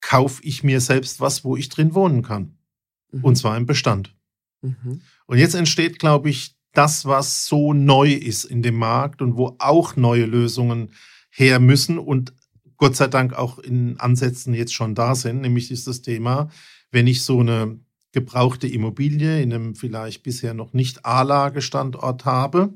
kaufe 0.00 0.42
ich 0.44 0.62
mir 0.62 0.80
selbst 0.80 1.20
was, 1.20 1.44
wo 1.44 1.56
ich 1.56 1.68
drin 1.68 1.94
wohnen 1.94 2.22
kann. 2.22 2.58
Mhm. 3.10 3.24
Und 3.24 3.36
zwar 3.36 3.56
im 3.56 3.66
Bestand. 3.66 4.14
Mhm. 4.62 5.00
Und 5.26 5.38
jetzt 5.38 5.54
entsteht, 5.54 5.98
glaube 5.98 6.30
ich, 6.30 6.56
das, 6.72 7.04
was 7.04 7.46
so 7.46 7.72
neu 7.72 8.12
ist 8.12 8.44
in 8.44 8.62
dem 8.62 8.76
Markt 8.76 9.22
und 9.22 9.36
wo 9.36 9.56
auch 9.58 9.96
neue 9.96 10.24
Lösungen 10.24 10.92
her 11.30 11.60
müssen 11.60 11.98
und 11.98 12.32
Gott 12.76 12.96
sei 12.96 13.08
Dank 13.08 13.34
auch 13.34 13.58
in 13.58 14.00
Ansätzen 14.00 14.54
jetzt 14.54 14.72
schon 14.72 14.94
da 14.94 15.14
sind, 15.14 15.42
nämlich 15.42 15.70
ist 15.70 15.86
das 15.86 16.00
Thema, 16.00 16.50
wenn 16.90 17.06
ich 17.06 17.22
so 17.22 17.40
eine 17.40 17.78
gebrauchte 18.12 18.66
Immobilie 18.66 19.42
in 19.42 19.52
einem 19.52 19.74
vielleicht 19.74 20.22
bisher 20.22 20.54
noch 20.54 20.72
nicht 20.72 21.04
A-Lage-Standort 21.04 22.24
habe, 22.24 22.72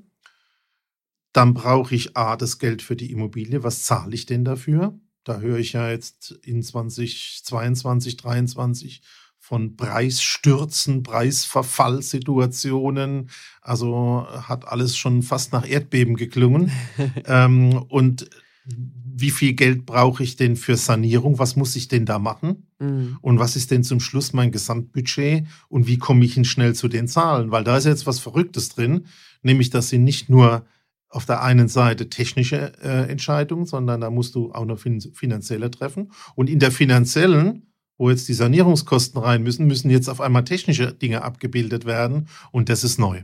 dann 1.32 1.54
brauche 1.54 1.94
ich 1.94 2.16
A, 2.16 2.36
das 2.36 2.58
Geld 2.58 2.82
für 2.82 2.96
die 2.96 3.10
Immobilie. 3.10 3.64
Was 3.64 3.82
zahle 3.82 4.14
ich 4.14 4.26
denn 4.26 4.44
dafür? 4.44 4.96
Da 5.24 5.40
höre 5.40 5.58
ich 5.58 5.72
ja 5.72 5.90
jetzt 5.90 6.32
in 6.42 6.62
2022, 6.62 8.18
2023 8.18 9.02
von 9.44 9.76
Preisstürzen, 9.76 11.02
Preisverfallsituationen. 11.02 13.28
Also 13.60 14.26
hat 14.30 14.66
alles 14.66 14.96
schon 14.96 15.22
fast 15.22 15.52
nach 15.52 15.68
Erdbeben 15.68 16.16
geklungen. 16.16 16.72
ähm, 17.26 17.84
und 17.90 18.30
wie 18.64 19.28
viel 19.28 19.52
Geld 19.52 19.84
brauche 19.84 20.22
ich 20.22 20.36
denn 20.36 20.56
für 20.56 20.78
Sanierung? 20.78 21.38
Was 21.38 21.56
muss 21.56 21.76
ich 21.76 21.88
denn 21.88 22.06
da 22.06 22.18
machen? 22.18 22.68
Mhm. 22.78 23.18
Und 23.20 23.38
was 23.38 23.54
ist 23.54 23.70
denn 23.70 23.84
zum 23.84 24.00
Schluss 24.00 24.32
mein 24.32 24.50
Gesamtbudget? 24.50 25.46
Und 25.68 25.88
wie 25.88 25.98
komme 25.98 26.24
ich 26.24 26.32
denn 26.32 26.46
schnell 26.46 26.74
zu 26.74 26.88
den 26.88 27.06
Zahlen? 27.06 27.50
Weil 27.50 27.64
da 27.64 27.76
ist 27.76 27.84
jetzt 27.84 28.06
was 28.06 28.20
Verrücktes 28.20 28.70
drin, 28.70 29.04
nämlich 29.42 29.68
dass 29.68 29.90
sie 29.90 29.98
nicht 29.98 30.30
nur 30.30 30.64
auf 31.10 31.26
der 31.26 31.42
einen 31.42 31.68
Seite 31.68 32.08
technische 32.08 32.72
äh, 32.82 33.10
Entscheidungen, 33.10 33.66
sondern 33.66 34.00
da 34.00 34.08
musst 34.08 34.36
du 34.36 34.52
auch 34.52 34.64
noch 34.64 34.78
fin 34.78 35.02
finanzielle 35.02 35.70
treffen. 35.70 36.12
Und 36.34 36.48
in 36.48 36.60
der 36.60 36.70
finanziellen 36.70 37.73
wo 37.96 38.10
jetzt 38.10 38.28
die 38.28 38.34
Sanierungskosten 38.34 39.20
rein 39.20 39.42
müssen, 39.42 39.66
müssen 39.66 39.90
jetzt 39.90 40.08
auf 40.08 40.20
einmal 40.20 40.44
technische 40.44 40.92
Dinge 40.92 41.22
abgebildet 41.22 41.84
werden 41.84 42.28
und 42.50 42.68
das 42.68 42.84
ist 42.84 42.98
neu. 42.98 43.22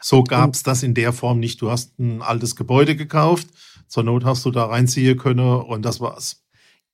So 0.00 0.22
gab 0.22 0.54
es 0.54 0.62
das 0.62 0.82
in 0.82 0.92
der 0.92 1.14
Form 1.14 1.40
nicht. 1.40 1.62
Du 1.62 1.70
hast 1.70 1.98
ein 1.98 2.20
altes 2.20 2.56
Gebäude 2.56 2.94
gekauft, 2.94 3.48
zur 3.86 4.02
Not 4.02 4.24
hast 4.24 4.44
du 4.44 4.50
da 4.50 4.66
reinziehen 4.66 5.16
können 5.16 5.62
und 5.62 5.82
das 5.82 6.00
war's. 6.00 6.44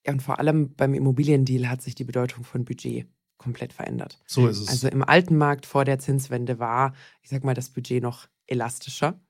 Ja, 0.06 0.12
und 0.12 0.22
vor 0.22 0.38
allem 0.38 0.74
beim 0.74 0.94
Immobiliendeal 0.94 1.68
hat 1.68 1.82
sich 1.82 1.94
die 1.94 2.04
Bedeutung 2.04 2.44
von 2.44 2.64
Budget 2.64 3.06
komplett 3.36 3.72
verändert. 3.72 4.18
So 4.26 4.46
ist 4.46 4.60
es. 4.60 4.68
Also 4.68 4.88
im 4.88 5.02
alten 5.02 5.36
Markt 5.36 5.66
vor 5.66 5.84
der 5.84 5.98
Zinswende 5.98 6.58
war, 6.58 6.94
ich 7.22 7.30
sag 7.30 7.42
mal, 7.42 7.54
das 7.54 7.70
Budget 7.70 8.02
noch 8.02 8.28
elastischer. 8.46 9.20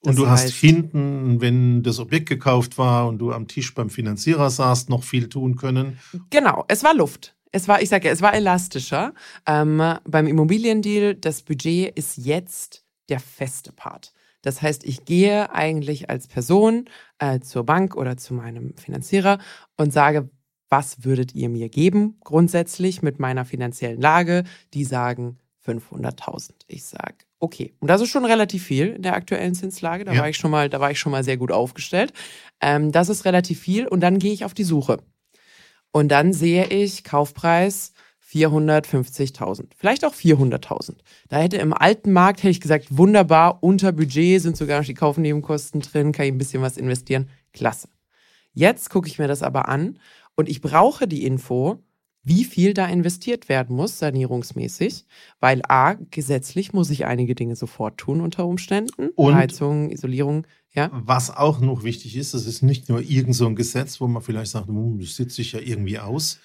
Das 0.00 0.10
und 0.10 0.16
du 0.16 0.28
heißt, 0.28 0.44
hast 0.46 0.54
hinten, 0.54 1.40
wenn 1.40 1.82
das 1.82 1.98
Objekt 1.98 2.28
gekauft 2.28 2.78
war 2.78 3.06
und 3.06 3.18
du 3.18 3.32
am 3.32 3.48
Tisch 3.48 3.74
beim 3.74 3.90
Finanzierer 3.90 4.48
saßt, 4.48 4.88
noch 4.88 5.04
viel 5.04 5.28
tun 5.28 5.56
können. 5.56 5.98
Genau, 6.30 6.64
es 6.68 6.82
war 6.84 6.94
Luft. 6.94 7.35
Es 7.52 7.68
war, 7.68 7.80
ich 7.80 7.88
sage 7.88 8.08
ja, 8.08 8.12
es 8.12 8.22
war 8.22 8.34
elastischer. 8.34 9.14
Ähm, 9.46 9.82
beim 10.04 10.26
Immobiliendeal, 10.26 11.14
das 11.14 11.42
Budget 11.42 11.96
ist 11.96 12.16
jetzt 12.16 12.84
der 13.08 13.20
feste 13.20 13.72
Part. 13.72 14.12
Das 14.42 14.62
heißt, 14.62 14.84
ich 14.84 15.04
gehe 15.04 15.52
eigentlich 15.52 16.08
als 16.10 16.28
Person 16.28 16.88
äh, 17.18 17.40
zur 17.40 17.64
Bank 17.64 17.96
oder 17.96 18.16
zu 18.16 18.34
meinem 18.34 18.76
Finanzierer 18.76 19.38
und 19.76 19.92
sage, 19.92 20.30
was 20.68 21.04
würdet 21.04 21.34
ihr 21.34 21.48
mir 21.48 21.68
geben 21.68 22.18
grundsätzlich 22.22 23.02
mit 23.02 23.18
meiner 23.18 23.44
finanziellen 23.44 24.00
Lage? 24.00 24.44
Die 24.74 24.84
sagen 24.84 25.38
500.000. 25.66 26.50
Ich 26.68 26.84
sage, 26.84 27.16
okay. 27.38 27.74
Und 27.80 27.88
das 27.88 28.00
ist 28.00 28.10
schon 28.10 28.24
relativ 28.24 28.64
viel 28.64 28.88
in 28.88 29.02
der 29.02 29.14
aktuellen 29.14 29.54
Zinslage. 29.54 30.04
Da 30.04 30.12
ja. 30.12 30.20
war 30.20 30.28
ich 30.28 30.36
schon 30.36 30.50
mal, 30.50 30.68
da 30.68 30.80
war 30.80 30.90
ich 30.90 30.98
schon 30.98 31.12
mal 31.12 31.24
sehr 31.24 31.36
gut 31.36 31.52
aufgestellt. 31.52 32.12
Ähm, 32.60 32.92
das 32.92 33.08
ist 33.08 33.24
relativ 33.24 33.60
viel 33.60 33.86
und 33.86 34.00
dann 34.00 34.18
gehe 34.18 34.32
ich 34.32 34.44
auf 34.44 34.54
die 34.54 34.64
Suche. 34.64 34.98
Und 35.96 36.08
dann 36.08 36.34
sehe 36.34 36.66
ich 36.66 37.04
Kaufpreis 37.04 37.94
450.000, 38.30 39.68
vielleicht 39.78 40.04
auch 40.04 40.12
400.000. 40.12 40.96
Da 41.30 41.38
hätte 41.38 41.56
im 41.56 41.72
alten 41.72 42.12
Markt, 42.12 42.40
hätte 42.40 42.50
ich 42.50 42.60
gesagt, 42.60 42.98
wunderbar, 42.98 43.62
unter 43.62 43.92
Budget 43.92 44.42
sind 44.42 44.58
sogar 44.58 44.78
noch 44.80 44.84
die 44.84 44.92
Kaufnebenkosten 44.92 45.80
drin, 45.80 46.12
kann 46.12 46.26
ich 46.26 46.32
ein 46.32 46.36
bisschen 46.36 46.60
was 46.60 46.76
investieren. 46.76 47.30
Klasse. 47.54 47.88
Jetzt 48.52 48.90
gucke 48.90 49.08
ich 49.08 49.18
mir 49.18 49.26
das 49.26 49.42
aber 49.42 49.70
an 49.70 49.98
und 50.34 50.50
ich 50.50 50.60
brauche 50.60 51.08
die 51.08 51.24
Info, 51.24 51.78
wie 52.26 52.42
viel 52.42 52.74
da 52.74 52.86
investiert 52.86 53.48
werden 53.48 53.76
muss, 53.76 54.00
sanierungsmäßig, 54.00 55.06
weil 55.38 55.62
A, 55.68 55.94
gesetzlich 56.10 56.72
muss 56.72 56.90
ich 56.90 57.06
einige 57.06 57.36
Dinge 57.36 57.54
sofort 57.54 57.98
tun 57.98 58.20
unter 58.20 58.46
Umständen. 58.46 59.10
Und 59.14 59.36
Heizung, 59.36 59.90
Isolierung, 59.92 60.44
ja. 60.74 60.90
Was 60.92 61.30
auch 61.30 61.60
noch 61.60 61.84
wichtig 61.84 62.16
ist, 62.16 62.34
das 62.34 62.46
ist 62.46 62.62
nicht 62.62 62.88
nur 62.88 63.00
irgend 63.00 63.36
so 63.36 63.46
ein 63.46 63.54
Gesetz, 63.54 64.00
wo 64.00 64.08
man 64.08 64.22
vielleicht 64.22 64.50
sagt, 64.50 64.66
hm, 64.66 64.98
das 64.98 65.14
sitzt 65.14 65.36
sich 65.36 65.52
ja 65.52 65.60
irgendwie 65.60 66.00
aus, 66.00 66.40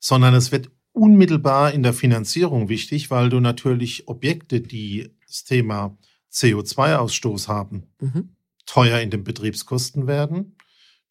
sondern 0.00 0.34
es 0.34 0.50
wird 0.50 0.70
unmittelbar 0.90 1.72
in 1.72 1.84
der 1.84 1.92
Finanzierung 1.92 2.68
wichtig, 2.68 3.12
weil 3.12 3.28
du 3.28 3.38
natürlich 3.38 4.08
Objekte, 4.08 4.60
die 4.60 5.08
das 5.24 5.44
Thema 5.44 5.96
CO2-Ausstoß 6.32 7.46
haben, 7.46 7.84
mhm. 8.00 8.30
teuer 8.66 8.98
in 8.98 9.10
den 9.10 9.22
Betriebskosten 9.22 10.08
werden, 10.08 10.56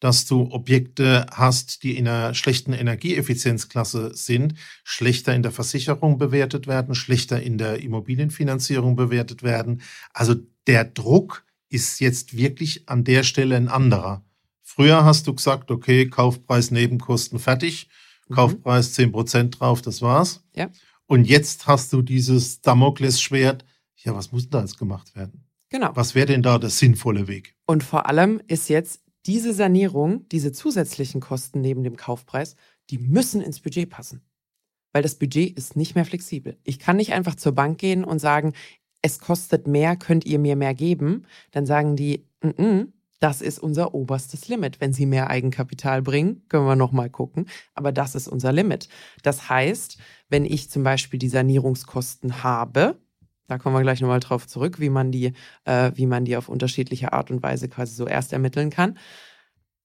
dass 0.02 0.24
du 0.24 0.50
Objekte 0.50 1.26
hast, 1.30 1.84
die 1.84 1.96
in 1.96 2.08
einer 2.08 2.34
schlechten 2.34 2.72
Energieeffizienzklasse 2.72 4.10
sind, 4.16 4.54
schlechter 4.82 5.32
in 5.32 5.44
der 5.44 5.52
Versicherung 5.52 6.18
bewertet 6.18 6.66
werden, 6.66 6.96
schlechter 6.96 7.40
in 7.40 7.56
der 7.56 7.80
Immobilienfinanzierung 7.80 8.96
bewertet 8.96 9.44
werden. 9.44 9.80
Also 10.12 10.34
der 10.66 10.84
Druck 10.84 11.44
ist 11.68 12.00
jetzt 12.00 12.36
wirklich 12.36 12.88
an 12.88 13.04
der 13.04 13.22
Stelle 13.22 13.56
ein 13.56 13.68
anderer. 13.68 14.24
Früher 14.60 15.04
hast 15.04 15.28
du 15.28 15.34
gesagt, 15.34 15.70
okay, 15.70 16.08
Kaufpreis, 16.08 16.72
Nebenkosten 16.72 17.38
fertig, 17.38 17.88
mhm. 18.28 18.34
Kaufpreis 18.34 18.98
10% 18.98 19.50
drauf, 19.50 19.82
das 19.82 20.02
war's. 20.02 20.42
Ja. 20.56 20.68
Und 21.06 21.26
jetzt 21.26 21.68
hast 21.68 21.92
du 21.92 22.02
dieses 22.02 22.60
Damoklesschwert. 22.60 23.64
Ja, 23.98 24.16
was 24.16 24.32
muss 24.32 24.42
denn 24.42 24.50
da 24.50 24.60
jetzt 24.62 24.78
gemacht 24.78 25.14
werden? 25.14 25.44
Genau. 25.72 25.92
Was 25.94 26.16
wäre 26.16 26.26
denn 26.26 26.42
da 26.42 26.58
der 26.58 26.70
sinnvolle 26.70 27.28
Weg? 27.28 27.54
Und 27.66 27.84
vor 27.84 28.06
allem 28.06 28.42
ist 28.48 28.68
jetzt 28.68 29.01
diese 29.26 29.54
Sanierung, 29.54 30.28
diese 30.30 30.52
zusätzlichen 30.52 31.20
Kosten 31.20 31.60
neben 31.60 31.84
dem 31.84 31.96
Kaufpreis, 31.96 32.56
die 32.90 32.98
müssen 32.98 33.40
ins 33.40 33.60
Budget 33.60 33.90
passen. 33.90 34.22
Weil 34.92 35.02
das 35.02 35.14
Budget 35.14 35.56
ist 35.56 35.76
nicht 35.76 35.94
mehr 35.94 36.04
flexibel. 36.04 36.58
Ich 36.64 36.78
kann 36.78 36.96
nicht 36.96 37.12
einfach 37.12 37.34
zur 37.34 37.52
Bank 37.52 37.78
gehen 37.78 38.04
und 38.04 38.18
sagen, 38.18 38.52
es 39.00 39.18
kostet 39.18 39.66
mehr, 39.66 39.96
könnt 39.96 40.24
ihr 40.24 40.38
mir 40.38 40.56
mehr 40.56 40.74
geben? 40.74 41.26
Dann 41.50 41.66
sagen 41.66 41.96
die, 41.96 42.26
n 42.40 42.52
-n, 42.52 42.92
das 43.22 43.40
ist 43.40 43.60
unser 43.60 43.94
oberstes 43.94 44.48
Limit. 44.48 44.80
Wenn 44.80 44.92
Sie 44.92 45.06
mehr 45.06 45.30
Eigenkapital 45.30 46.02
bringen, 46.02 46.42
können 46.48 46.66
wir 46.66 46.74
nochmal 46.74 47.08
gucken. 47.08 47.46
Aber 47.72 47.92
das 47.92 48.16
ist 48.16 48.26
unser 48.26 48.50
Limit. 48.50 48.88
Das 49.22 49.48
heißt, 49.48 49.98
wenn 50.28 50.44
ich 50.44 50.70
zum 50.70 50.82
Beispiel 50.82 51.20
die 51.20 51.28
Sanierungskosten 51.28 52.42
habe, 52.42 52.98
da 53.52 53.58
kommen 53.58 53.76
wir 53.76 53.82
gleich 53.82 54.00
nochmal 54.00 54.20
drauf 54.20 54.46
zurück, 54.46 54.80
wie 54.80 54.88
man 54.88 55.12
die, 55.12 55.34
äh, 55.64 55.92
wie 55.94 56.06
man 56.06 56.24
die 56.24 56.38
auf 56.38 56.48
unterschiedliche 56.48 57.12
Art 57.12 57.30
und 57.30 57.42
Weise 57.42 57.68
quasi 57.68 57.94
so 57.94 58.06
erst 58.06 58.32
ermitteln 58.32 58.70
kann, 58.70 58.96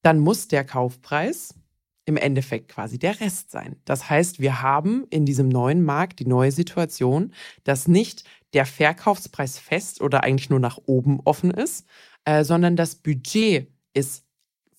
dann 0.04 0.20
muss 0.20 0.48
der 0.48 0.64
Kaufpreis 0.64 1.54
im 2.06 2.16
Endeffekt 2.16 2.70
quasi 2.70 2.98
der 2.98 3.20
Rest 3.20 3.52
sein. 3.52 3.76
Das 3.84 4.10
heißt, 4.10 4.40
wir 4.40 4.62
haben 4.62 5.06
in 5.10 5.26
diesem 5.26 5.50
neuen 5.50 5.84
Markt 5.84 6.20
die 6.20 6.26
neue 6.26 6.54
Situation, 6.54 7.34
dass 7.66 7.90
nicht 7.90 8.24
der 8.54 8.66
Verkaufspreis 8.66 9.60
fest 9.60 10.00
oder 10.00 10.24
eigentlich 10.24 10.50
nur 10.50 10.62
nach 10.62 10.80
oben 10.86 11.20
offen 11.26 11.52
ist, 11.52 11.86
äh, 12.24 12.46
sondern 12.46 12.78
das 12.78 12.96
Budget 12.96 13.70
ist 13.94 14.24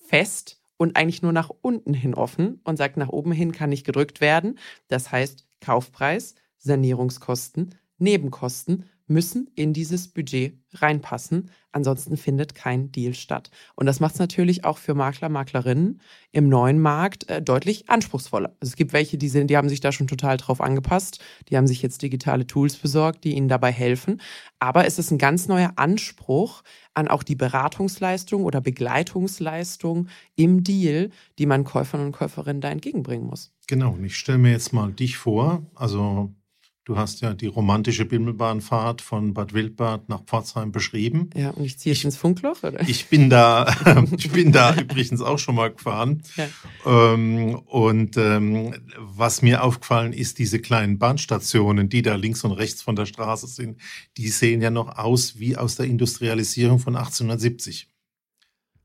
fest 0.07 0.63
und 0.79 0.97
eigentlich 0.97 1.21
nur 1.21 1.33
nach 1.33 1.51
unten 1.61 1.93
hin 1.93 2.15
offen 2.15 2.63
und 2.65 2.79
sagt, 2.79 2.97
nach 2.97 3.11
oben 3.11 3.33
hin 3.33 3.53
kann 3.53 3.69
nicht 3.69 3.85
gedrückt 3.85 4.23
werden. 4.23 4.59
Das 4.87 5.13
heißt, 5.13 5.47
Kaufpreis, 5.61 6.37
Sanierungskosten, 6.57 7.75
Nebenkosten 7.99 8.85
müssen 9.09 9.49
in 9.55 9.73
dieses 9.73 10.09
Budget 10.09 10.59
reinpassen. 10.75 11.51
Ansonsten 11.73 12.17
findet 12.17 12.55
kein 12.55 12.93
Deal 12.93 13.15
statt. 13.15 13.51
Und 13.75 13.87
das 13.87 14.01
macht 14.01 14.15
es 14.15 14.21
natürlich 14.21 14.65
auch 14.65 14.79
für 14.79 14.95
Makler, 14.95 15.29
Maklerinnen 15.29 16.01
im 16.31 16.49
neuen 16.49 16.79
Markt 16.79 17.29
äh, 17.29 17.43
deutlich 17.43 17.89
anspruchsvoller. 17.89 18.51
Also 18.61 18.71
es 18.71 18.77
gibt 18.77 18.93
welche, 18.93 19.19
die, 19.19 19.29
sind, 19.29 19.49
die 19.49 19.57
haben 19.57 19.69
sich 19.69 19.81
da 19.81 19.93
schon 19.93 20.07
total 20.07 20.37
drauf 20.37 20.61
angepasst. 20.61 21.21
Die 21.49 21.57
haben 21.57 21.67
sich 21.67 21.83
jetzt 21.83 22.03
digitale 22.03 22.47
Tools 22.47 22.77
besorgt, 22.77 23.25
die 23.25 23.35
ihnen 23.35 23.49
dabei 23.49 23.73
helfen. 23.73 24.21
Aber 24.59 24.87
es 24.87 24.99
ist 24.99 25.11
ein 25.11 25.19
ganz 25.19 25.49
neuer 25.49 25.73
Anspruch 25.77 26.63
an 26.95 27.09
auch 27.09 27.23
die 27.23 27.37
Beratungsleistung 27.37 28.45
oder 28.45 28.61
Begleitungsleistung 28.61 30.09
im 30.37 30.65
Deal, 30.65 31.11
die 31.39 31.47
man 31.47 31.65
Käufern 31.65 32.01
und 32.01 32.13
Käuferinnen 32.13 32.61
da 32.61 32.71
entgegenbringen 32.71 33.27
muss. 33.27 33.53
Genau, 33.69 33.93
und 33.93 34.05
ich 34.05 34.17
stelle 34.17 34.39
mir 34.39 34.51
jetzt 34.51 34.73
mal 34.73 34.93
dich 34.93 35.17
vor, 35.17 35.63
also 35.75 36.35
Du 36.89 36.97
hast 36.97 37.21
ja 37.21 37.35
die 37.35 37.49
romantische 37.49 38.07
Bimmelbahnfahrt 38.07 39.03
von 39.03 39.35
Bad 39.35 39.53
Wildbad 39.53 40.09
nach 40.09 40.25
Pforzheim 40.25 40.73
beschrieben. 40.73 41.29
Ja, 41.37 41.51
und 41.51 41.63
ich 41.63 41.79
ziehe 41.79 41.95
jetzt 41.95 42.03
ins 42.03 42.17
Funkloch, 42.17 42.63
oder? 42.63 42.81
Ich 42.89 43.09
bin 43.09 43.29
da, 43.29 43.67
ich 44.17 44.31
bin 44.31 44.53
da 44.53 44.75
übrigens 44.75 45.21
auch 45.21 45.39
schon 45.39 45.57
mal 45.57 45.71
gefahren. 45.71 46.23
Ja. 46.37 46.49
Ähm, 46.87 47.57
und 47.67 48.17
ähm, 48.17 48.75
was 48.97 49.43
mir 49.43 49.65
aufgefallen 49.65 50.15
ist, 50.15 50.39
diese 50.39 50.61
kleinen 50.61 50.99
Bahnstationen, 50.99 51.91
die 51.91 52.01
da 52.01 52.15
links 52.15 52.43
und 52.43 52.53
rechts 52.53 52.81
von 52.81 52.97
der 52.97 53.05
Straße 53.05 53.49
sind, 53.49 53.79
die 54.17 54.29
sehen 54.29 54.63
ja 54.63 54.71
noch 54.71 54.97
aus 54.97 55.39
wie 55.39 55.59
aus 55.59 55.77
der 55.77 55.85
Industrialisierung 55.85 56.79
von 56.79 56.97
1870. 56.97 57.91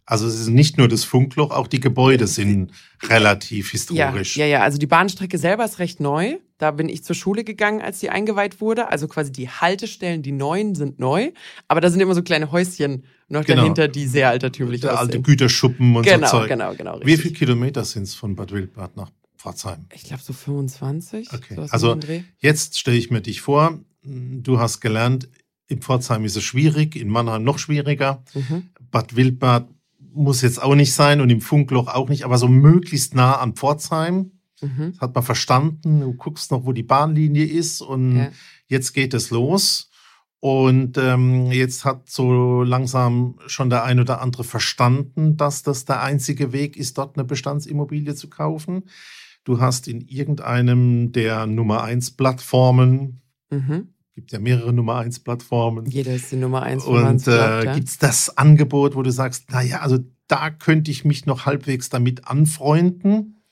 Also 0.05 0.27
es 0.27 0.37
ist 0.37 0.49
nicht 0.49 0.77
nur 0.77 0.89
das 0.89 1.05
Funkloch, 1.05 1.51
auch 1.51 1.67
die 1.67 1.79
Gebäude 1.79 2.27
sind 2.27 2.71
relativ 3.03 3.71
historisch. 3.71 4.35
Ja, 4.35 4.45
ja, 4.45 4.57
ja. 4.57 4.61
Also 4.61 4.77
die 4.77 4.87
Bahnstrecke 4.87 5.37
selber 5.37 5.63
ist 5.63 5.79
recht 5.79 6.01
neu. 6.01 6.39
Da 6.63 6.71
bin 6.71 6.87
ich 6.87 7.03
zur 7.03 7.13
Schule 7.13 7.43
gegangen, 7.43 7.81
als 7.81 7.99
sie 7.99 8.09
eingeweiht 8.09 8.61
wurde. 8.61 8.89
Also 8.89 9.09
quasi 9.09 9.33
die 9.33 9.49
Haltestellen, 9.49 10.21
die 10.21 10.31
neuen 10.31 10.75
sind 10.75 10.97
neu. 10.97 11.33
Aber 11.67 11.81
da 11.81 11.89
sind 11.89 11.99
immer 11.99 12.15
so 12.15 12.23
kleine 12.23 12.53
Häuschen 12.53 13.03
noch 13.27 13.43
genau. 13.43 13.63
dahinter, 13.63 13.89
die 13.89 14.07
sehr 14.07 14.29
altertümlich 14.29 14.79
Der 14.79 14.93
aussehen. 14.93 15.07
alte 15.07 15.21
Güterschuppen 15.21 15.93
und 15.93 16.03
genau, 16.03 16.25
so 16.25 16.37
Zeug. 16.37 16.47
Genau, 16.47 16.73
genau, 16.73 16.93
genau. 16.93 17.05
Wie 17.05 17.17
viele 17.17 17.33
Kilometer 17.33 17.83
sind 17.83 18.03
es 18.03 18.15
von 18.15 18.37
Bad 18.37 18.53
Wildbad 18.53 18.95
nach 18.95 19.11
Pforzheim? 19.35 19.87
Ich 19.93 20.05
glaube 20.05 20.23
so 20.23 20.31
25. 20.31 21.33
Okay. 21.33 21.57
also 21.69 21.99
jetzt 22.37 22.79
stelle 22.79 22.95
ich 22.95 23.11
mir 23.11 23.19
dich 23.19 23.41
vor, 23.41 23.77
du 24.01 24.59
hast 24.61 24.79
gelernt, 24.79 25.27
in 25.67 25.81
Pforzheim 25.81 26.23
ist 26.23 26.37
es 26.37 26.43
schwierig, 26.43 26.95
in 26.95 27.09
Mannheim 27.09 27.43
noch 27.43 27.59
schwieriger. 27.59 28.23
Mhm. 28.33 28.69
Bad 28.89 29.17
Wildbad 29.17 29.67
muss 30.13 30.41
jetzt 30.41 30.63
auch 30.63 30.75
nicht 30.75 30.93
sein 30.93 31.19
und 31.19 31.29
im 31.29 31.41
Funkloch 31.41 31.89
auch 31.89 32.07
nicht, 32.07 32.23
aber 32.23 32.37
so 32.37 32.47
möglichst 32.47 33.15
nah 33.15 33.35
an 33.39 33.51
Pforzheim. 33.51 34.31
Mhm. 34.63 34.93
Das 34.93 35.01
hat 35.01 35.15
man 35.15 35.23
verstanden. 35.23 35.99
Du 36.01 36.13
guckst 36.13 36.51
noch, 36.51 36.65
wo 36.65 36.71
die 36.71 36.83
Bahnlinie 36.83 37.45
ist 37.45 37.81
und 37.81 38.17
ja. 38.17 38.31
jetzt 38.67 38.93
geht 38.93 39.13
es 39.13 39.29
los. 39.29 39.89
Und 40.39 40.97
ähm, 40.97 41.51
jetzt 41.51 41.85
hat 41.85 42.09
so 42.09 42.63
langsam 42.63 43.39
schon 43.47 43.69
der 43.69 43.85
ein 43.85 43.99
oder 44.01 44.19
andere 44.19 44.43
verstanden, 44.43 45.37
dass 45.37 45.63
das 45.63 45.85
der 45.85 46.01
einzige 46.01 46.51
Weg 46.51 46.75
ist, 46.75 46.97
dort 46.97 47.17
eine 47.17 47.23
Bestandsimmobilie 47.23 48.13
zu 48.15 48.29
kaufen. 48.29 48.83
Du 49.45 49.61
hast 49.61 49.87
in 49.87 50.01
irgendeinem 50.01 51.13
der 51.13 51.45
Nummer 51.45 51.83
1 51.83 52.17
Plattformen, 52.17 53.21
mhm 53.51 53.93
gibt 54.15 54.31
ja 54.31 54.39
mehrere 54.39 54.73
Nummer 54.73 54.97
1 54.97 55.21
Plattformen. 55.21 55.85
Jeder 55.85 56.13
ist 56.13 56.31
die 56.31 56.35
Nummer 56.35 56.61
1. 56.61 56.85
Und 56.85 57.27
äh, 57.27 57.65
ja. 57.65 57.75
gibt 57.75 57.89
es 57.89 57.97
das 57.97 58.37
Angebot, 58.37 58.95
wo 58.95 59.01
du 59.01 59.11
sagst, 59.11 59.51
naja, 59.51 59.79
also 59.79 59.99
da 60.27 60.49
könnte 60.49 60.91
ich 60.91 61.03
mich 61.03 61.25
noch 61.25 61.45
halbwegs 61.45 61.89
damit 61.89 62.27
anfreunden. 62.27 63.42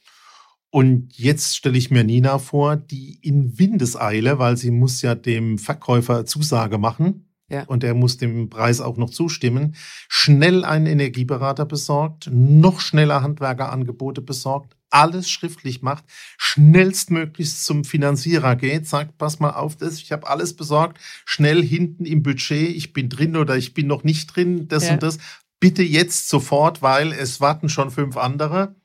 Und 0.71 1.17
jetzt 1.17 1.57
stelle 1.57 1.77
ich 1.77 1.91
mir 1.91 2.05
Nina 2.05 2.39
vor, 2.39 2.77
die 2.77 3.19
in 3.21 3.59
Windeseile, 3.59 4.39
weil 4.39 4.55
sie 4.55 4.71
muss 4.71 5.01
ja 5.01 5.15
dem 5.15 5.57
Verkäufer 5.57 6.25
Zusage 6.25 6.77
machen. 6.77 7.27
Ja. 7.49 7.65
Und 7.65 7.83
er 7.83 7.93
muss 7.93 8.15
dem 8.15 8.49
Preis 8.49 8.79
auch 8.79 8.95
noch 8.95 9.09
zustimmen. 9.09 9.75
Schnell 10.07 10.63
einen 10.63 10.85
Energieberater 10.85 11.65
besorgt, 11.65 12.29
noch 12.31 12.79
schneller 12.79 13.21
Handwerkerangebote 13.21 14.21
besorgt, 14.21 14.77
alles 14.89 15.29
schriftlich 15.29 15.81
macht, 15.81 16.05
schnellstmöglichst 16.37 17.65
zum 17.65 17.83
Finanzierer 17.83 18.55
geht, 18.55 18.87
sagt, 18.87 19.17
pass 19.17 19.41
mal 19.41 19.51
auf, 19.51 19.75
das, 19.75 19.95
ich 19.95 20.13
habe 20.13 20.29
alles 20.29 20.55
besorgt, 20.55 20.99
schnell 21.25 21.61
hinten 21.61 22.05
im 22.05 22.23
Budget, 22.23 22.69
ich 22.69 22.93
bin 22.93 23.09
drin 23.09 23.35
oder 23.35 23.57
ich 23.57 23.73
bin 23.73 23.87
noch 23.87 24.05
nicht 24.05 24.33
drin, 24.33 24.69
das 24.69 24.87
ja. 24.87 24.93
und 24.93 25.03
das. 25.03 25.17
Bitte 25.59 25.83
jetzt 25.83 26.29
sofort, 26.29 26.81
weil 26.81 27.11
es 27.11 27.39
warten 27.39 27.69
schon 27.69 27.91
fünf 27.91 28.17
andere. 28.17 28.75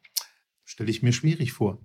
Stelle 0.77 0.91
ich 0.91 1.03
mir 1.03 1.15
schwierig 1.15 1.55
vor. 1.55 1.79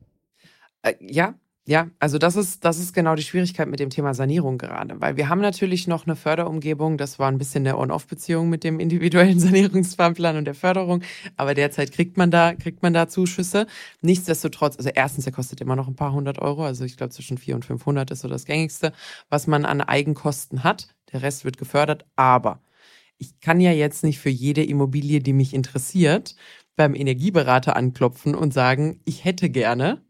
Äh, 0.82 0.96
ja, 1.00 1.40
ja, 1.66 1.90
also 2.00 2.18
das 2.18 2.36
ist, 2.36 2.66
das 2.66 2.78
ist 2.78 2.92
genau 2.92 3.16
die 3.16 3.24
Schwierigkeit 3.24 3.70
mit 3.70 3.80
dem 3.80 3.90
Thema 3.90 4.14
Sanierung 4.14 4.58
gerade, 4.58 5.00
weil 5.00 5.16
wir 5.16 5.30
haben 5.30 5.40
natürlich 5.40 5.88
noch 5.88 6.06
eine 6.06 6.18
Förderumgebung, 6.18 6.98
das 6.98 7.18
war 7.18 7.30
ein 7.30 7.38
bisschen 7.38 7.64
der 7.64 7.80
On-Off-Beziehung 7.80 8.50
mit 8.50 8.66
dem 8.66 8.82
individuellen 8.82 9.40
Sanierungsfahrplan 9.40 10.36
und 10.36 10.44
der 10.44 10.56
Förderung, 10.56 11.04
aber 11.38 11.54
derzeit 11.54 11.94
kriegt 11.94 12.18
man 12.18 12.32
da, 12.32 12.54
kriegt 12.54 12.84
man 12.84 12.94
da 12.94 13.08
Zuschüsse. 13.08 13.66
Nichtsdestotrotz, 14.02 14.76
also 14.76 14.90
erstens, 14.94 15.24
der 15.24 15.32
kostet 15.32 15.62
immer 15.62 15.78
noch 15.78 15.88
ein 15.88 15.96
paar 15.96 16.12
hundert 16.12 16.40
Euro, 16.40 16.66
also 16.66 16.84
ich 16.84 16.98
glaube 16.98 17.14
zwischen 17.14 17.38
400 17.38 17.70
und 17.70 17.78
500 17.78 18.12
ist 18.12 18.20
so 18.22 18.28
das 18.28 18.44
gängigste, 18.44 18.92
was 19.30 19.48
man 19.48 19.64
an 19.64 19.80
Eigenkosten 19.80 20.66
hat. 20.66 20.90
Der 21.14 21.22
Rest 21.22 21.46
wird 21.46 21.58
gefördert, 21.58 22.06
aber 22.18 22.62
ich 23.22 23.40
kann 23.40 23.62
ja 23.62 23.72
jetzt 23.72 24.04
nicht 24.04 24.20
für 24.20 24.32
jede 24.32 24.64
Immobilie, 24.64 25.22
die 25.22 25.32
mich 25.32 25.54
interessiert, 25.54 26.36
beim 26.82 26.96
Energieberater 26.96 27.76
anklopfen 27.76 28.34
und 28.34 28.54
sagen, 28.54 29.02
ich 29.06 29.24
hätte 29.24 29.50
gerne 29.50 30.02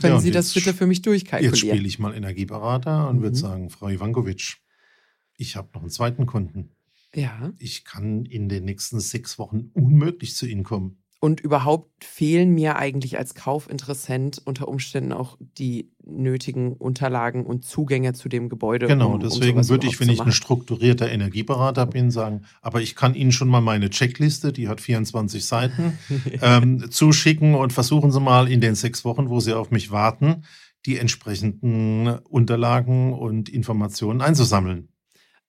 können 0.00 0.14
ja, 0.14 0.20
Sie 0.20 0.30
das 0.30 0.54
bitte 0.54 0.74
für 0.74 0.86
mich 0.86 1.02
durchkalkulieren? 1.02 1.54
Jetzt 1.54 1.60
spiele 1.60 1.86
ich 1.86 1.98
mal 1.98 2.14
Energieberater 2.14 3.08
und 3.08 3.18
mhm. 3.18 3.22
würde 3.22 3.36
sagen, 3.36 3.70
Frau 3.70 3.88
Ivankovic, 3.88 4.56
ich 5.36 5.56
habe 5.56 5.68
noch 5.74 5.82
einen 5.82 5.90
zweiten 5.90 6.26
Kunden. 6.26 6.70
Ja. 7.14 7.52
Ich 7.58 7.84
kann 7.84 8.24
in 8.24 8.48
den 8.48 8.64
nächsten 8.64 9.00
sechs 9.00 9.38
Wochen 9.38 9.70
unmöglich 9.74 10.36
zu 10.36 10.46
Ihnen 10.46 10.64
kommen. 10.64 10.99
Und 11.22 11.40
überhaupt 11.40 12.02
fehlen 12.02 12.54
mir 12.54 12.76
eigentlich 12.76 13.18
als 13.18 13.34
Kaufinteressent 13.34 14.40
unter 14.42 14.68
Umständen 14.68 15.12
auch 15.12 15.36
die 15.58 15.92
nötigen 16.02 16.72
Unterlagen 16.72 17.44
und 17.44 17.62
Zugänge 17.62 18.14
zu 18.14 18.30
dem 18.30 18.48
Gebäude. 18.48 18.86
Genau, 18.86 19.12
um, 19.12 19.20
deswegen 19.20 19.58
um 19.58 19.68
würde 19.68 19.86
ich, 19.86 20.00
wenn 20.00 20.08
ich 20.08 20.22
ein 20.22 20.32
strukturierter 20.32 21.10
Energieberater 21.10 21.84
bin, 21.84 22.10
sagen, 22.10 22.46
aber 22.62 22.80
ich 22.80 22.96
kann 22.96 23.14
Ihnen 23.14 23.32
schon 23.32 23.48
mal 23.48 23.60
meine 23.60 23.90
Checkliste, 23.90 24.50
die 24.50 24.68
hat 24.68 24.80
24 24.80 25.44
Seiten, 25.44 25.98
ähm, 26.40 26.90
zuschicken 26.90 27.54
und 27.54 27.74
versuchen 27.74 28.12
Sie 28.12 28.20
mal 28.20 28.50
in 28.50 28.62
den 28.62 28.74
sechs 28.74 29.04
Wochen, 29.04 29.28
wo 29.28 29.40
Sie 29.40 29.52
auf 29.52 29.70
mich 29.70 29.90
warten, 29.90 30.44
die 30.86 30.96
entsprechenden 30.96 32.08
Unterlagen 32.30 33.12
und 33.12 33.50
Informationen 33.50 34.22
einzusammeln. 34.22 34.88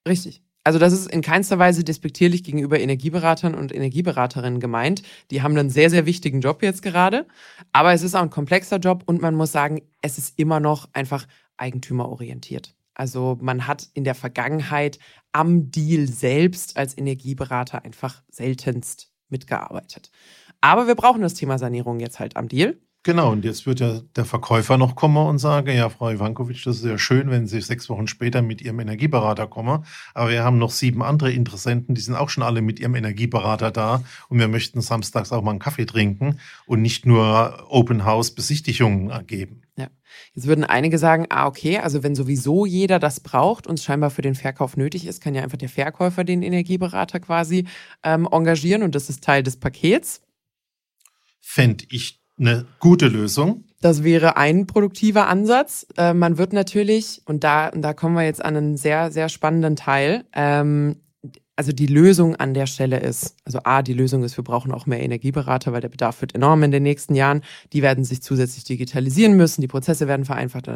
Richtig. 0.06 0.44
Also 0.64 0.78
das 0.78 0.94
ist 0.94 1.12
in 1.12 1.22
keinster 1.22 1.58
Weise 1.58 1.84
despektierlich 1.84 2.44
gegenüber 2.44 2.80
Energieberatern 2.80 3.56
und 3.56 3.74
Energieberaterinnen 3.74 4.60
gemeint. 4.60 5.02
Die 5.32 5.42
haben 5.42 5.58
einen 5.58 5.72
sehr, 5.72 5.90
sehr 5.90 6.06
wichtigen 6.06 6.42
Job 6.42 6.62
jetzt 6.62 6.84
gerade. 6.84 7.28
Aber 7.72 7.94
es 7.94 8.04
ist 8.04 8.16
auch 8.16 8.22
ein 8.22 8.30
komplexer 8.30 8.78
Job 8.78 9.04
und 9.08 9.22
man 9.22 9.34
muss 9.34 9.52
sagen, 9.52 9.82
es 10.02 10.18
ist 10.18 10.38
immer 10.38 10.60
noch 10.60 10.88
einfach 10.94 11.28
eigentümerorientiert. 11.58 12.76
Also 12.94 13.38
man 13.42 13.66
hat 13.66 13.90
in 13.94 14.04
der 14.04 14.16
Vergangenheit 14.16 15.00
am 15.32 15.72
Deal 15.72 16.08
selbst 16.08 16.78
als 16.78 16.96
Energieberater 16.98 17.84
einfach 17.84 18.22
seltenst 18.30 19.12
mitgearbeitet. 19.30 20.12
Aber 20.60 20.86
wir 20.86 20.96
brauchen 20.96 21.22
das 21.22 21.34
Thema 21.34 21.58
Sanierung 21.58 22.00
jetzt 22.00 22.20
halt 22.20 22.38
am 22.38 22.48
Deal. 22.48 22.78
Genau, 23.04 23.32
und 23.32 23.44
jetzt 23.46 23.66
wird 23.66 23.80
ja 23.80 24.00
der 24.16 24.26
Verkäufer 24.26 24.78
noch 24.78 24.96
kommen 24.96 25.18
und 25.18 25.40
sagen, 25.40 25.76
ja, 25.76 25.90
Frau 25.90 26.12
Ivankovic, 26.12 26.64
das 26.66 26.78
ist 26.78 26.86
ja 26.86 27.00
schön, 27.00 27.32
wenn 27.32 27.48
Sie 27.48 27.60
sechs 27.60 27.90
Wochen 27.90 28.06
später 28.06 28.44
mit 28.44 28.62
Ihrem 28.62 28.80
Energieberater 28.80 29.48
kommen, 29.48 29.86
aber 30.14 30.30
wir 30.30 30.44
haben 30.44 30.60
noch 30.60 30.70
sieben 30.70 31.02
andere 31.02 31.32
Interessenten, 31.32 31.96
die 31.96 32.02
sind 32.02 32.14
auch 32.14 32.30
schon 32.30 32.44
alle 32.44 32.62
mit 32.62 32.80
ihrem 32.80 32.94
Energieberater 32.94 33.72
da 33.72 34.04
und 34.30 34.38
wir 34.38 34.48
möchten 34.48 34.82
samstags 34.82 35.32
auch 35.32 35.42
mal 35.42 35.50
einen 35.50 35.60
Kaffee 35.60 35.88
trinken 35.88 36.40
und 36.68 36.84
nicht 36.84 37.08
nur 37.08 37.66
Open 37.70 38.06
House 38.06 38.36
Besichtigungen 38.36 39.10
ergeben. 39.10 39.64
Ja. 39.78 39.88
Jetzt 40.36 40.46
würden 40.46 40.64
einige 40.64 41.00
sagen, 41.00 41.26
ah, 41.30 41.48
okay, 41.48 41.80
also 41.80 42.04
wenn 42.04 42.14
sowieso 42.14 42.68
jeder 42.68 43.00
das 43.00 43.20
braucht 43.20 43.66
und 43.66 43.80
es 43.80 43.84
scheinbar 43.84 44.12
für 44.12 44.22
den 44.22 44.36
Verkauf 44.36 44.78
nötig 44.78 45.08
ist, 45.08 45.24
kann 45.24 45.34
ja 45.34 45.42
einfach 45.42 45.58
der 45.58 45.70
Verkäufer 45.70 46.24
den 46.24 46.44
Energieberater 46.44 47.20
quasi 47.20 47.66
ähm, 48.04 48.28
engagieren 48.32 48.84
und 48.84 48.94
das 48.94 49.10
ist 49.10 49.24
Teil 49.24 49.42
des 49.42 49.58
Pakets. 49.58 50.22
Fände 51.40 51.86
ich 51.90 52.21
eine 52.42 52.66
gute 52.80 53.08
Lösung. 53.08 53.64
Das 53.82 54.04
wäre 54.04 54.38
ein 54.38 54.68
produktiver 54.68 55.28
Ansatz. 55.28 55.88
Äh, 55.98 56.14
man 56.14 56.38
wird 56.38 56.54
natürlich, 56.54 57.22
und 57.26 57.44
da, 57.44 57.72
da 57.72 57.94
kommen 57.94 58.16
wir 58.16 58.24
jetzt 58.24 58.44
an 58.44 58.56
einen 58.56 58.78
sehr, 58.78 59.12
sehr 59.12 59.30
spannenden 59.30 59.76
Teil, 59.76 60.26
ähm, 60.34 60.98
also 61.62 61.74
die 61.74 61.86
Lösung 61.86 62.36
an 62.38 62.56
der 62.56 62.66
Stelle 62.66 63.00
ist, 63.00 63.36
also 63.46 63.60
A, 63.66 63.84
die 63.84 63.94
Lösung 63.94 64.24
ist, 64.24 64.36
wir 64.36 64.44
brauchen 64.44 64.72
auch 64.72 64.88
mehr 64.88 65.04
Energieberater, 65.04 65.72
weil 65.72 65.82
der 65.82 65.90
Bedarf 65.90 66.20
wird 66.22 66.34
enorm 66.34 66.64
in 66.64 66.72
den 66.72 66.82
nächsten 66.82 67.14
Jahren. 67.14 67.42
Die 67.72 67.84
werden 67.84 68.04
sich 68.04 68.24
zusätzlich 68.24 68.64
digitalisieren 68.64 69.38
müssen, 69.38 69.62
die 69.62 69.68
Prozesse 69.68 70.08
werden 70.08 70.26
vereinfacht, 70.26 70.68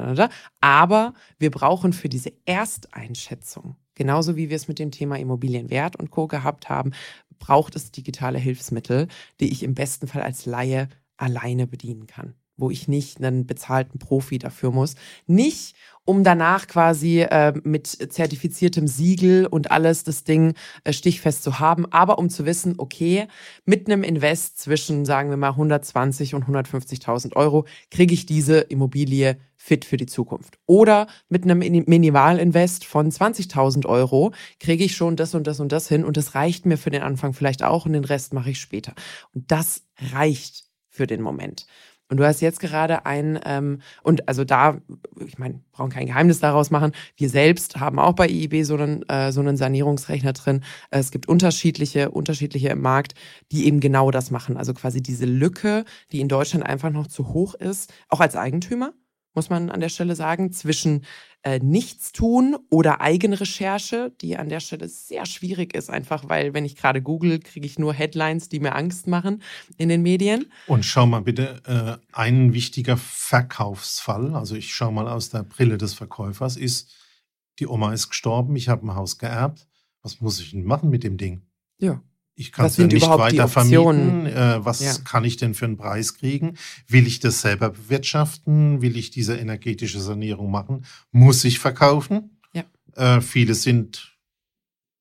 aber 0.61 1.13
wir 1.39 1.49
brauchen 1.49 1.91
für 1.91 2.07
diese 2.07 2.33
Ersteinschätzung, 2.45 3.77
genauso 3.95 4.35
wie 4.35 4.49
wir 4.49 4.55
es 4.55 4.67
mit 4.67 4.77
dem 4.77 4.91
Thema 4.91 5.17
Immobilienwert 5.17 5.95
und 5.95 6.11
Co. 6.11 6.27
gehabt 6.27 6.69
haben, 6.69 6.91
braucht 7.39 7.75
es 7.75 7.91
digitale 7.91 8.37
Hilfsmittel, 8.37 9.07
die 9.39 9.51
ich 9.51 9.63
im 9.63 9.73
besten 9.73 10.07
Fall 10.07 10.21
als 10.21 10.45
Laie 10.45 10.89
alleine 11.17 11.67
bedienen 11.67 12.07
kann, 12.07 12.35
wo 12.57 12.69
ich 12.69 12.87
nicht 12.87 13.23
einen 13.23 13.45
bezahlten 13.45 13.99
Profi 13.99 14.37
dafür 14.37 14.71
muss. 14.71 14.95
Nicht, 15.27 15.75
um 16.05 16.23
danach 16.23 16.67
quasi 16.67 17.21
äh, 17.21 17.53
mit 17.63 17.87
zertifiziertem 17.87 18.87
Siegel 18.87 19.47
und 19.47 19.71
alles 19.71 20.03
das 20.03 20.23
Ding 20.23 20.53
äh, 20.83 20.93
stichfest 20.93 21.43
zu 21.43 21.59
haben, 21.59 21.91
aber 21.91 22.19
um 22.19 22.29
zu 22.29 22.45
wissen, 22.45 22.75
okay, 22.77 23.27
mit 23.65 23.87
einem 23.87 24.03
Invest 24.03 24.59
zwischen, 24.59 25.03
sagen 25.03 25.31
wir 25.31 25.37
mal, 25.37 25.49
120 25.49 26.35
und 26.35 26.45
150.000 26.45 27.35
Euro 27.35 27.65
kriege 27.89 28.13
ich 28.13 28.25
diese 28.25 28.59
Immobilie 28.59 29.37
fit 29.57 29.83
für 29.83 29.97
die 29.97 30.05
Zukunft. 30.05 30.59
Oder 30.67 31.07
mit 31.27 31.43
einem 31.43 31.57
Minimalinvest 31.59 32.85
von 32.85 33.09
20.000 33.09 33.87
Euro 33.87 34.31
kriege 34.59 34.83
ich 34.83 34.95
schon 34.95 35.15
das 35.15 35.33
und 35.33 35.47
das 35.47 35.59
und 35.59 35.71
das 35.71 35.87
hin 35.87 36.05
und 36.05 36.17
das 36.17 36.35
reicht 36.35 36.67
mir 36.67 36.77
für 36.77 36.91
den 36.91 37.01
Anfang 37.01 37.33
vielleicht 37.33 37.63
auch 37.63 37.87
und 37.87 37.93
den 37.93 38.05
Rest 38.05 38.33
mache 38.33 38.51
ich 38.51 38.59
später. 38.59 38.93
Und 39.33 39.51
das 39.51 39.83
reicht 40.13 40.64
für 40.95 41.07
den 41.07 41.21
Moment. 41.21 41.65
Und 42.07 42.17
du 42.17 42.25
hast 42.25 42.39
jetzt 42.41 42.59
gerade 42.59 43.05
ein, 43.05 43.39
ähm, 43.45 43.81
und 44.03 44.27
also 44.29 44.43
da, 44.43 44.79
ich 45.25 45.39
meine, 45.39 45.61
brauchen 45.71 45.89
kein 45.89 46.05
Geheimnis 46.05 46.39
daraus 46.39 46.69
machen. 46.69 46.91
Wir 47.17 47.29
selbst 47.29 47.79
haben 47.79 47.97
auch 47.97 48.13
bei 48.13 48.27
IIB 48.27 48.63
so 48.63 48.75
einen, 48.75 49.07
äh, 49.09 49.31
so 49.31 49.41
einen 49.41 49.57
Sanierungsrechner 49.57 50.33
drin. 50.33 50.63
Es 50.91 51.09
gibt 51.09 51.27
unterschiedliche, 51.27 52.11
unterschiedliche 52.11 52.69
im 52.69 52.81
Markt, 52.81 53.15
die 53.51 53.65
eben 53.65 53.79
genau 53.79 54.11
das 54.11 54.29
machen. 54.29 54.55
Also 54.55 54.73
quasi 54.75 55.01
diese 55.01 55.25
Lücke, 55.25 55.83
die 56.11 56.21
in 56.21 56.27
Deutschland 56.27 56.65
einfach 56.65 56.91
noch 56.91 57.07
zu 57.07 57.33
hoch 57.33 57.55
ist, 57.55 57.91
auch 58.09 58.19
als 58.19 58.35
Eigentümer 58.35 58.93
muss 59.35 59.49
man 59.49 59.69
an 59.69 59.79
der 59.79 59.89
Stelle 59.89 60.15
sagen, 60.15 60.51
zwischen 60.51 61.05
äh, 61.43 61.59
Nichtstun 61.59 62.57
oder 62.69 63.01
Eigenrecherche, 63.01 64.11
die 64.21 64.37
an 64.37 64.49
der 64.49 64.59
Stelle 64.59 64.87
sehr 64.89 65.25
schwierig 65.25 65.75
ist, 65.75 65.89
einfach 65.89 66.27
weil, 66.27 66.53
wenn 66.53 66.65
ich 66.65 66.75
gerade 66.75 67.01
google, 67.01 67.39
kriege 67.39 67.65
ich 67.65 67.77
nur 67.77 67.93
Headlines, 67.93 68.49
die 68.49 68.59
mir 68.59 68.75
Angst 68.75 69.07
machen 69.07 69.43
in 69.77 69.89
den 69.89 70.01
Medien. 70.01 70.47
Und 70.67 70.85
schau 70.85 71.05
mal 71.05 71.21
bitte, 71.21 71.61
äh, 71.65 72.03
ein 72.13 72.53
wichtiger 72.53 72.97
Verkaufsfall, 72.97 74.33
also 74.33 74.55
ich 74.55 74.73
schaue 74.73 74.91
mal 74.91 75.07
aus 75.07 75.29
der 75.29 75.43
Brille 75.43 75.77
des 75.77 75.93
Verkäufers, 75.93 76.57
ist, 76.57 76.95
die 77.59 77.67
Oma 77.67 77.93
ist 77.93 78.09
gestorben, 78.09 78.55
ich 78.55 78.69
habe 78.69 78.87
ein 78.87 78.95
Haus 78.95 79.17
geerbt. 79.17 79.67
Was 80.01 80.21
muss 80.21 80.39
ich 80.39 80.51
denn 80.51 80.63
machen 80.63 80.89
mit 80.89 81.03
dem 81.03 81.17
Ding? 81.17 81.43
Ja. 81.79 82.01
Ich 82.37 82.51
kann 82.51 82.65
es 82.65 82.77
ja 82.77 82.85
nicht 82.85 83.07
weiter 83.07 83.47
vermieten. 83.47 84.25
Äh, 84.25 84.63
was 84.63 84.81
ja. 84.81 84.93
kann 85.03 85.23
ich 85.23 85.37
denn 85.37 85.53
für 85.53 85.65
einen 85.65 85.77
Preis 85.77 86.15
kriegen? 86.15 86.57
Will 86.87 87.07
ich 87.07 87.21
das 87.21 87.41
selber 87.41 87.69
bewirtschaften? 87.69 88.81
Will 88.81 88.97
ich 88.97 89.09
diese 89.09 89.37
energetische 89.37 90.01
Sanierung 90.01 90.51
machen? 90.51 90.85
Muss 91.11 91.45
ich 91.45 91.59
verkaufen? 91.59 92.37
Ja. 92.53 92.65
Äh, 92.95 93.21
viele 93.21 93.55
sind 93.55 94.15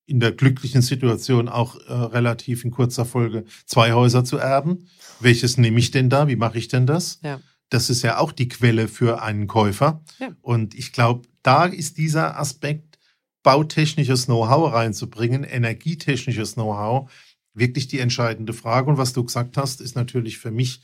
in 0.07 0.20
der 0.20 0.32
glücklichen 0.32 0.82
Situation 0.82 1.49
auch 1.49 1.76
äh, 1.76 1.93
relativ 1.93 2.64
in 2.64 2.70
kurzer 2.70 3.05
Folge 3.05 3.45
zwei 3.66 3.93
Häuser 3.93 4.24
zu 4.24 4.37
erben. 4.37 4.89
Welches 5.18 5.57
nehme 5.59 5.78
ich 5.78 5.91
denn 5.91 6.11
da? 6.11 6.28
Wie 6.28 6.37
mache 6.37 6.59
ich 6.59 6.68
denn 6.68 6.87
das? 6.87 7.20
Ja. 7.24 7.41
Das 7.70 7.91
ist 7.91 8.03
ja 8.03 8.18
auch 8.18 8.30
die 8.30 8.49
Quelle 8.49 8.87
für 8.87 9.22
einen 9.22 9.47
Käufer. 9.49 10.05
Ja. 10.20 10.28
Und 10.43 10.74
ich 10.74 10.93
glaube, 10.93 11.26
da 11.43 11.64
ist 11.64 11.99
dieser 11.99 12.39
Aspekt 12.39 12.93
bautechnisches 13.45 14.24
Know-how 14.26 14.72
reinzubringen, 14.72 15.45
energietechnisches 15.45 16.55
Know-how, 16.55 17.09
wirklich 17.53 17.86
die 17.86 18.01
entscheidende 18.01 18.53
Frage. 18.53 18.90
Und 18.90 18.99
was 18.99 19.12
du 19.12 19.22
gesagt 19.22 19.57
hast, 19.57 19.80
ist 19.80 19.95
natürlich 19.95 20.38
für 20.38 20.51
mich 20.51 20.82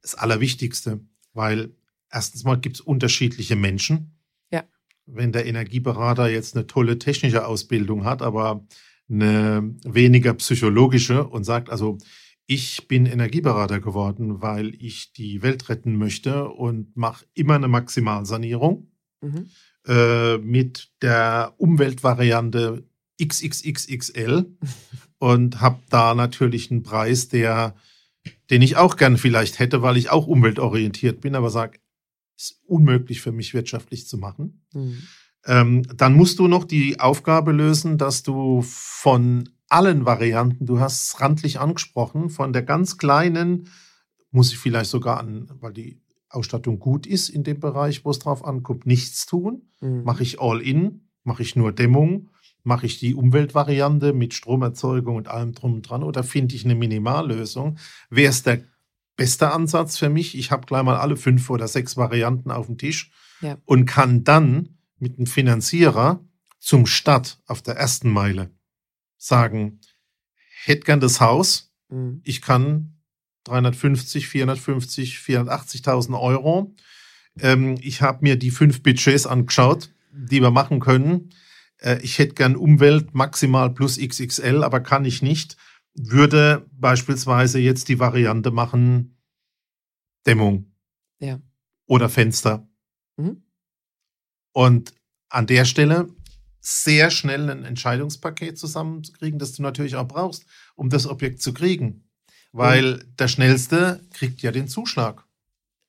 das 0.00 0.14
Allerwichtigste, 0.14 1.00
weil 1.32 1.74
erstens 2.10 2.44
mal 2.44 2.60
gibt 2.60 2.76
es 2.76 2.80
unterschiedliche 2.80 3.56
Menschen. 3.56 4.20
Ja. 4.52 4.62
Wenn 5.06 5.32
der 5.32 5.46
Energieberater 5.46 6.28
jetzt 6.28 6.54
eine 6.54 6.68
tolle 6.68 6.98
technische 7.00 7.46
Ausbildung 7.46 8.04
hat, 8.04 8.22
aber 8.22 8.64
eine 9.08 9.74
weniger 9.84 10.34
psychologische 10.34 11.26
und 11.26 11.44
sagt, 11.44 11.70
also 11.70 11.98
ich 12.46 12.88
bin 12.88 13.06
Energieberater 13.06 13.80
geworden, 13.80 14.42
weil 14.42 14.74
ich 14.74 15.12
die 15.12 15.42
Welt 15.42 15.68
retten 15.68 15.96
möchte 15.96 16.48
und 16.48 16.96
mache 16.96 17.24
immer 17.34 17.54
eine 17.54 17.68
Maximalsanierung. 17.68 18.90
Mhm. 19.22 19.48
Äh, 19.84 20.38
mit 20.38 20.92
der 21.02 21.54
Umweltvariante 21.56 22.84
XXXXL 23.20 24.46
und 25.18 25.60
habe 25.60 25.80
da 25.90 26.14
natürlich 26.14 26.70
einen 26.70 26.84
Preis, 26.84 27.28
der, 27.28 27.74
den 28.48 28.62
ich 28.62 28.76
auch 28.76 28.96
gern 28.96 29.16
vielleicht 29.16 29.58
hätte, 29.58 29.82
weil 29.82 29.96
ich 29.96 30.10
auch 30.10 30.28
umweltorientiert 30.28 31.20
bin, 31.20 31.34
aber 31.34 31.50
sage, 31.50 31.80
ist 32.36 32.60
unmöglich 32.64 33.22
für 33.22 33.32
mich 33.32 33.54
wirtschaftlich 33.54 34.06
zu 34.06 34.18
machen. 34.18 34.64
Mhm. 34.72 35.02
Ähm, 35.46 35.82
dann 35.96 36.14
musst 36.14 36.38
du 36.38 36.46
noch 36.46 36.64
die 36.64 37.00
Aufgabe 37.00 37.50
lösen, 37.50 37.98
dass 37.98 38.22
du 38.22 38.62
von 38.62 39.48
allen 39.68 40.06
Varianten, 40.06 40.64
du 40.64 40.78
hast 40.78 41.06
es 41.08 41.20
randlich 41.20 41.58
angesprochen, 41.58 42.30
von 42.30 42.52
der 42.52 42.62
ganz 42.62 42.98
kleinen, 42.98 43.68
muss 44.30 44.52
ich 44.52 44.58
vielleicht 44.58 44.90
sogar 44.90 45.18
an, 45.18 45.48
weil 45.60 45.72
die 45.72 46.01
Ausstattung 46.34 46.78
gut 46.78 47.06
ist 47.06 47.28
in 47.28 47.44
dem 47.44 47.60
Bereich, 47.60 48.04
wo 48.04 48.10
es 48.10 48.18
drauf 48.18 48.44
ankommt, 48.44 48.86
nichts 48.86 49.26
tun. 49.26 49.70
Mhm. 49.80 50.04
Mache 50.04 50.22
ich 50.22 50.40
All-In, 50.40 51.08
mache 51.24 51.42
ich 51.42 51.56
nur 51.56 51.72
Dämmung, 51.72 52.30
mache 52.64 52.86
ich 52.86 52.98
die 52.98 53.14
Umweltvariante 53.14 54.12
mit 54.12 54.34
Stromerzeugung 54.34 55.16
und 55.16 55.28
allem 55.28 55.52
drum 55.52 55.74
und 55.74 55.82
dran 55.82 56.02
oder 56.02 56.24
finde 56.24 56.54
ich 56.54 56.64
eine 56.64 56.74
Minimallösung? 56.74 57.78
Wäre 58.10 58.30
es 58.30 58.42
der 58.42 58.62
beste 59.16 59.52
Ansatz 59.52 59.98
für 59.98 60.08
mich? 60.08 60.36
Ich 60.36 60.50
habe 60.50 60.66
gleich 60.66 60.82
mal 60.82 60.96
alle 60.96 61.16
fünf 61.16 61.50
oder 61.50 61.68
sechs 61.68 61.96
Varianten 61.96 62.50
auf 62.50 62.66
dem 62.66 62.78
Tisch 62.78 63.10
ja. 63.40 63.58
und 63.64 63.86
kann 63.86 64.24
dann 64.24 64.78
mit 64.98 65.18
einem 65.18 65.26
Finanzierer 65.26 66.24
zum 66.58 66.86
Start 66.86 67.40
auf 67.46 67.60
der 67.62 67.76
ersten 67.76 68.08
Meile 68.08 68.50
sagen, 69.16 69.80
hätte 70.64 70.82
gern 70.82 71.00
das 71.00 71.20
Haus, 71.20 71.72
mhm. 71.88 72.20
ich 72.24 72.40
kann 72.40 72.91
350, 73.44 74.28
450, 74.28 75.16
480.000 75.16 76.20
Euro. 76.20 76.74
Ähm, 77.38 77.76
ich 77.80 78.02
habe 78.02 78.18
mir 78.22 78.36
die 78.36 78.50
fünf 78.50 78.82
Budgets 78.82 79.26
angeschaut, 79.26 79.92
die 80.12 80.40
wir 80.40 80.50
machen 80.50 80.80
können. 80.80 81.30
Äh, 81.78 81.98
ich 82.02 82.18
hätte 82.18 82.34
gern 82.34 82.56
Umwelt 82.56 83.14
maximal 83.14 83.70
plus 83.70 83.98
XXL, 83.98 84.62
aber 84.64 84.80
kann 84.80 85.04
ich 85.04 85.22
nicht. 85.22 85.56
Würde 85.94 86.66
beispielsweise 86.72 87.58
jetzt 87.58 87.88
die 87.88 87.98
Variante 87.98 88.50
machen 88.50 89.18
Dämmung 90.26 90.72
ja. 91.18 91.40
oder 91.86 92.08
Fenster. 92.08 92.68
Mhm. 93.16 93.42
Und 94.52 94.94
an 95.28 95.46
der 95.46 95.64
Stelle 95.64 96.08
sehr 96.60 97.10
schnell 97.10 97.50
ein 97.50 97.64
Entscheidungspaket 97.64 98.56
zusammenzukriegen, 98.56 99.38
das 99.38 99.52
du 99.52 99.62
natürlich 99.62 99.96
auch 99.96 100.06
brauchst, 100.06 100.46
um 100.76 100.88
das 100.90 101.06
Objekt 101.06 101.42
zu 101.42 101.52
kriegen. 101.52 102.04
Weil 102.52 102.94
Und 102.94 103.20
der 103.20 103.28
Schnellste 103.28 104.00
kriegt 104.12 104.42
ja 104.42 104.52
den 104.52 104.68
Zuschlag. 104.68 105.24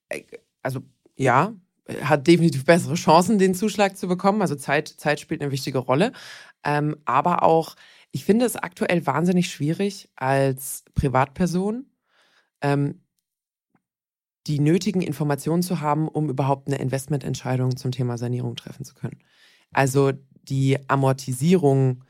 Äh, 0.10 0.24
also 0.62 0.82
ja, 1.16 1.54
hat 2.02 2.28
definitiv 2.28 2.66
bessere 2.66 2.96
Chancen, 2.96 3.38
den 3.38 3.56
Zuschlag 3.56 3.98
zu 3.98 4.08
bekommen. 4.08 4.42
Also 4.42 4.56
Zeit, 4.56 4.88
Zeit 4.88 5.20
spielt 5.20 5.42
eine 5.42 5.52
wichtige 5.52 5.80
Rolle. 5.80 6.14
Ähm, 6.64 6.96
aber 7.06 7.44
auch, 7.44 7.76
ich 8.12 8.24
finde 8.24 8.46
es 8.46 8.56
aktuell 8.56 9.06
wahnsinnig 9.06 9.52
schwierig 9.52 10.10
als 10.16 10.86
Privatperson, 10.96 11.86
ähm, 12.62 13.02
die 14.48 14.60
nötigen 14.60 15.02
Informationen 15.02 15.64
zu 15.64 15.82
haben, 15.82 16.08
um 16.08 16.30
überhaupt 16.30 16.68
eine 16.68 16.78
Investmententscheidung 16.78 17.76
zum 17.76 17.92
Thema 17.92 18.18
Sanierung 18.18 18.56
treffen 18.56 18.86
zu 18.86 18.94
können. 18.94 19.20
Also 19.72 20.12
die 20.44 20.78
Amortisierung 20.90 22.04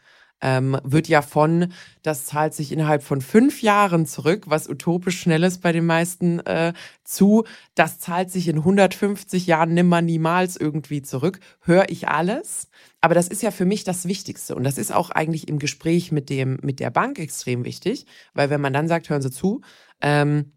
ähm, 0.44 0.78
wird 0.84 1.08
ja 1.08 1.22
von, 1.22 1.72
das 2.02 2.26
zahlt 2.26 2.54
sich 2.54 2.74
innerhalb 2.74 3.02
von 3.02 3.22
fünf 3.22 3.62
Jahren 3.62 4.06
zurück, 4.06 4.44
was 4.48 4.70
utopisch 4.70 5.22
schnell 5.22 5.42
ist 5.44 5.62
bei 5.62 5.72
den 5.72 5.86
meisten, 5.86 6.40
äh, 6.42 6.74
zu, 7.06 7.46
das 7.76 8.00
zahlt 8.00 8.30
sich 8.30 8.50
in 8.50 8.58
150 8.58 9.48
Jahren 9.48 9.74
nimmer 9.74 10.02
niemals 10.02 10.58
irgendwie 10.58 11.02
zurück. 11.02 11.40
Höre 11.62 11.90
ich 11.90 12.10
alles. 12.10 12.68
Aber 13.00 13.16
das 13.16 13.30
ist 13.30 13.42
ja 13.42 13.52
für 13.52 13.66
mich 13.66 13.86
das 13.86 14.06
Wichtigste. 14.06 14.54
Und 14.56 14.66
das 14.66 14.78
ist 14.78 14.94
auch 14.94 15.12
eigentlich 15.12 15.48
im 15.48 15.60
Gespräch 15.60 16.12
mit 16.12 16.30
dem, 16.30 16.60
mit 16.62 16.82
der 16.82 16.90
Bank 16.90 17.20
extrem 17.20 17.64
wichtig, 17.64 18.06
weil 18.34 18.50
wenn 18.50 18.62
man 18.62 18.74
dann 18.74 18.90
sagt, 18.90 19.10
hören 19.10 19.22
Sie 19.22 19.32
zu, 19.32 19.62
ähm, 20.02 20.52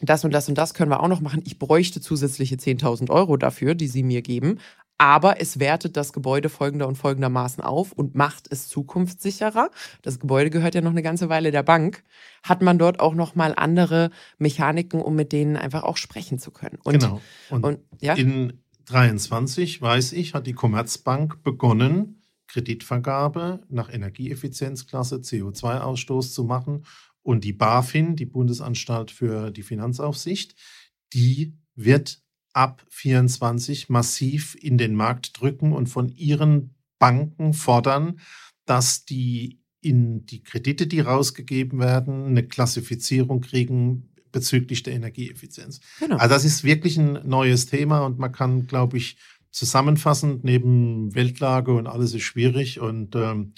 das 0.00 0.24
und 0.24 0.32
das 0.32 0.48
und 0.48 0.58
das 0.58 0.74
können 0.74 0.90
wir 0.90 1.00
auch 1.00 1.08
noch 1.08 1.20
machen. 1.20 1.42
Ich 1.46 1.58
bräuchte 1.58 2.00
zusätzliche 2.00 2.56
10.000 2.56 3.10
Euro 3.10 3.38
dafür, 3.38 3.74
die 3.74 3.86
Sie 3.86 4.02
mir 4.02 4.20
geben 4.20 4.58
aber 4.98 5.40
es 5.40 5.58
wertet 5.58 5.96
das 5.96 6.12
Gebäude 6.12 6.48
folgender 6.48 6.86
und 6.86 6.96
folgendermaßen 6.96 7.62
auf 7.62 7.92
und 7.92 8.14
macht 8.14 8.50
es 8.50 8.68
zukunftssicherer. 8.68 9.70
Das 10.02 10.20
Gebäude 10.20 10.50
gehört 10.50 10.74
ja 10.74 10.80
noch 10.80 10.92
eine 10.92 11.02
ganze 11.02 11.28
Weile 11.28 11.50
der 11.50 11.62
Bank. 11.62 12.04
Hat 12.42 12.62
man 12.62 12.78
dort 12.78 13.00
auch 13.00 13.14
noch 13.14 13.34
mal 13.34 13.54
andere 13.56 14.10
Mechaniken, 14.38 15.00
um 15.00 15.14
mit 15.16 15.32
denen 15.32 15.56
einfach 15.56 15.82
auch 15.82 15.96
sprechen 15.96 16.38
zu 16.38 16.50
können. 16.50 16.78
Und, 16.84 17.00
genau. 17.00 17.20
Und, 17.50 17.64
und 17.64 17.80
ja? 18.00 18.14
in 18.14 18.60
23 18.86 19.80
weiß 19.80 20.12
ich, 20.12 20.34
hat 20.34 20.46
die 20.46 20.52
Commerzbank 20.52 21.42
begonnen, 21.42 22.22
Kreditvergabe 22.46 23.62
nach 23.68 23.92
Energieeffizienzklasse 23.92 25.16
CO2-Ausstoß 25.16 26.32
zu 26.32 26.44
machen. 26.44 26.84
Und 27.22 27.42
die 27.42 27.54
BaFin, 27.54 28.16
die 28.16 28.26
Bundesanstalt 28.26 29.10
für 29.10 29.50
die 29.50 29.62
Finanzaufsicht, 29.62 30.54
die 31.14 31.56
wird 31.74 32.23
ab 32.54 32.84
24 32.88 33.90
massiv 33.90 34.56
in 34.60 34.78
den 34.78 34.94
Markt 34.94 35.38
drücken 35.40 35.72
und 35.72 35.88
von 35.88 36.08
ihren 36.08 36.74
Banken 36.98 37.52
fordern, 37.52 38.20
dass 38.64 39.04
die 39.04 39.60
in 39.80 40.24
die 40.24 40.42
Kredite, 40.42 40.86
die 40.86 41.00
rausgegeben 41.00 41.78
werden, 41.78 42.26
eine 42.26 42.46
Klassifizierung 42.46 43.42
kriegen 43.42 44.08
bezüglich 44.32 44.82
der 44.82 44.94
Energieeffizienz. 44.94 45.80
Genau. 46.00 46.16
Also 46.16 46.34
das 46.34 46.44
ist 46.44 46.64
wirklich 46.64 46.96
ein 46.96 47.20
neues 47.24 47.66
Thema 47.66 48.00
und 48.00 48.18
man 48.18 48.32
kann, 48.32 48.66
glaube 48.66 48.96
ich, 48.96 49.16
zusammenfassend 49.50 50.42
neben 50.42 51.14
Weltlage 51.14 51.74
und 51.74 51.86
alles 51.86 52.14
ist 52.14 52.22
schwierig 52.22 52.80
und 52.80 53.14
ähm, 53.14 53.52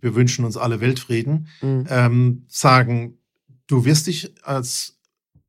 wir 0.00 0.14
wünschen 0.14 0.44
uns 0.44 0.56
alle 0.56 0.80
Weltfrieden, 0.80 1.48
mhm. 1.62 1.86
ähm, 1.88 2.44
sagen, 2.48 3.18
du 3.66 3.84
wirst 3.84 4.06
dich 4.06 4.34
als 4.44 4.98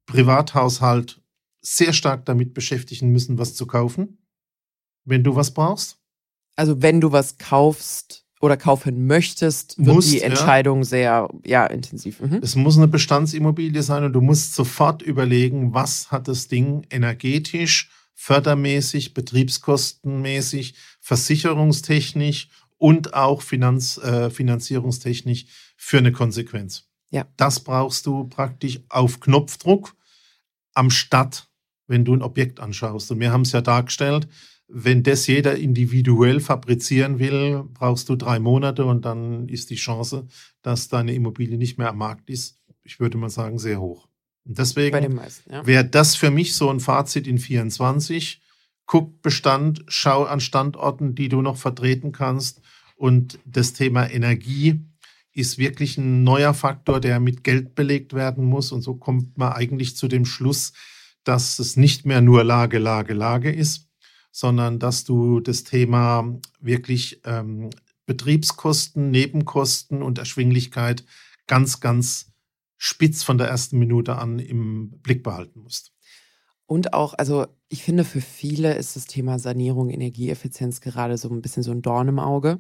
Privathaushalt 0.06 1.22
sehr 1.70 1.94
stark 1.94 2.26
damit 2.26 2.56
beschäftigen 2.56 3.10
müssen, 3.10 3.38
was 3.38 3.54
zu 3.54 3.68
kaufen, 3.68 4.18
wenn 5.06 5.24
du 5.24 5.36
was 5.36 5.54
brauchst. 5.54 6.00
Also 6.56 6.82
wenn 6.82 7.00
du 7.00 7.12
was 7.12 7.38
kaufst 7.38 8.26
oder 8.42 8.58
kaufen 8.58 9.06
möchtest, 9.06 9.78
wird 9.78 9.96
musst, 9.96 10.12
die 10.12 10.22
Entscheidung 10.22 10.80
ja. 10.80 10.84
sehr 10.84 11.30
ja, 11.46 11.66
intensiv. 11.68 12.22
Mhm. 12.22 12.40
Es 12.42 12.56
muss 12.56 12.78
eine 12.78 12.88
Bestandsimmobilie 12.88 13.84
sein 13.84 14.04
und 14.04 14.14
du 14.14 14.22
musst 14.22 14.56
sofort 14.56 15.04
überlegen, 15.04 15.74
was 15.74 16.12
hat 16.12 16.28
das 16.28 16.48
Ding 16.48 16.88
energetisch, 16.90 17.92
fördermäßig, 18.16 19.14
betriebskostenmäßig, 19.14 20.74
versicherungstechnisch 21.02 22.50
und 22.78 23.14
auch 23.14 23.44
Finanz, 23.44 23.98
äh, 24.00 24.32
finanzierungstechnisch 24.32 25.46
für 25.78 26.00
eine 26.00 26.12
Konsequenz. 26.12 26.90
Ja. 27.12 27.28
Das 27.38 27.60
brauchst 27.60 28.08
du 28.08 28.24
praktisch 28.26 28.80
auf 28.90 29.20
Knopfdruck 29.20 29.96
am 30.74 30.90
Start 30.90 31.49
wenn 31.90 32.06
du 32.06 32.14
ein 32.14 32.22
Objekt 32.22 32.60
anschaust. 32.60 33.12
Und 33.12 33.20
wir 33.20 33.32
haben 33.32 33.42
es 33.42 33.52
ja 33.52 33.62
dargestellt, 33.62 34.28
wenn 34.68 35.02
das 35.02 35.26
jeder 35.26 35.58
individuell 35.58 36.40
fabrizieren 36.40 37.18
will, 37.18 37.64
brauchst 37.74 38.08
du 38.08 38.16
drei 38.16 38.40
Monate 38.40 38.86
und 38.86 39.04
dann 39.04 39.50
ist 39.50 39.72
die 39.72 39.76
Chance, 39.76 40.28
dass 40.62 40.88
deine 40.88 41.14
Immobilie 41.14 41.58
nicht 41.58 41.80
mehr 41.80 41.90
am 41.90 41.98
Markt 41.98 42.30
ist, 42.30 42.60
ich 42.84 43.00
würde 43.00 43.18
mal 43.18 43.30
sagen, 43.30 43.58
sehr 43.58 43.82
hoch. 43.82 44.08
Und 44.46 44.58
deswegen 44.58 45.20
ja. 45.50 45.66
wäre 45.66 45.86
das 45.86 46.16
für 46.16 46.32
mich 46.32 46.56
so 46.56 46.70
ein 46.70 46.80
Fazit 46.80 47.28
in 47.28 47.40
24. 47.40 48.42
Guck 48.86 49.22
Bestand, 49.22 49.84
schau 49.88 50.24
an 50.24 50.40
Standorten, 50.40 51.16
die 51.16 51.30
du 51.30 51.42
noch 51.42 51.58
vertreten 51.58 52.12
kannst. 52.12 52.62
Und 52.96 53.40
das 53.46 53.74
Thema 53.74 54.10
Energie 54.10 54.82
ist 55.34 55.58
wirklich 55.58 55.98
ein 55.98 56.24
neuer 56.24 56.54
Faktor, 56.54 57.00
der 57.00 57.20
mit 57.20 57.44
Geld 57.44 57.76
belegt 57.76 58.14
werden 58.14 58.46
muss. 58.46 58.72
Und 58.72 58.82
so 58.82 58.96
kommt 58.96 59.38
man 59.38 59.54
eigentlich 59.54 59.96
zu 59.96 60.08
dem 60.08 60.26
Schluss, 60.26 60.74
dass 61.24 61.60
es 61.60 61.76
nicht 61.76 62.06
mehr 62.06 62.22
nur 62.22 62.44
Lage, 62.44 62.80
Lage, 62.80 63.14
Lage 63.14 63.52
ist, 63.52 63.88
sondern 64.32 64.80
dass 64.80 65.04
du 65.04 65.40
das 65.40 65.64
Thema 65.64 66.40
wirklich 66.60 67.22
ähm, 67.26 67.70
Betriebskosten, 68.06 69.12
Nebenkosten 69.12 70.02
und 70.02 70.18
Erschwinglichkeit 70.18 71.06
ganz, 71.48 71.80
ganz 71.80 72.32
spitz 72.78 73.24
von 73.24 73.38
der 73.38 73.48
ersten 73.48 73.78
Minute 73.78 74.16
an 74.16 74.40
im 74.40 74.92
Blick 75.02 75.24
behalten 75.24 75.62
musst. 75.62 75.92
Und 76.66 76.94
auch, 76.94 77.14
also 77.16 77.48
ich 77.68 77.84
finde, 77.84 78.04
für 78.04 78.22
viele 78.22 78.76
ist 78.76 78.96
das 78.96 79.06
Thema 79.06 79.40
Sanierung, 79.40 79.90
Energieeffizienz 79.90 80.82
gerade 80.82 81.18
so 81.18 81.30
ein 81.30 81.42
bisschen 81.42 81.64
so 81.64 81.72
ein 81.72 81.82
Dorn 81.82 82.08
im 82.08 82.20
Auge 82.20 82.60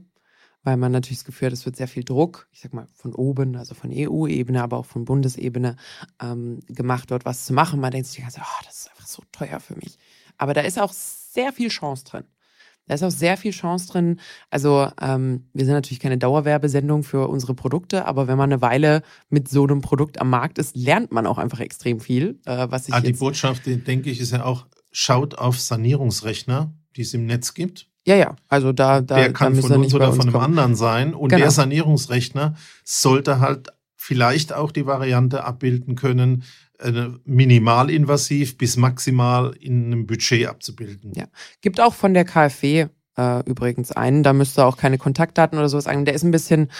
weil 0.64 0.78
man 0.78 0.91
natürlich 0.91 1.20
das 1.20 1.26
Gefühl 1.26 1.47
hat, 1.47 1.53
es 1.53 1.66
wird 1.66 1.76
sehr 1.76 1.88
viel 1.88 2.03
Druck, 2.03 2.47
ich 2.51 2.62
sag 2.62 2.74
mal 2.74 2.88
von 2.93 3.14
oben, 3.14 3.55
also 3.55 3.76
von 3.76 3.91
EU-Ebene, 3.93 4.62
aber 4.62 4.78
auch 4.78 4.86
von 4.86 5.05
Bundesebene 5.05 5.76
ähm, 6.22 6.60
gemacht, 6.68 7.12
dort 7.12 7.26
was 7.26 7.45
zu 7.45 7.53
machen. 7.53 7.80
Man 7.80 7.91
denkt 7.91 8.07
sich, 8.07 8.24
also, 8.24 8.41
oh, 8.41 8.64
das 8.66 8.80
ist 8.80 8.89
einfach 8.89 9.07
so 9.07 9.24
teuer 9.32 9.60
für 9.60 9.76
mich. 9.76 9.97
Aber 10.38 10.53
da 10.53 10.62
ist 10.62 10.80
auch 10.80 10.91
sehr 10.91 11.53
viel 11.53 11.70
Chance 11.70 12.05
drin. 12.05 12.24
Da 12.89 12.95
ist 12.95 13.03
auch 13.03 13.12
sehr 13.12 13.38
viel 13.38 13.51
Chance 13.51 13.88
drin. 13.88 14.20
Also 14.49 14.89
ähm, 14.99 15.45
wir 15.53 15.66
sind 15.66 15.76
natürlich 15.76 15.99
keine 15.99 16.18
Dauerwerbesendung 16.18 17.03
für 17.03 17.28
unsere 17.28 17.53
Produkte, 17.53 18.05
aber 18.05 18.28
wenn 18.28 18.38
man 18.38 18.51
eine 18.51 18.64
Weile 18.64 19.03
mit 19.30 19.47
so 19.47 19.64
einem 19.64 19.82
Produkt 19.82 20.20
am 20.20 20.32
Markt 20.32 20.57
ist, 20.57 20.76
lernt 20.76 21.12
man 21.12 21.28
auch 21.28 21.38
einfach 21.38 21.60
extrem 21.60 21.99
viel. 21.99 22.39
Äh, 22.45 22.68
was 22.72 22.88
ich 22.88 22.93
ah, 22.95 22.99
die 22.99 23.14
Botschaft, 23.14 23.68
denke 23.68 24.10
ich, 24.10 24.20
ist 24.20 24.32
ja 24.32 24.43
auch, 24.43 24.66
schaut 24.91 25.38
auf 25.38 25.60
Sanierungsrechner, 25.60 26.74
die 26.95 27.01
es 27.01 27.14
im 27.14 27.28
Netz 27.28 27.53
gibt. 27.53 27.89
Ja, 28.08 28.16
ja, 28.16 28.36
also 28.47 28.72
da, 28.72 29.02
da 29.02 29.16
der 29.16 29.34
kann 29.34 29.56
da 29.56 29.62
von 29.62 29.72
uns 29.74 29.93
oder 29.93 30.12
von 30.12 30.22
einem 30.22 30.32
kommen. 30.32 30.43
anderen 30.43 30.76
sein 30.76 31.14
und 31.14 31.30
genau. 31.30 31.41
der 31.41 31.52
Sanierungsrechner 31.52 32.56
sollte 32.84 33.39
halt 33.39 33.70
vielleicht 33.95 34.54
auch 34.54 34.72
die 34.72 34.86
Variante 34.86 35.43
abbilden 35.43 35.95
können, 35.95 36.43
äh, 36.80 37.10
minimalinvasiv 37.26 38.58
bis 38.58 38.78
maximal 38.78 39.54
in 39.60 39.88
einem 39.88 40.08
Budget 40.08 40.47
abzubilden. 40.47 41.12
Ja, 41.16 41.26
gibt 41.62 41.82
auch 41.82 41.93
von 41.93 42.14
der 42.14 42.26
KfW 42.26 42.88
äh, 43.18 43.43
übrigens 43.45 43.91
einen, 43.91 44.24
da 44.24 44.34
müsste 44.34 44.66
auch 44.66 44.78
keine 44.78 44.97
Kontaktdaten 44.97 45.60
oder 45.60 45.68
sowas 45.68 45.84
sagen. 45.84 46.06
Der 46.06 46.14
ist 46.14 46.24
ein 46.24 46.32
bisschen 46.32 46.72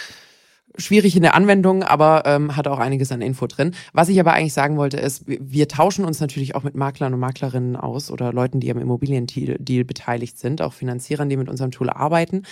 schwierig 0.78 1.16
in 1.16 1.22
der 1.22 1.36
Anwendung, 1.36 1.84
aber 1.84 2.24
ähm, 2.26 2.56
hat 2.56 2.68
auch 2.68 2.80
einiges 2.80 3.12
an 3.12 3.22
Info 3.22 3.48
drin. 3.48 3.74
Was 3.94 4.10
ich 4.10 4.20
aber 4.20 4.34
eigentlich 4.34 4.54
sagen 4.54 4.78
wollte, 4.78 4.98
ist, 4.98 5.24
wir 5.26 5.68
tauschen 5.68 6.06
uns 6.06 6.20
natürlich 6.20 6.56
auch 6.56 6.64
mit 6.64 6.76
Maklern 6.76 7.14
und 7.14 7.20
Maklerinnen 7.20 7.76
aus 7.76 8.12
oder 8.12 8.32
Leuten, 8.34 8.60
die 8.60 8.72
am 8.72 8.78
Immobiliendeal 8.78 9.84
beteiligt 9.84 10.38
sind, 10.38 10.62
auch 10.62 10.74
Finanzierern, 10.74 11.30
die 11.30 11.38
mit 11.38 11.50
unserem 11.50 11.72
Tool 11.72 11.90
arbeiten. 11.90 12.44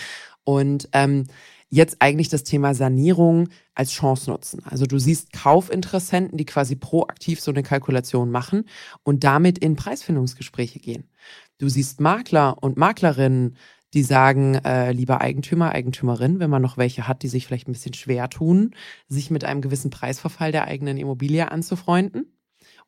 Und 0.43 0.89
ähm, 0.93 1.25
jetzt 1.69 1.97
eigentlich 1.99 2.29
das 2.29 2.43
Thema 2.43 2.73
Sanierung 2.73 3.49
als 3.75 3.91
Chance 3.91 4.29
nutzen. 4.29 4.61
Also 4.63 4.85
du 4.85 4.99
siehst 4.99 5.33
Kaufinteressenten, 5.33 6.37
die 6.37 6.45
quasi 6.45 6.75
proaktiv 6.75 7.41
so 7.41 7.51
eine 7.51 7.63
Kalkulation 7.63 8.31
machen 8.31 8.65
und 9.03 9.23
damit 9.23 9.57
in 9.57 9.75
Preisfindungsgespräche 9.75 10.79
gehen. 10.79 11.09
Du 11.57 11.69
siehst 11.69 11.99
Makler 11.99 12.61
und 12.61 12.77
Maklerinnen, 12.77 13.57
die 13.93 14.03
sagen, 14.03 14.55
äh, 14.55 14.91
lieber 14.91 15.21
Eigentümer, 15.21 15.71
Eigentümerin, 15.71 16.39
wenn 16.39 16.49
man 16.49 16.61
noch 16.61 16.77
welche 16.77 17.07
hat, 17.07 17.23
die 17.23 17.29
sich 17.29 17.45
vielleicht 17.45 17.67
ein 17.67 17.73
bisschen 17.73 17.93
schwer 17.93 18.29
tun, 18.29 18.75
sich 19.07 19.31
mit 19.31 19.43
einem 19.43 19.61
gewissen 19.61 19.89
Preisverfall 19.89 20.51
der 20.51 20.65
eigenen 20.65 20.97
Immobilie 20.97 21.51
anzufreunden. 21.51 22.33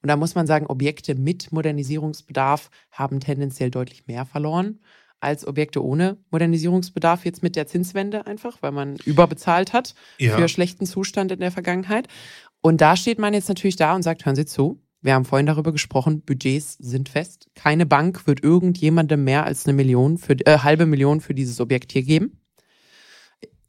Und 0.01 0.07
da 0.07 0.15
muss 0.15 0.35
man 0.35 0.47
sagen, 0.47 0.67
Objekte 0.67 1.15
mit 1.15 1.51
Modernisierungsbedarf 1.51 2.69
haben 2.91 3.19
tendenziell 3.19 3.71
deutlich 3.71 4.07
mehr 4.07 4.25
verloren 4.25 4.79
als 5.21 5.45
Objekte 5.45 5.83
ohne 5.83 6.17
Modernisierungsbedarf 6.31 7.25
jetzt 7.25 7.43
mit 7.43 7.55
der 7.55 7.67
Zinswende 7.67 8.25
einfach, 8.25 8.61
weil 8.61 8.71
man 8.71 8.95
überbezahlt 9.05 9.73
hat 9.73 9.93
ja. 10.17 10.35
für 10.35 10.47
schlechten 10.47 10.85
Zustand 10.85 11.31
in 11.31 11.39
der 11.39 11.51
Vergangenheit. 11.51 12.07
Und 12.61 12.81
da 12.81 12.95
steht 12.95 13.19
man 13.19 13.33
jetzt 13.33 13.49
natürlich 13.49 13.75
da 13.75 13.95
und 13.95 14.03
sagt, 14.03 14.25
hören 14.25 14.35
Sie 14.35 14.45
zu, 14.45 14.81
wir 15.01 15.13
haben 15.13 15.25
vorhin 15.25 15.45
darüber 15.45 15.71
gesprochen, 15.71 16.21
Budgets 16.21 16.73
sind 16.73 17.09
fest. 17.09 17.47
Keine 17.55 17.85
Bank 17.85 18.27
wird 18.27 18.43
irgendjemandem 18.43 19.23
mehr 19.23 19.45
als 19.45 19.65
eine 19.65 19.73
Million 19.73 20.17
für 20.17 20.33
äh, 20.45 20.59
halbe 20.59 20.85
Million 20.85 21.21
für 21.21 21.33
dieses 21.33 21.61
Objekt 21.61 21.91
hier 21.91 22.03
geben. 22.03 22.41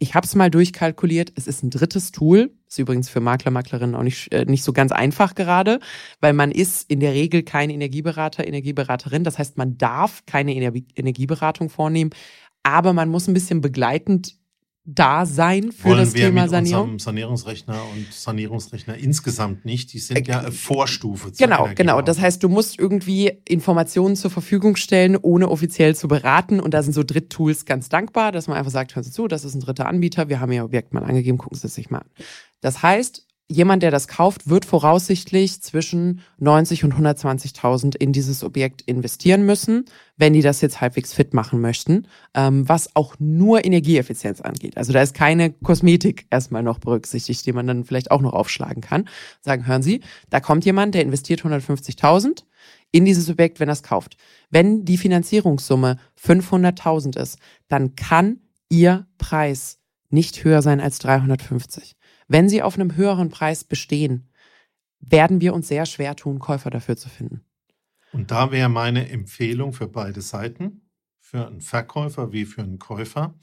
Ich 0.02 0.14
habe 0.14 0.26
es 0.26 0.34
mal 0.34 0.50
durchkalkuliert. 0.50 1.32
Es 1.36 1.46
ist 1.46 1.62
ein 1.62 1.70
drittes 1.70 2.10
Tool. 2.10 2.54
Ist 2.66 2.78
übrigens 2.78 3.10
für 3.10 3.20
Makler, 3.20 3.50
Maklerinnen 3.50 3.94
auch 3.94 4.02
nicht, 4.02 4.32
äh, 4.32 4.46
nicht 4.46 4.64
so 4.64 4.72
ganz 4.72 4.92
einfach 4.92 5.34
gerade, 5.34 5.78
weil 6.20 6.32
man 6.32 6.50
ist 6.50 6.90
in 6.90 7.00
der 7.00 7.12
Regel 7.12 7.42
kein 7.42 7.68
Energieberater, 7.68 8.46
Energieberaterin. 8.46 9.24
Das 9.24 9.38
heißt, 9.38 9.58
man 9.58 9.76
darf 9.76 10.24
keine 10.24 10.54
Energieberatung 10.54 11.68
vornehmen, 11.68 12.10
aber 12.62 12.92
man 12.92 13.10
muss 13.10 13.28
ein 13.28 13.34
bisschen 13.34 13.60
begleitend 13.60 14.39
da 14.94 15.26
sein 15.26 15.72
für 15.72 15.90
Wollen 15.90 15.98
das 15.98 16.14
wir 16.14 16.26
Thema 16.26 16.42
mit 16.42 16.50
Sanierung. 16.50 16.82
unserem 16.82 16.98
Sanierungsrechner 16.98 17.80
und 17.94 18.12
Sanierungsrechner 18.12 18.96
insgesamt 18.96 19.64
nicht. 19.64 19.92
Die 19.92 19.98
sind 19.98 20.26
ja 20.26 20.40
eine 20.40 20.52
Vorstufe. 20.52 21.32
zur 21.32 21.46
Genau, 21.46 21.68
genau. 21.74 22.02
Das 22.02 22.20
heißt, 22.20 22.42
du 22.42 22.48
musst 22.48 22.78
irgendwie 22.78 23.32
Informationen 23.46 24.16
zur 24.16 24.30
Verfügung 24.30 24.76
stellen, 24.76 25.16
ohne 25.16 25.48
offiziell 25.48 25.94
zu 25.94 26.08
beraten. 26.08 26.60
Und 26.60 26.74
da 26.74 26.82
sind 26.82 26.92
so 26.92 27.02
Dritttools 27.02 27.64
ganz 27.64 27.88
dankbar, 27.88 28.32
dass 28.32 28.48
man 28.48 28.56
einfach 28.56 28.72
sagt, 28.72 28.94
hören 28.94 29.04
Sie 29.04 29.12
zu, 29.12 29.28
das 29.28 29.44
ist 29.44 29.54
ein 29.54 29.60
dritter 29.60 29.86
Anbieter, 29.86 30.28
wir 30.28 30.40
haben 30.40 30.52
Ihr 30.52 30.64
Objekt 30.64 30.92
mal 30.92 31.04
angegeben, 31.04 31.38
gucken 31.38 31.58
Sie 31.58 31.66
es 31.66 31.74
sich 31.74 31.90
mal 31.90 31.98
an. 31.98 32.08
Das 32.60 32.82
heißt, 32.82 33.26
jemand, 33.50 33.82
der 33.82 33.90
das 33.90 34.06
kauft, 34.06 34.48
wird 34.48 34.64
voraussichtlich 34.64 35.60
zwischen 35.60 36.20
90 36.38 36.84
und 36.84 36.94
120.000 36.94 37.96
in 37.96 38.12
dieses 38.12 38.44
Objekt 38.44 38.82
investieren 38.82 39.44
müssen, 39.44 39.86
wenn 40.16 40.32
die 40.32 40.40
das 40.40 40.60
jetzt 40.60 40.80
halbwegs 40.80 41.12
fit 41.12 41.34
machen 41.34 41.60
möchten, 41.60 42.06
ähm, 42.34 42.68
was 42.68 42.94
auch 42.94 43.16
nur 43.18 43.64
Energieeffizienz 43.64 44.40
angeht. 44.40 44.76
Also 44.76 44.92
da 44.92 45.02
ist 45.02 45.14
keine 45.14 45.50
Kosmetik 45.50 46.26
erstmal 46.30 46.62
noch 46.62 46.78
berücksichtigt, 46.78 47.44
die 47.44 47.52
man 47.52 47.66
dann 47.66 47.84
vielleicht 47.84 48.12
auch 48.12 48.20
noch 48.20 48.34
aufschlagen 48.34 48.82
kann. 48.82 49.08
Sagen, 49.40 49.66
hören 49.66 49.82
Sie, 49.82 50.00
da 50.30 50.38
kommt 50.38 50.64
jemand, 50.64 50.94
der 50.94 51.02
investiert 51.02 51.40
150.000 51.40 52.44
in 52.92 53.04
dieses 53.04 53.28
Objekt, 53.28 53.58
wenn 53.58 53.68
er 53.68 53.72
es 53.72 53.82
kauft. 53.82 54.16
Wenn 54.50 54.84
die 54.84 54.96
Finanzierungssumme 54.96 55.96
500.000 56.22 57.18
ist, 57.20 57.38
dann 57.68 57.96
kann 57.96 58.38
Ihr 58.68 59.08
Preis 59.18 59.80
nicht 60.10 60.44
höher 60.44 60.62
sein 60.62 60.80
als 60.80 61.00
350. 61.00 61.96
Wenn 62.30 62.48
Sie 62.48 62.62
auf 62.62 62.76
einem 62.76 62.94
höheren 62.94 63.28
Preis 63.28 63.64
bestehen, 63.64 64.28
werden 65.00 65.40
wir 65.40 65.52
uns 65.52 65.66
sehr 65.66 65.84
schwer 65.84 66.14
tun, 66.14 66.38
Käufer 66.38 66.70
dafür 66.70 66.96
zu 66.96 67.08
finden. 67.08 67.44
Und 68.12 68.30
da 68.30 68.52
wäre 68.52 68.68
meine 68.68 69.08
Empfehlung 69.08 69.72
für 69.72 69.88
beide 69.88 70.20
Seiten, 70.20 70.88
für 71.18 71.48
einen 71.48 71.60
Verkäufer 71.60 72.30
wie 72.30 72.44
für 72.44 72.62
einen 72.62 72.78
Käufer. 72.78 73.34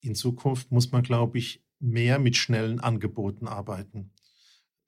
In 0.00 0.14
Zukunft 0.14 0.72
muss 0.72 0.92
man, 0.92 1.02
glaube 1.02 1.36
ich, 1.36 1.62
mehr 1.78 2.18
mit 2.18 2.38
schnellen 2.38 2.80
Angeboten 2.80 3.46
arbeiten. 3.46 4.14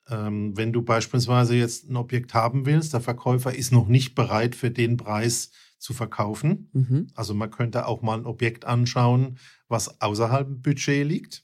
Ähm, 0.09 0.57
wenn 0.57 0.73
du 0.73 0.81
beispielsweise 0.81 1.55
jetzt 1.55 1.91
ein 1.91 1.97
Objekt 1.97 2.33
haben 2.33 2.65
willst, 2.65 2.95
der 2.95 3.03
Verkäufer 3.03 3.55
ist 3.55 3.73
noch 3.73 3.89
nicht 3.89 4.15
bereit 4.15 4.55
für 4.55 4.71
den 4.71 4.97
Preis 4.97 5.51
zu 5.79 5.93
verkaufen. 5.93 6.71
Mhm. 6.73 7.09
Also 7.15 7.35
man 7.35 7.51
könnte 7.51 7.87
auch 7.87 8.01
mal 8.01 8.19
ein 8.19 8.27
Objekt 8.27 8.65
anschauen, 8.65 9.37
was 9.69 10.01
außerhalb 10.01 10.47
dem 10.47 10.63
Budget 10.63 11.07
liegt, 11.07 11.44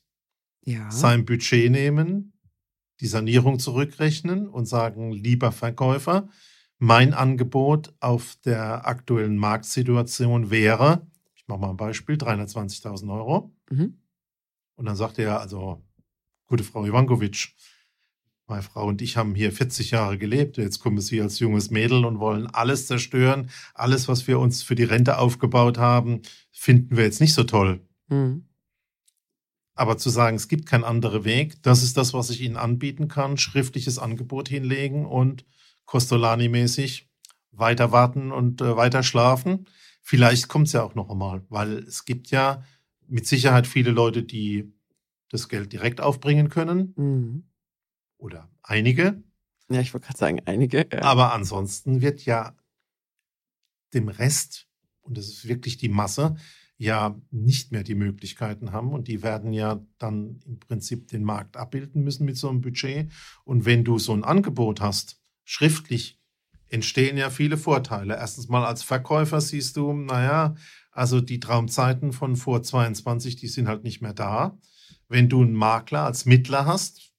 Ja. 0.64 0.90
sein 0.90 1.24
Budget 1.24 1.70
nehmen, 1.70 2.32
die 3.00 3.06
Sanierung 3.06 3.58
zurückrechnen 3.58 4.46
und 4.48 4.66
sagen, 4.66 5.12
lieber 5.12 5.52
Verkäufer, 5.52 6.28
mein 6.78 7.14
Angebot 7.14 7.94
auf 8.00 8.36
der 8.44 8.86
aktuellen 8.86 9.36
Marktsituation 9.36 10.50
wäre, 10.50 11.06
ich 11.34 11.46
mache 11.46 11.61
mal 11.61 11.70
ein 11.70 11.76
Beispiel, 11.76 12.16
320.000 12.16 13.12
Euro. 13.12 13.54
Mhm. 13.70 13.98
Und 14.76 14.86
dann 14.86 14.96
sagt 14.96 15.18
er, 15.18 15.40
also, 15.40 15.82
gute 16.46 16.64
Frau 16.64 16.86
Ivankovic, 16.86 17.54
meine 18.46 18.62
Frau 18.62 18.86
und 18.86 19.00
ich 19.00 19.16
haben 19.16 19.34
hier 19.34 19.52
40 19.52 19.92
Jahre 19.92 20.18
gelebt. 20.18 20.56
Jetzt 20.56 20.80
kommen 20.80 21.00
Sie 21.00 21.20
als 21.20 21.38
junges 21.38 21.70
Mädel 21.70 22.04
und 22.04 22.18
wollen 22.18 22.48
alles 22.48 22.86
zerstören. 22.86 23.48
Alles, 23.74 24.08
was 24.08 24.26
wir 24.26 24.40
uns 24.40 24.62
für 24.62 24.74
die 24.74 24.84
Rente 24.84 25.18
aufgebaut 25.18 25.78
haben, 25.78 26.22
finden 26.50 26.96
wir 26.96 27.04
jetzt 27.04 27.20
nicht 27.20 27.34
so 27.34 27.44
toll. 27.44 27.86
Mhm. 28.08 28.49
Aber 29.81 29.97
zu 29.97 30.11
sagen, 30.11 30.37
es 30.37 30.47
gibt 30.49 30.66
keinen 30.66 30.85
anderen 30.85 31.24
Weg, 31.24 31.62
das 31.62 31.83
ist 31.83 31.97
das, 31.97 32.12
was 32.12 32.28
ich 32.28 32.43
Ihnen 32.43 32.59
anbieten 32.59 33.09
kann. 33.09 33.39
Schriftliches 33.39 33.99
Angebot 33.99 34.47
hinlegen 34.47 35.07
und 35.07 35.47
Costolani-mäßig 35.87 37.09
weiter 37.53 37.91
warten 37.91 38.31
und 38.31 38.61
äh, 38.61 38.76
weiter 38.76 39.03
schlafen. 39.03 39.64
Vielleicht 40.03 40.49
kommt 40.49 40.66
es 40.66 40.74
ja 40.74 40.83
auch 40.83 40.95
noch 40.95 41.09
einmal, 41.09 41.47
weil 41.49 41.78
es 41.78 42.05
gibt 42.05 42.31
ja 42.31 42.62
mit 43.09 43.26
Sicherheit 43.26 43.66
viele 43.66 43.91
Leute, 43.91 44.22
die 44.22 44.70
das 45.31 45.49
Geld 45.49 45.72
direkt 45.72 46.03
aufbringen 46.03 46.51
können 46.51 46.93
Mhm. 46.97 47.45
oder 48.18 48.51
einige. 48.62 49.22
Ja, 49.70 49.81
ich 49.81 49.95
wollte 49.95 50.09
gerade 50.09 50.18
sagen, 50.18 50.43
einige. 50.45 50.87
Ja. 50.93 51.03
Aber 51.05 51.33
ansonsten 51.33 52.03
wird 52.03 52.26
ja 52.26 52.55
dem 53.95 54.09
Rest, 54.09 54.66
und 55.01 55.16
das 55.16 55.26
ist 55.28 55.49
wirklich 55.49 55.78
die 55.78 55.89
Masse, 55.89 56.37
ja 56.81 57.20
nicht 57.31 57.72
mehr 57.72 57.83
die 57.83 57.95
Möglichkeiten 57.95 58.72
haben. 58.72 58.93
Und 58.93 59.07
die 59.07 59.22
werden 59.22 59.53
ja 59.53 59.85
dann 59.99 60.41
im 60.47 60.59
Prinzip 60.59 61.09
den 61.09 61.24
Markt 61.24 61.59
abbilden 61.59 62.03
müssen 62.03 62.24
mit 62.24 62.39
so 62.39 62.49
einem 62.49 62.62
Budget. 62.62 63.12
Und 63.45 63.66
wenn 63.66 63.85
du 63.85 63.99
so 63.99 64.14
ein 64.14 64.24
Angebot 64.24 64.81
hast, 64.81 65.20
schriftlich, 65.45 66.18
entstehen 66.68 67.18
ja 67.18 67.28
viele 67.28 67.59
Vorteile. 67.59 68.16
Erstens 68.16 68.49
mal 68.49 68.64
als 68.64 68.83
Verkäufer 68.83 69.43
siehst 69.43 69.76
du, 69.76 69.93
naja, 69.93 70.55
also 70.91 71.20
die 71.20 71.39
Traumzeiten 71.39 72.14
von 72.14 72.35
vor 72.35 72.62
22, 72.62 73.37
die 73.37 73.49
sind 73.49 73.68
halt 73.68 73.85
nicht 73.85 74.01
mehr 74.01 74.14
da. 74.14 74.59
Wenn 75.07 75.28
du 75.28 75.43
einen 75.43 75.53
Makler 75.53 76.05
als 76.05 76.24
Mittler 76.24 76.64
hast, 76.64 77.09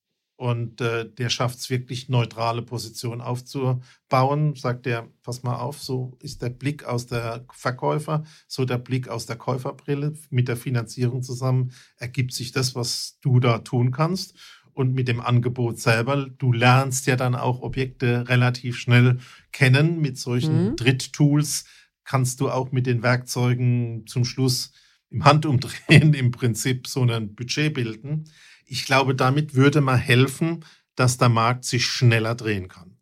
und 0.41 0.81
äh, 0.81 1.07
der 1.07 1.29
schafft 1.29 1.59
es 1.59 1.69
wirklich, 1.69 2.09
neutrale 2.09 2.63
Positionen 2.63 3.21
aufzubauen. 3.21 4.55
Sagt 4.55 4.87
er, 4.87 5.07
pass 5.21 5.43
mal 5.43 5.57
auf, 5.57 5.79
so 5.79 6.17
ist 6.19 6.41
der 6.41 6.49
Blick 6.49 6.83
aus 6.83 7.05
der 7.05 7.45
Verkäufer, 7.53 8.23
so 8.47 8.65
der 8.65 8.79
Blick 8.79 9.07
aus 9.07 9.27
der 9.27 9.35
Käuferbrille. 9.35 10.15
Mit 10.31 10.47
der 10.47 10.57
Finanzierung 10.57 11.21
zusammen 11.21 11.73
ergibt 11.97 12.33
sich 12.33 12.51
das, 12.51 12.73
was 12.73 13.19
du 13.21 13.39
da 13.39 13.59
tun 13.59 13.91
kannst. 13.91 14.33
Und 14.73 14.95
mit 14.95 15.07
dem 15.07 15.21
Angebot 15.21 15.77
selber, 15.77 16.25
du 16.25 16.51
lernst 16.51 17.05
ja 17.05 17.15
dann 17.15 17.35
auch 17.35 17.61
Objekte 17.61 18.27
relativ 18.27 18.79
schnell 18.79 19.19
kennen. 19.51 20.01
Mit 20.01 20.17
solchen 20.17 20.71
Mhm. 20.71 20.75
Dritttools 20.75 21.65
kannst 22.03 22.39
du 22.39 22.49
auch 22.49 22.71
mit 22.71 22.87
den 22.87 23.03
Werkzeugen 23.03 24.07
zum 24.07 24.25
Schluss 24.25 24.71
im 25.11 25.23
Handumdrehen 25.23 26.13
im 26.15 26.31
Prinzip 26.31 26.87
so 26.87 27.03
ein 27.03 27.35
Budget 27.35 27.75
bilden. 27.75 28.25
Ich 28.71 28.85
glaube, 28.85 29.15
damit 29.15 29.53
würde 29.53 29.81
man 29.81 29.97
helfen, 29.97 30.63
dass 30.95 31.17
der 31.17 31.27
Markt 31.27 31.65
sich 31.65 31.85
schneller 31.85 32.35
drehen 32.35 32.69
kann. 32.69 32.95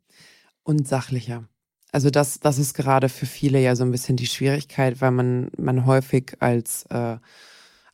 und 0.64 0.88
sachlicher. 0.88 1.46
Also 1.92 2.10
das, 2.10 2.40
das 2.40 2.58
ist 2.58 2.74
gerade 2.74 3.10
für 3.10 3.26
viele 3.26 3.60
ja 3.62 3.76
so 3.76 3.84
ein 3.84 3.92
bisschen 3.92 4.16
die 4.18 4.28
Schwierigkeit, 4.28 5.02
weil 5.02 5.12
man, 5.12 5.50
man 5.58 5.86
häufig 5.86 6.34
als, 6.40 6.86
äh, 6.90 7.18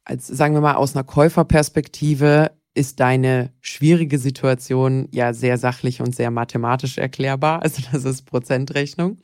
als, 0.03 0.27
sagen 0.27 0.53
wir 0.53 0.61
mal, 0.61 0.75
aus 0.75 0.95
einer 0.95 1.03
Käuferperspektive 1.03 2.51
ist 2.73 2.99
deine 2.99 3.51
schwierige 3.61 4.19
Situation 4.19 5.07
ja 5.11 5.33
sehr 5.33 5.57
sachlich 5.57 6.01
und 6.01 6.15
sehr 6.15 6.31
mathematisch 6.31 6.97
erklärbar. 6.97 7.61
Also 7.61 7.81
das 7.91 8.03
ist 8.05 8.23
Prozentrechnung. 8.23 9.17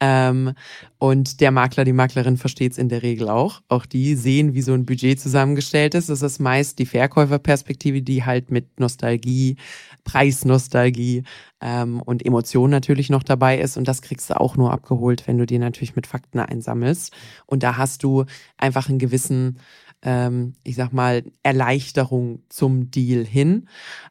Ähm, 0.00 0.52
und 0.98 1.40
der 1.40 1.50
Makler, 1.50 1.84
die 1.84 1.92
Maklerin 1.92 2.36
versteht 2.36 2.72
es 2.72 2.78
in 2.78 2.88
der 2.88 3.02
Regel 3.02 3.28
auch. 3.28 3.62
Auch 3.68 3.86
die 3.86 4.16
sehen, 4.16 4.54
wie 4.54 4.62
so 4.62 4.72
ein 4.74 4.86
Budget 4.86 5.20
zusammengestellt 5.20 5.94
ist. 5.94 6.08
Das 6.08 6.22
ist 6.22 6.40
meist 6.40 6.78
die 6.78 6.86
Verkäuferperspektive, 6.86 8.02
die 8.02 8.24
halt 8.24 8.50
mit 8.50 8.80
Nostalgie, 8.80 9.56
Preisnostalgie 10.04 11.22
ähm, 11.60 12.02
und 12.02 12.24
Emotion 12.24 12.70
natürlich 12.70 13.08
noch 13.08 13.22
dabei 13.22 13.58
ist. 13.58 13.76
Und 13.76 13.86
das 13.86 14.02
kriegst 14.02 14.30
du 14.30 14.40
auch 14.40 14.56
nur 14.56 14.72
abgeholt, 14.72 15.26
wenn 15.26 15.38
du 15.38 15.46
die 15.46 15.58
natürlich 15.58 15.96
mit 15.96 16.06
Fakten 16.06 16.40
einsammelst. 16.40 17.12
Und 17.46 17.62
da 17.62 17.76
hast 17.76 18.02
du 18.02 18.24
einfach 18.58 18.88
einen 18.88 18.98
gewissen, 18.98 19.58
ähm, 20.04 20.54
ich 20.62 20.76
sag 20.76 20.92
mal, 20.92 21.24
Erleichterung 21.42 22.42
zum 22.48 22.90
Deal 22.90 23.24
hin. 23.24 23.68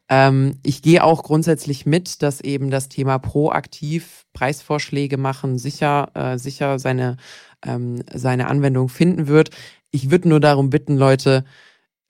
Ähm, 0.08 0.58
ich 0.62 0.82
gehe 0.82 1.02
auch 1.02 1.22
grundsätzlich 1.22 1.86
mit, 1.86 2.22
dass 2.22 2.40
eben 2.40 2.70
das 2.70 2.88
Thema 2.88 3.18
proaktiv 3.18 4.26
Preisvorschläge 4.32 5.16
machen 5.16 5.56
sicher, 5.58 6.10
äh, 6.14 6.38
sicher 6.38 6.78
seine, 6.78 7.16
ähm, 7.64 8.02
seine 8.12 8.48
Anwendung 8.48 8.88
finden 8.88 9.28
wird. 9.28 9.50
Ich 9.92 10.10
würde 10.10 10.28
nur 10.28 10.40
darum 10.40 10.70
bitten, 10.70 10.96
Leute, 10.96 11.44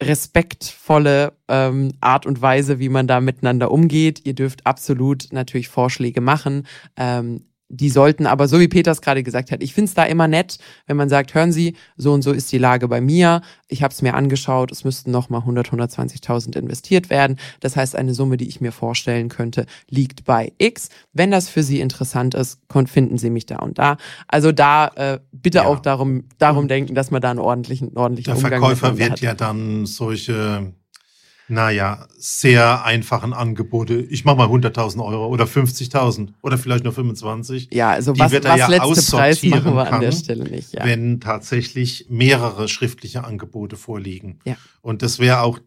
respektvolle 0.02 1.34
ähm, 1.48 1.92
Art 2.00 2.26
und 2.26 2.42
Weise, 2.42 2.78
wie 2.78 2.88
man 2.88 3.06
da 3.06 3.20
miteinander 3.20 3.70
umgeht. 3.70 4.22
Ihr 4.24 4.34
dürft 4.34 4.66
absolut 4.66 5.28
natürlich 5.30 5.68
Vorschläge 5.68 6.20
machen. 6.20 6.66
Ähm, 6.96 7.44
die 7.68 7.88
sollten 7.90 8.26
aber, 8.26 8.46
so 8.46 8.60
wie 8.60 8.68
Peters 8.68 9.00
gerade 9.00 9.22
gesagt 9.22 9.50
hat, 9.50 9.62
ich 9.62 9.72
finde 9.74 9.88
es 9.88 9.94
da 9.94 10.04
immer 10.04 10.28
nett, 10.28 10.58
wenn 10.86 10.96
man 10.96 11.08
sagt, 11.08 11.34
hören 11.34 11.50
Sie, 11.50 11.74
so 11.96 12.12
und 12.12 12.22
so 12.22 12.30
ist 12.32 12.52
die 12.52 12.58
Lage 12.58 12.88
bei 12.88 13.00
mir. 13.00 13.40
Ich 13.68 13.82
habe 13.82 13.92
es 13.92 14.02
mir 14.02 14.14
angeschaut, 14.14 14.70
es 14.70 14.84
müssten 14.84 15.10
nochmal 15.10 15.40
100, 15.40 15.70
120.000 15.70 16.56
investiert 16.56 17.10
werden. 17.10 17.38
Das 17.60 17.74
heißt, 17.76 17.96
eine 17.96 18.14
Summe, 18.14 18.36
die 18.36 18.48
ich 18.48 18.60
mir 18.60 18.70
vorstellen 18.70 19.28
könnte, 19.28 19.66
liegt 19.88 20.24
bei 20.24 20.52
X. 20.58 20.88
Wenn 21.12 21.30
das 21.30 21.48
für 21.48 21.62
Sie 21.62 21.80
interessant 21.80 22.34
ist, 22.34 22.60
finden 22.86 23.18
Sie 23.18 23.30
mich 23.30 23.46
da 23.46 23.56
und 23.56 23.78
da. 23.78 23.96
Also 24.28 24.52
da 24.52 24.88
äh, 24.96 25.20
bitte 25.32 25.58
Ja. 25.58 25.64
auch 25.66 25.80
darum, 25.80 26.24
darum 26.38 26.68
denken, 26.68 26.94
dass 26.94 27.10
man 27.10 27.22
da 27.22 27.30
einen 27.30 27.38
ordentlichen, 27.40 27.96
ordentlichen 27.96 28.34
Der 28.34 28.36
Umgang 28.36 28.60
Verkäufer 28.60 28.98
wird 28.98 29.12
hat. 29.12 29.20
ja 29.20 29.34
dann 29.34 29.86
solche, 29.86 30.74
naja, 31.48 32.06
sehr 32.16 32.84
einfachen 32.84 33.32
Angebote. 33.32 34.00
Ich 34.00 34.24
mache 34.24 34.36
mal 34.36 34.48
100.000 34.48 35.04
Euro 35.04 35.26
oder 35.26 35.44
50.000 35.44 36.32
oder 36.42 36.56
vielleicht 36.58 36.84
nur 36.84 36.92
25. 36.92 37.68
Ja, 37.72 37.90
also 37.90 38.12
Die 38.12 38.20
was, 38.20 38.32
wird 38.32 38.44
er 38.44 38.52
was 38.52 38.58
ja 38.60 38.66
letzte 38.68 39.16
Preis 39.16 39.42
machen 39.42 39.74
wir 39.74 39.92
an 39.92 40.00
der 40.00 40.12
Stelle 40.12 40.44
nicht. 40.44 40.72
Ja. 40.72 40.84
wenn 40.84 41.20
tatsächlich 41.20 42.06
mehrere 42.08 42.68
schriftliche 42.68 43.24
Angebote 43.24 43.76
vorliegen. 43.76 44.38
Ja. 44.44 44.56
Und 44.80 45.02
das 45.02 45.18
wäre 45.18 45.40
auch 45.40 45.58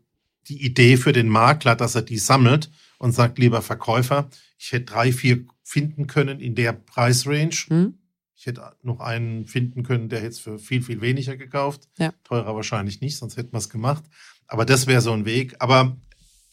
die 0.48 0.66
Idee 0.66 0.98
für 0.98 1.14
den 1.14 1.28
Makler, 1.28 1.76
dass 1.76 1.96
er 1.96 2.02
die 2.02 2.18
sammelt 2.18 2.72
und 2.98 3.12
sagt, 3.12 3.38
lieber 3.38 3.62
Verkäufer, 3.62 4.30
ich 4.58 4.72
hätte 4.72 4.86
drei, 4.86 5.12
vier 5.12 5.46
finden 5.64 6.08
können 6.08 6.40
in 6.40 6.56
der 6.56 6.74
Preisrange. 6.74 7.66
Hm? 7.68 7.94
Ich 8.36 8.46
hätte 8.46 8.62
noch 8.84 9.00
einen 9.00 9.48
finden 9.48 9.84
können, 9.84 10.10
der 10.10 10.20
hätte 10.20 10.30
es 10.30 10.40
für 10.40 10.60
viel, 10.60 10.82
viel 10.82 11.02
weniger 11.02 11.36
gekauft. 11.36 11.90
Ja. 11.98 12.14
Teurer 12.24 12.56
wahrscheinlich 12.56 13.02
nicht, 13.02 13.18
sonst 13.18 13.36
hätten 13.36 13.52
wir 13.52 13.58
es 13.58 13.70
gemacht. 13.70 14.04
Aber 14.48 14.66
das 14.66 14.88
wäre 14.88 15.02
so 15.02 15.12
ein 15.12 15.26
Weg. 15.26 15.56
Aber 15.60 15.98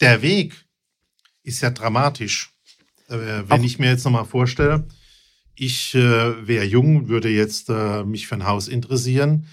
der 0.01 0.23
Weg 0.23 0.67
ist 1.43 1.61
ja 1.61 1.71
dramatisch. 1.71 2.53
Äh, 3.09 3.45
wenn 3.47 3.61
Auch 3.61 3.65
ich 3.65 3.79
mir 3.79 3.91
jetzt 3.91 4.05
nochmal 4.05 4.25
vorstelle, 4.25 4.87
ich 5.55 5.95
äh, 5.95 6.47
wäre 6.47 6.65
jung, 6.65 7.09
würde 7.09 7.29
jetzt 7.29 7.69
äh, 7.69 8.05
mich 8.05 8.27
für 8.27 8.35
ein 8.35 8.47
Haus 8.47 8.69
interessieren. 8.69 9.47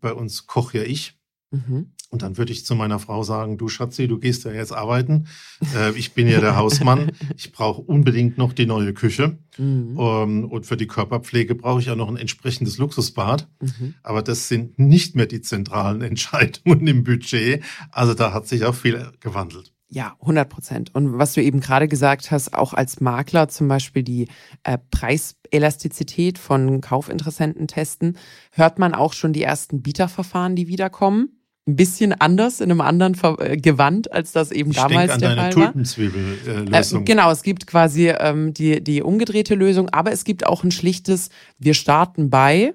Bei 0.00 0.12
uns 0.12 0.46
koche 0.46 0.78
ja 0.78 0.84
ich. 0.84 1.14
Mhm. 1.50 1.92
Und 2.12 2.20
dann 2.20 2.36
würde 2.36 2.52
ich 2.52 2.66
zu 2.66 2.74
meiner 2.74 2.98
Frau 2.98 3.22
sagen, 3.22 3.56
du 3.56 3.68
Schatzi, 3.68 4.06
du 4.06 4.18
gehst 4.18 4.44
ja 4.44 4.52
jetzt 4.52 4.72
arbeiten. 4.72 5.28
Äh, 5.74 5.92
ich 5.92 6.12
bin 6.12 6.28
ja 6.28 6.40
der 6.40 6.56
Hausmann. 6.56 7.12
Ich 7.38 7.52
brauche 7.52 7.80
unbedingt 7.80 8.36
noch 8.36 8.52
die 8.52 8.66
neue 8.66 8.92
Küche. 8.92 9.38
Mhm. 9.56 9.96
Um, 9.96 10.44
und 10.44 10.66
für 10.66 10.76
die 10.76 10.86
Körperpflege 10.86 11.54
brauche 11.54 11.80
ich 11.80 11.88
auch 11.88 11.96
noch 11.96 12.08
ein 12.08 12.18
entsprechendes 12.18 12.76
Luxusbad. 12.76 13.48
Mhm. 13.60 13.94
Aber 14.02 14.20
das 14.20 14.48
sind 14.48 14.78
nicht 14.78 15.16
mehr 15.16 15.24
die 15.24 15.40
zentralen 15.40 16.02
Entscheidungen 16.02 16.86
im 16.86 17.02
Budget. 17.02 17.64
Also 17.90 18.12
da 18.12 18.34
hat 18.34 18.46
sich 18.46 18.66
auch 18.66 18.74
viel 18.74 19.10
gewandelt. 19.20 19.72
Ja, 19.88 20.14
100 20.20 20.50
Prozent. 20.50 20.94
Und 20.94 21.18
was 21.18 21.32
du 21.32 21.42
eben 21.42 21.60
gerade 21.60 21.88
gesagt 21.88 22.30
hast, 22.30 22.52
auch 22.52 22.74
als 22.74 23.00
Makler 23.00 23.48
zum 23.48 23.68
Beispiel 23.68 24.02
die 24.02 24.28
äh, 24.64 24.76
Preiselastizität 24.90 26.36
von 26.36 26.82
Kaufinteressenten 26.82 27.68
testen, 27.68 28.18
hört 28.52 28.78
man 28.78 28.94
auch 28.94 29.14
schon 29.14 29.32
die 29.32 29.42
ersten 29.42 29.80
Bieterverfahren, 29.80 30.56
die 30.56 30.68
wiederkommen. 30.68 31.41
Ein 31.66 31.76
bisschen 31.76 32.12
anders, 32.12 32.60
in 32.60 32.70
einem 32.70 32.80
anderen 32.80 33.14
Ver 33.14 33.36
äh, 33.38 33.56
Gewand, 33.56 34.12
als 34.12 34.32
das 34.32 34.50
eben 34.50 34.72
ich 34.72 34.76
damals 34.76 35.12
an 35.12 35.20
der 35.20 35.36
deine 35.36 35.52
Fall 35.52 35.74
war. 35.74 37.00
Äh, 37.00 37.04
genau, 37.04 37.30
es 37.30 37.42
gibt 37.42 37.66
quasi 37.68 38.08
ähm, 38.08 38.52
die, 38.52 38.82
die 38.82 39.02
umgedrehte 39.02 39.54
Lösung, 39.54 39.88
aber 39.90 40.10
es 40.10 40.24
gibt 40.24 40.44
auch 40.44 40.64
ein 40.64 40.72
schlichtes, 40.72 41.28
wir 41.58 41.74
starten 41.74 42.30
bei 42.30 42.74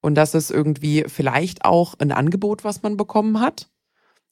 und 0.00 0.14
das 0.14 0.34
ist 0.34 0.52
irgendwie 0.52 1.04
vielleicht 1.08 1.64
auch 1.64 1.94
ein 1.98 2.12
Angebot, 2.12 2.62
was 2.62 2.82
man 2.82 2.96
bekommen 2.96 3.40
hat 3.40 3.70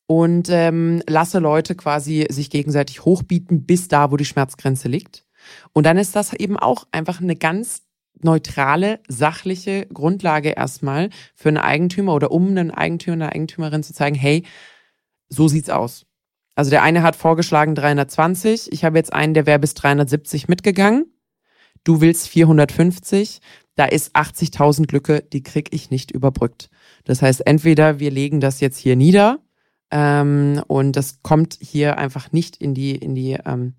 und 0.06 0.48
ähm, 0.50 1.02
lasse 1.08 1.38
Leute 1.38 1.74
quasi 1.74 2.26
sich 2.30 2.50
gegenseitig 2.50 3.04
hochbieten 3.04 3.64
bis 3.64 3.88
da, 3.88 4.10
wo 4.10 4.16
die 4.16 4.24
Schmerzgrenze 4.24 4.88
liegt. 4.88 5.24
Und 5.72 5.84
dann 5.84 5.98
ist 5.98 6.14
das 6.16 6.32
eben 6.32 6.58
auch 6.58 6.86
einfach 6.92 7.20
eine 7.20 7.36
ganz 7.36 7.82
neutrale, 8.24 9.00
sachliche 9.08 9.86
Grundlage 9.86 10.50
erstmal 10.50 11.10
für 11.34 11.48
einen 11.48 11.58
Eigentümer 11.58 12.14
oder 12.14 12.30
um 12.30 12.48
einen 12.48 12.70
Eigentümer, 12.70 13.14
eine 13.14 13.32
Eigentümerin 13.32 13.82
zu 13.82 13.92
zeigen, 13.92 14.16
hey, 14.16 14.44
so 15.28 15.48
sieht's 15.48 15.70
aus. 15.70 16.06
Also 16.54 16.70
der 16.70 16.82
eine 16.82 17.02
hat 17.02 17.16
vorgeschlagen 17.16 17.74
320, 17.74 18.72
ich 18.72 18.84
habe 18.84 18.98
jetzt 18.98 19.12
einen, 19.12 19.34
der 19.34 19.46
wäre 19.46 19.58
bis 19.58 19.74
370 19.74 20.48
mitgegangen. 20.48 21.06
Du 21.82 22.00
willst 22.00 22.28
450, 22.28 23.40
da 23.74 23.84
ist 23.86 24.14
80.000 24.16 24.92
Lücke, 24.92 25.22
die 25.32 25.42
krieg 25.42 25.68
ich 25.74 25.90
nicht 25.90 26.12
überbrückt. 26.12 26.70
Das 27.04 27.22
heißt, 27.22 27.46
entweder 27.46 27.98
wir 27.98 28.10
legen 28.10 28.40
das 28.40 28.60
jetzt 28.60 28.78
hier 28.78 28.96
nieder 28.96 29.40
ähm, 29.90 30.62
und 30.68 30.96
das 30.96 31.22
kommt 31.22 31.58
hier 31.60 31.98
einfach 31.98 32.32
nicht 32.32 32.56
in 32.56 32.74
die, 32.74 32.94
in 32.94 33.14
die, 33.14 33.36
ähm, 33.44 33.74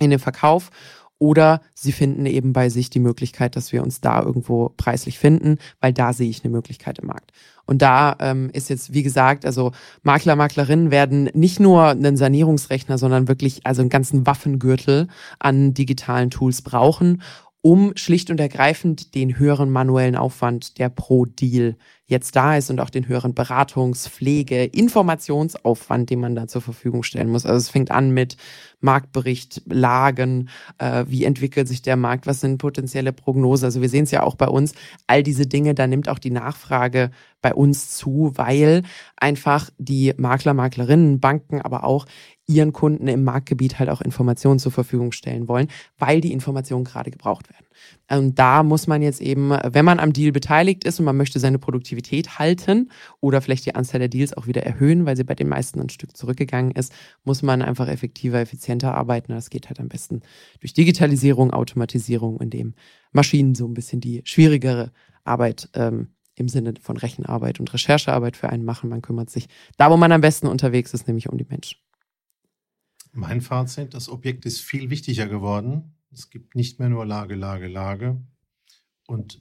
in 0.00 0.10
den 0.10 0.18
Verkauf. 0.18 0.70
Oder 1.18 1.60
sie 1.74 1.92
finden 1.92 2.26
eben 2.26 2.52
bei 2.52 2.68
sich 2.68 2.90
die 2.90 3.00
Möglichkeit, 3.00 3.56
dass 3.56 3.72
wir 3.72 3.82
uns 3.82 4.00
da 4.00 4.22
irgendwo 4.22 4.70
preislich 4.76 5.18
finden, 5.18 5.58
weil 5.80 5.92
da 5.92 6.12
sehe 6.12 6.28
ich 6.28 6.44
eine 6.44 6.52
Möglichkeit 6.52 6.98
im 6.98 7.06
Markt. 7.06 7.32
Und 7.66 7.82
da 7.82 8.16
ähm, 8.20 8.50
ist 8.52 8.68
jetzt, 8.68 8.92
wie 8.92 9.02
gesagt, 9.02 9.46
also 9.46 9.72
Makler, 10.02 10.36
Maklerinnen 10.36 10.90
werden 10.90 11.30
nicht 11.32 11.60
nur 11.60 11.86
einen 11.86 12.16
Sanierungsrechner, 12.16 12.98
sondern 12.98 13.28
wirklich 13.28 13.64
also 13.64 13.80
einen 13.80 13.90
ganzen 13.90 14.26
Waffengürtel 14.26 15.08
an 15.38 15.72
digitalen 15.72 16.30
Tools 16.30 16.62
brauchen, 16.62 17.22
um 17.64 17.96
schlicht 17.96 18.30
und 18.30 18.38
ergreifend 18.40 19.14
den 19.14 19.38
höheren 19.38 19.70
manuellen 19.70 20.16
Aufwand, 20.16 20.78
der 20.78 20.90
pro 20.90 21.24
Deal 21.24 21.76
jetzt 22.06 22.36
da 22.36 22.58
ist 22.58 22.68
und 22.68 22.78
auch 22.78 22.90
den 22.90 23.08
höheren 23.08 23.34
Beratungs-, 23.34 24.06
Pflege-, 24.06 24.64
Informationsaufwand, 24.64 26.10
den 26.10 26.20
man 26.20 26.34
da 26.34 26.46
zur 26.46 26.60
Verfügung 26.60 27.02
stellen 27.02 27.30
muss. 27.30 27.46
Also 27.46 27.56
es 27.56 27.70
fängt 27.70 27.90
an 27.90 28.10
mit 28.10 28.36
Marktbericht, 28.80 29.62
Lagen, 29.64 30.50
äh, 30.76 31.06
wie 31.08 31.24
entwickelt 31.24 31.66
sich 31.66 31.80
der 31.80 31.96
Markt, 31.96 32.26
was 32.26 32.40
sind 32.40 32.58
potenzielle 32.58 33.14
Prognosen. 33.14 33.64
Also 33.64 33.80
wir 33.80 33.88
sehen 33.88 34.04
es 34.04 34.10
ja 34.10 34.24
auch 34.24 34.34
bei 34.34 34.48
uns, 34.48 34.74
all 35.06 35.22
diese 35.22 35.46
Dinge, 35.46 35.74
da 35.74 35.86
nimmt 35.86 36.10
auch 36.10 36.18
die 36.18 36.30
Nachfrage 36.30 37.12
bei 37.40 37.54
uns 37.54 37.96
zu, 37.96 38.32
weil 38.34 38.82
einfach 39.16 39.70
die 39.78 40.12
Makler, 40.18 40.52
Maklerinnen, 40.52 41.18
Banken, 41.18 41.62
aber 41.62 41.84
auch 41.84 42.04
ihren 42.46 42.72
Kunden 42.72 43.08
im 43.08 43.24
Marktgebiet 43.24 43.78
halt 43.78 43.88
auch 43.88 44.00
Informationen 44.00 44.58
zur 44.58 44.72
Verfügung 44.72 45.12
stellen 45.12 45.48
wollen, 45.48 45.68
weil 45.98 46.20
die 46.20 46.32
Informationen 46.32 46.84
gerade 46.84 47.10
gebraucht 47.10 47.48
werden. 47.50 47.66
Und 48.10 48.38
da 48.38 48.62
muss 48.62 48.86
man 48.86 49.02
jetzt 49.02 49.20
eben, 49.20 49.50
wenn 49.50 49.84
man 49.84 49.98
am 49.98 50.12
Deal 50.12 50.32
beteiligt 50.32 50.84
ist 50.84 50.98
und 50.98 51.06
man 51.06 51.16
möchte 51.16 51.40
seine 51.40 51.58
Produktivität 51.58 52.38
halten 52.38 52.90
oder 53.20 53.40
vielleicht 53.40 53.66
die 53.66 53.74
Anzahl 53.74 53.98
der 53.98 54.08
Deals 54.08 54.36
auch 54.36 54.46
wieder 54.46 54.62
erhöhen, 54.62 55.06
weil 55.06 55.16
sie 55.16 55.24
bei 55.24 55.34
den 55.34 55.48
meisten 55.48 55.80
ein 55.80 55.88
Stück 55.88 56.16
zurückgegangen 56.16 56.72
ist, 56.72 56.92
muss 57.24 57.42
man 57.42 57.62
einfach 57.62 57.88
effektiver, 57.88 58.40
effizienter 58.40 58.94
arbeiten. 58.94 59.32
Das 59.32 59.50
geht 59.50 59.68
halt 59.68 59.80
am 59.80 59.88
besten 59.88 60.20
durch 60.60 60.74
Digitalisierung, 60.74 61.50
Automatisierung, 61.50 62.40
indem 62.40 62.74
Maschinen 63.12 63.54
so 63.54 63.66
ein 63.66 63.74
bisschen 63.74 64.00
die 64.00 64.22
schwierigere 64.24 64.92
Arbeit 65.24 65.70
ähm, 65.74 66.08
im 66.36 66.48
Sinne 66.48 66.74
von 66.80 66.96
Rechenarbeit 66.96 67.60
und 67.60 67.72
Recherchearbeit 67.72 68.36
für 68.36 68.50
einen 68.50 68.64
machen. 68.64 68.90
Man 68.90 69.02
kümmert 69.02 69.30
sich 69.30 69.46
da, 69.76 69.90
wo 69.90 69.96
man 69.96 70.12
am 70.12 70.20
besten 70.20 70.46
unterwegs 70.46 70.92
ist, 70.92 71.06
nämlich 71.06 71.28
um 71.28 71.38
die 71.38 71.46
Menschen. 71.48 71.78
Mein 73.16 73.40
Fazit, 73.40 73.94
das 73.94 74.08
Objekt 74.08 74.44
ist 74.44 74.60
viel 74.60 74.90
wichtiger 74.90 75.28
geworden. 75.28 75.94
Es 76.12 76.30
gibt 76.30 76.56
nicht 76.56 76.80
mehr 76.80 76.88
nur 76.88 77.06
Lage, 77.06 77.36
Lage, 77.36 77.68
Lage. 77.68 78.20
Und 79.06 79.40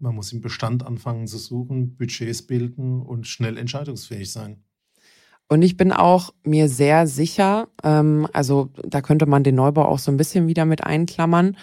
man 0.00 0.16
muss 0.16 0.32
im 0.32 0.40
Bestand 0.40 0.84
anfangen 0.84 1.28
zu 1.28 1.38
suchen, 1.38 1.96
Budgets 1.96 2.42
bilden 2.42 3.00
und 3.00 3.28
schnell 3.28 3.58
entscheidungsfähig 3.58 4.32
sein. 4.32 4.64
Und 5.48 5.62
ich 5.62 5.76
bin 5.76 5.92
auch 5.92 6.34
mir 6.42 6.68
sehr 6.68 7.06
sicher, 7.06 7.68
ähm, 7.84 8.26
also 8.32 8.70
da 8.84 9.00
könnte 9.00 9.26
man 9.26 9.44
den 9.44 9.54
Neubau 9.54 9.84
auch 9.84 10.00
so 10.00 10.10
ein 10.10 10.16
bisschen 10.16 10.48
wieder 10.48 10.64
mit 10.64 10.82
einklammern. 10.82 11.56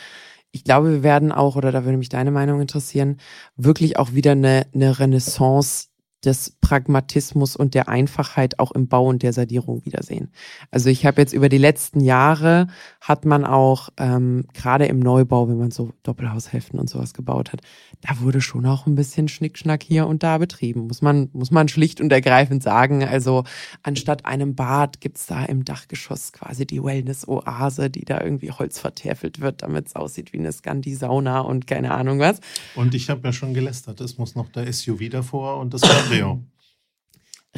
Ich 0.52 0.64
glaube, 0.64 0.92
wir 0.94 1.04
werden 1.04 1.34
auch, 1.34 1.58
oder 1.58 1.74
da 1.74 1.84
würde 1.84 1.98
mich 1.98 2.08
deine 2.08 2.32
Meinung 2.32 2.62
interessieren, 2.62 3.18
wirklich 3.58 3.98
auch 3.98 4.14
wieder 4.14 4.32
eine, 4.32 4.66
eine 4.74 4.98
Renaissance 4.98 5.89
des 6.26 6.58
Pragmatismus 6.62 7.56
und 7.56 7.74
der 7.74 7.88
Einfachheit 7.88 8.60
auch 8.60 8.72
im 8.72 8.88
Bau 8.88 9.08
und 9.08 9.24
der 9.24 9.32
Sadierung 9.32 9.86
wiedersehen. 9.86 10.32
Also 10.70 10.90
ich 10.90 11.06
habe 11.06 11.22
jetzt 11.22 11.34
über 11.34 11.48
die 11.48 11.58
letzten 11.58 12.02
Jahre 12.02 12.68
hat 13.00 13.26
man 13.26 13.46
auch 13.46 13.90
ähm, 13.98 14.46
gerade 14.54 14.86
im 14.86 15.00
Neubau, 15.00 15.48
wenn 15.48 15.58
man 15.58 15.72
so 15.72 15.94
Doppelhaushälften 16.04 16.80
und 16.80 16.90
sowas 16.90 17.14
gebaut 17.14 17.54
hat, 17.54 17.62
da 18.02 18.20
wurde 18.20 18.42
schon 18.42 18.66
auch 18.66 18.86
ein 18.86 18.96
bisschen 18.96 19.30
Schnickschnack 19.30 19.82
hier 19.82 20.08
und 20.08 20.24
da 20.24 20.38
betrieben, 20.38 20.88
muss 20.88 21.02
man 21.02 21.30
muss 21.32 21.52
man 21.52 21.70
schlicht 21.70 22.02
und 22.02 22.12
ergreifend 22.12 22.64
sagen. 22.64 23.04
Also 23.04 23.46
anstatt 23.84 24.26
einem 24.26 24.56
Bad 24.56 25.00
gibt's 25.00 25.26
da 25.26 25.46
im 25.46 25.64
Dachgeschoss 25.64 26.34
quasi 26.34 26.66
die 26.66 26.84
Wellness-Oase, 26.84 27.90
die 27.90 28.04
da 28.04 28.22
irgendwie 28.22 28.52
Holz 28.52 28.80
vertäfelt 28.80 29.40
wird, 29.40 29.64
damit 29.64 29.88
es 29.88 29.96
aussieht 29.96 30.34
wie 30.34 30.40
eine 30.40 30.52
Scandi-Sauna 30.52 31.40
und 31.42 31.68
keine 31.68 31.94
Ahnung 31.94 32.20
was. 32.20 32.42
Und 32.76 32.94
ich 32.94 33.10
habe 33.10 33.22
ja 33.24 33.34
schon 33.34 33.54
gelästert, 33.54 34.02
es 34.02 34.18
muss 34.18 34.36
noch 34.36 34.50
der 34.50 34.72
SUV 34.72 35.10
davor 35.10 35.58
und 35.58 35.74
das 35.74 35.82
Cabrio. 36.10 36.44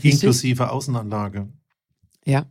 Inklusive 0.02 0.72
Außenanlage. 0.72 1.50
Ja. 2.26 2.46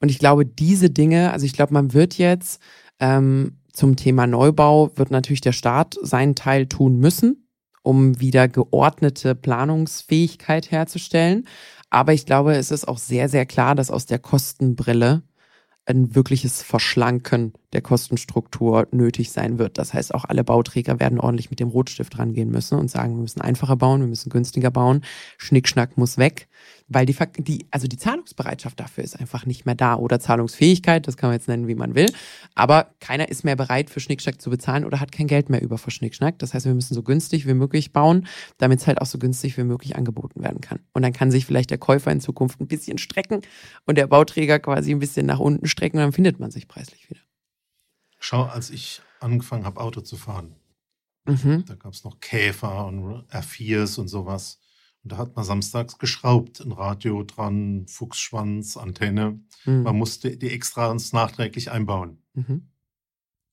Und 0.00 0.10
ich 0.10 0.18
glaube, 0.18 0.44
diese 0.44 0.90
Dinge, 0.90 1.32
also 1.32 1.46
ich 1.46 1.52
glaube, 1.52 1.72
man 1.72 1.94
wird 1.94 2.18
jetzt 2.18 2.60
ähm, 3.00 3.58
zum 3.72 3.96
Thema 3.96 4.26
Neubau, 4.26 4.90
wird 4.96 5.10
natürlich 5.10 5.40
der 5.40 5.52
Staat 5.52 5.96
seinen 6.02 6.34
Teil 6.34 6.66
tun 6.66 6.98
müssen, 6.98 7.48
um 7.82 8.20
wieder 8.20 8.48
geordnete 8.48 9.34
Planungsfähigkeit 9.34 10.70
herzustellen. 10.70 11.46
Aber 11.88 12.12
ich 12.12 12.26
glaube, 12.26 12.56
es 12.56 12.70
ist 12.70 12.86
auch 12.86 12.98
sehr, 12.98 13.28
sehr 13.28 13.46
klar, 13.46 13.74
dass 13.74 13.90
aus 13.90 14.06
der 14.06 14.18
Kostenbrille 14.18 15.22
ein 15.86 16.14
wirkliches 16.16 16.62
Verschlanken 16.62 17.52
der 17.72 17.80
Kostenstruktur 17.80 18.88
nötig 18.90 19.30
sein 19.30 19.58
wird. 19.58 19.78
Das 19.78 19.94
heißt, 19.94 20.14
auch 20.14 20.24
alle 20.24 20.42
Bauträger 20.42 20.98
werden 20.98 21.20
ordentlich 21.20 21.50
mit 21.50 21.60
dem 21.60 21.68
Rotstift 21.68 22.18
rangehen 22.18 22.50
müssen 22.50 22.78
und 22.78 22.90
sagen, 22.90 23.14
wir 23.14 23.22
müssen 23.22 23.40
einfacher 23.40 23.76
bauen, 23.76 24.00
wir 24.00 24.08
müssen 24.08 24.30
günstiger 24.30 24.70
bauen, 24.72 25.02
Schnickschnack 25.38 25.96
muss 25.96 26.18
weg 26.18 26.48
weil 26.88 27.04
die, 27.04 27.16
die, 27.38 27.66
also 27.70 27.88
die 27.88 27.96
Zahlungsbereitschaft 27.96 28.78
dafür 28.78 29.02
ist 29.02 29.18
einfach 29.18 29.44
nicht 29.44 29.66
mehr 29.66 29.74
da 29.74 29.96
oder 29.96 30.20
Zahlungsfähigkeit, 30.20 31.06
das 31.08 31.16
kann 31.16 31.30
man 31.30 31.38
jetzt 31.38 31.48
nennen, 31.48 31.66
wie 31.66 31.74
man 31.74 31.94
will. 31.94 32.12
Aber 32.54 32.92
keiner 33.00 33.28
ist 33.28 33.44
mehr 33.44 33.56
bereit, 33.56 33.90
für 33.90 34.00
Schnickschnack 34.00 34.40
zu 34.40 34.50
bezahlen 34.50 34.84
oder 34.84 35.00
hat 35.00 35.10
kein 35.10 35.26
Geld 35.26 35.50
mehr 35.50 35.62
über 35.62 35.78
für 35.78 35.90
Schnickschnack. 35.90 36.38
Das 36.38 36.54
heißt, 36.54 36.64
wir 36.64 36.74
müssen 36.74 36.94
so 36.94 37.02
günstig 37.02 37.46
wie 37.46 37.54
möglich 37.54 37.92
bauen, 37.92 38.26
damit 38.58 38.80
es 38.80 38.86
halt 38.86 39.00
auch 39.00 39.06
so 39.06 39.18
günstig 39.18 39.56
wie 39.56 39.64
möglich 39.64 39.96
angeboten 39.96 40.42
werden 40.42 40.60
kann. 40.60 40.80
Und 40.92 41.02
dann 41.02 41.12
kann 41.12 41.30
sich 41.30 41.44
vielleicht 41.44 41.70
der 41.70 41.78
Käufer 41.78 42.12
in 42.12 42.20
Zukunft 42.20 42.60
ein 42.60 42.68
bisschen 42.68 42.98
strecken 42.98 43.42
und 43.84 43.98
der 43.98 44.06
Bauträger 44.06 44.60
quasi 44.60 44.92
ein 44.92 45.00
bisschen 45.00 45.26
nach 45.26 45.40
unten 45.40 45.66
strecken 45.66 45.96
und 45.98 46.04
dann 46.04 46.12
findet 46.12 46.38
man 46.38 46.50
sich 46.50 46.68
preislich 46.68 47.10
wieder. 47.10 47.20
Schau, 48.18 48.44
als 48.44 48.70
ich 48.70 49.02
angefangen 49.20 49.64
habe, 49.64 49.80
Auto 49.80 50.00
zu 50.00 50.16
fahren, 50.16 50.54
mhm. 51.26 51.64
da 51.66 51.74
gab 51.74 51.92
es 51.92 52.04
noch 52.04 52.20
Käfer 52.20 52.86
und 52.86 53.24
R4s 53.30 53.98
und 53.98 54.08
sowas. 54.08 54.60
Da 55.08 55.16
hat 55.16 55.36
man 55.36 55.44
samstags 55.44 55.98
geschraubt, 55.98 56.60
ein 56.60 56.72
Radio 56.72 57.22
dran, 57.22 57.86
Fuchsschwanz, 57.88 58.76
Antenne. 58.76 59.40
Mhm. 59.64 59.82
Man 59.82 59.96
musste 59.96 60.36
die 60.36 60.50
Extras 60.50 61.12
nachträglich 61.12 61.70
einbauen. 61.70 62.18
Mhm. 62.34 62.68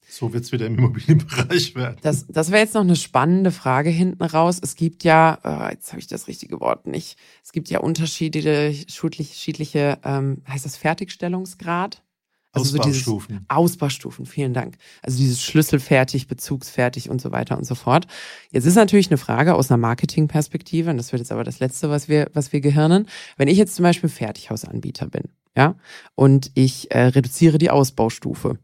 So 0.10 0.34
wird 0.34 0.44
es 0.44 0.52
wieder 0.52 0.68
im 0.68 0.76
Immobilienbereich 0.78 1.76
werden. 1.76 1.98
Das, 2.02 2.28
das 2.28 2.52
wäre 2.52 2.62
jetzt 2.62 2.74
noch 2.74 2.82
eine 2.82 2.96
spannende 2.96 3.52
Frage 3.52 3.90
hinten 3.90 4.24
raus. 4.24 4.60
Es 4.62 4.76
gibt 4.76 5.04
ja, 5.04 5.40
äh, 5.44 5.74
jetzt 5.74 5.92
habe 5.92 6.00
ich 6.00 6.08
das 6.08 6.28
richtige 6.28 6.60
Wort 6.60 6.88
nicht, 6.88 7.18
es 7.44 7.52
gibt 7.52 7.70
ja 7.70 7.80
unterschiedliche, 7.80 8.76
unterschiedliche 9.02 10.00
ähm, 10.04 10.44
heißt 10.48 10.66
das 10.66 10.78
Fertigstellungsgrad? 10.78 12.04
Also 12.54 12.78
Ausbaustufen. 12.78 13.36
So 13.40 13.56
Ausbaustufen, 13.56 14.26
vielen 14.28 14.54
Dank. 14.54 14.78
Also 15.02 15.18
dieses 15.18 15.42
schlüsselfertig, 15.42 16.28
bezugsfertig 16.28 17.10
und 17.10 17.20
so 17.20 17.32
weiter 17.32 17.58
und 17.58 17.66
so 17.66 17.74
fort. 17.74 18.06
Jetzt 18.52 18.66
ist 18.66 18.76
natürlich 18.76 19.10
eine 19.10 19.18
Frage 19.18 19.56
aus 19.56 19.72
einer 19.72 19.80
Marketingperspektive, 19.80 20.92
und 20.92 20.98
das 20.98 21.12
wird 21.12 21.20
jetzt 21.20 21.32
aber 21.32 21.44
das 21.44 21.60
Letzte, 21.60 21.90
was 21.90 22.08
wir, 22.08 22.30
was 22.34 22.54
wir 22.54 22.62
gehirnen. 22.62 23.08
Wenn 23.38 23.48
ich 23.48 23.58
jetzt 23.58 23.76
zum 23.76 23.84
Beispiel 23.84 24.10
Fertighausanbieter 24.10 25.08
bin, 25.08 25.24
ja, 25.58 25.76
und 26.14 26.52
ich 26.54 26.92
äh, 26.92 27.06
reduziere 27.06 27.58
die 27.58 27.72
Ausbaustufe, 27.72 28.60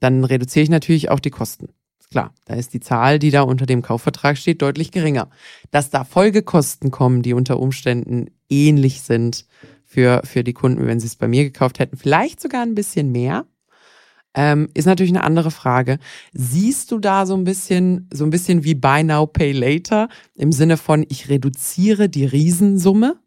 dann 0.00 0.24
reduziere 0.24 0.64
ich 0.64 0.70
natürlich 0.70 1.08
auch 1.10 1.20
die 1.20 1.30
Kosten. 1.30 1.68
Ist 2.00 2.10
klar, 2.10 2.34
da 2.46 2.54
ist 2.54 2.74
die 2.74 2.80
Zahl, 2.80 3.20
die 3.20 3.30
da 3.30 3.42
unter 3.42 3.66
dem 3.66 3.82
Kaufvertrag 3.82 4.36
steht, 4.36 4.60
deutlich 4.60 4.90
geringer. 4.90 5.30
Dass 5.70 5.90
da 5.90 6.02
Folgekosten 6.02 6.90
kommen, 6.90 7.22
die 7.22 7.32
unter 7.32 7.60
Umständen 7.60 8.26
ähnlich 8.48 9.02
sind 9.02 9.46
für, 9.94 10.22
für 10.24 10.42
die 10.42 10.52
Kunden, 10.52 10.88
wenn 10.88 10.98
sie 10.98 11.06
es 11.06 11.14
bei 11.14 11.28
mir 11.28 11.44
gekauft 11.44 11.78
hätten. 11.78 11.96
Vielleicht 11.96 12.40
sogar 12.40 12.62
ein 12.62 12.74
bisschen 12.74 13.12
mehr. 13.12 13.46
Ähm, 14.36 14.68
ist 14.74 14.86
natürlich 14.86 15.12
eine 15.12 15.22
andere 15.22 15.52
Frage. 15.52 15.98
Siehst 16.32 16.90
du 16.90 16.98
da 16.98 17.24
so 17.26 17.36
ein 17.36 17.44
bisschen, 17.44 18.10
so 18.12 18.24
ein 18.24 18.30
bisschen 18.30 18.64
wie 18.64 18.74
Buy 18.74 19.04
Now, 19.04 19.26
Pay 19.26 19.52
Later 19.52 20.08
im 20.34 20.50
Sinne 20.50 20.76
von, 20.76 21.06
ich 21.08 21.28
reduziere 21.28 22.08
die 22.08 22.24
Riesensumme 22.24 23.20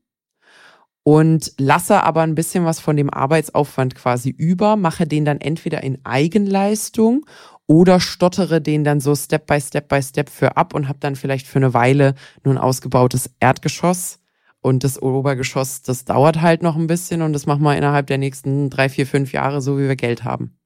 und 1.04 1.54
lasse 1.58 2.04
aber 2.04 2.24
ein 2.24 2.36
bisschen 2.36 2.66
was 2.66 2.82
von 2.82 2.98
dem 2.98 3.10
Arbeitsaufwand 3.10 3.96
quasi 3.96 4.30
über, 4.30 4.76
mache 4.76 5.08
den 5.08 5.24
dann 5.24 5.40
entweder 5.40 5.82
in 5.82 6.04
Eigenleistung 6.04 7.26
oder 7.66 8.02
stottere 8.02 8.60
den 8.60 8.84
dann 8.84 9.00
so 9.00 9.16
Step 9.16 9.48
by 9.48 9.62
Step 9.62 9.88
by 9.88 10.04
Step 10.04 10.30
für 10.30 10.58
ab 10.58 10.74
und 10.74 10.90
habe 10.90 11.00
dann 11.00 11.16
vielleicht 11.16 11.48
für 11.48 11.60
eine 11.60 11.74
Weile 11.74 12.16
nur 12.44 12.56
ein 12.56 12.58
ausgebautes 12.58 13.30
Erdgeschoss 13.40 14.20
und 14.68 14.84
das 14.84 15.02
Obergeschoss, 15.02 15.82
das 15.82 16.04
dauert 16.04 16.42
halt 16.42 16.62
noch 16.62 16.76
ein 16.76 16.88
bisschen 16.88 17.22
und 17.22 17.32
das 17.32 17.46
machen 17.46 17.64
wir 17.64 17.76
innerhalb 17.78 18.08
der 18.08 18.18
nächsten 18.18 18.70
drei, 18.70 18.90
vier, 18.90 19.08
fünf 19.08 19.32
Jahre, 19.32 19.62
so 19.62 19.80
wie 19.80 19.88
wir 19.88 19.96
Geld 19.96 20.26
haben. 20.26 20.58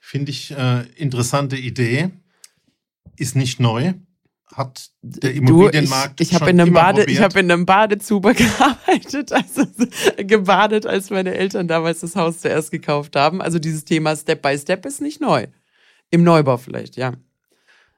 Finde 0.00 0.30
ich 0.30 0.50
äh, 0.50 0.82
interessante 0.96 1.56
Idee. 1.56 2.10
Ist 3.16 3.36
nicht 3.36 3.60
neu. 3.60 3.94
Hat 4.52 4.90
der 5.02 5.34
Immobilienmarkt 5.34 6.18
du, 6.18 6.22
ich, 6.22 6.32
ich 6.32 6.40
habe 6.40 6.50
in 6.50 6.60
einem 6.60 6.72
Bade, 6.72 7.04
ich 7.04 7.20
habe 7.20 7.38
in 7.40 7.50
einem 7.50 7.66
Badezuber 7.66 8.34
gearbeitet, 8.34 9.32
also 9.32 9.66
gebadet, 10.16 10.86
als 10.86 11.10
meine 11.10 11.34
Eltern 11.34 11.68
damals 11.68 12.00
das 12.00 12.16
Haus 12.16 12.40
zuerst 12.40 12.70
gekauft 12.70 13.16
haben. 13.16 13.40
Also 13.40 13.58
dieses 13.58 13.84
Thema 13.84 14.16
Step 14.16 14.42
by 14.42 14.58
Step 14.58 14.86
ist 14.86 15.00
nicht 15.00 15.20
neu. 15.20 15.46
Im 16.10 16.24
Neubau 16.24 16.56
vielleicht, 16.56 16.96
ja. 16.96 17.12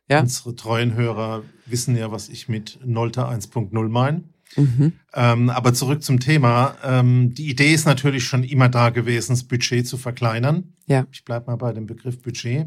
ja? 0.08 0.20
Unsere 0.20 0.56
treuen 0.56 0.94
Hörer 0.94 1.42
wissen 1.66 1.96
ja, 1.96 2.10
was 2.10 2.28
ich 2.28 2.48
mit 2.48 2.78
Nolta 2.84 3.30
1.0 3.30 3.88
meine. 3.88 4.24
Mhm. 4.58 4.92
Ähm, 5.14 5.50
aber 5.50 5.72
zurück 5.72 6.02
zum 6.02 6.20
Thema. 6.20 6.76
Ähm, 6.82 7.32
die 7.34 7.48
Idee 7.48 7.72
ist 7.72 7.86
natürlich 7.86 8.24
schon 8.24 8.44
immer 8.44 8.68
da 8.68 8.90
gewesen, 8.90 9.32
das 9.32 9.44
Budget 9.44 9.86
zu 9.86 9.96
verkleinern. 9.96 10.74
Ja. 10.86 11.06
Ich 11.12 11.24
bleibe 11.24 11.46
mal 11.46 11.56
bei 11.56 11.72
dem 11.72 11.86
Begriff 11.86 12.20
Budget. 12.20 12.66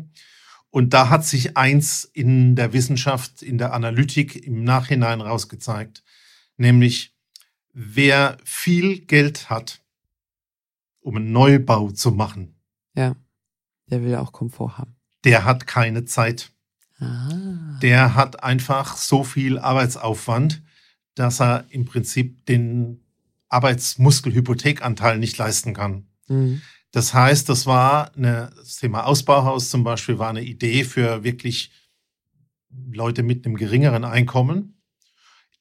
Und 0.70 0.94
da 0.94 1.10
hat 1.10 1.26
sich 1.26 1.58
eins 1.58 2.06
in 2.06 2.56
der 2.56 2.72
Wissenschaft, 2.72 3.42
in 3.42 3.58
der 3.58 3.74
Analytik 3.74 4.48
im 4.48 4.64
Nachhinein 4.64 5.20
rausgezeigt, 5.20 6.02
nämlich 6.56 7.14
wer 7.74 8.38
viel 8.46 9.02
Geld 9.02 9.50
hat, 9.50 9.82
um 11.02 11.18
einen 11.18 11.34
Neubau 11.34 11.92
zu 11.92 12.12
machen. 12.12 12.56
Ja, 12.96 13.16
der 13.90 14.02
will 14.02 14.16
auch 14.16 14.32
Komfort 14.32 14.78
haben. 14.78 14.96
Der 15.26 15.44
hat 15.44 15.68
keine 15.68 16.06
Zeit. 16.06 16.52
Ah. 17.00 17.80
Der 17.82 18.16
hat 18.16 18.44
einfach 18.44 18.96
so 18.96 19.24
viel 19.24 19.60
Arbeitsaufwand, 19.60 20.62
dass 21.16 21.42
er 21.42 21.66
im 21.70 21.86
Prinzip 21.86 22.46
den 22.46 23.02
Arbeitsmuskelhypothekanteil 23.50 25.18
nicht 25.18 25.38
leisten 25.38 25.74
kann. 25.74 26.08
Mhm. 26.28 26.62
Das 26.92 27.14
heißt, 27.14 27.48
das 27.48 27.66
war 27.66 28.16
eine, 28.16 28.52
das 28.56 28.78
Thema 28.78 29.06
Ausbauhaus 29.06 29.70
zum 29.70 29.84
Beispiel 29.84 30.20
war 30.20 30.30
eine 30.30 30.44
Idee 30.44 30.84
für 30.84 31.24
wirklich 31.24 31.72
Leute 32.92 33.24
mit 33.24 33.46
einem 33.46 33.56
geringeren 33.56 34.04
Einkommen. 34.04 34.82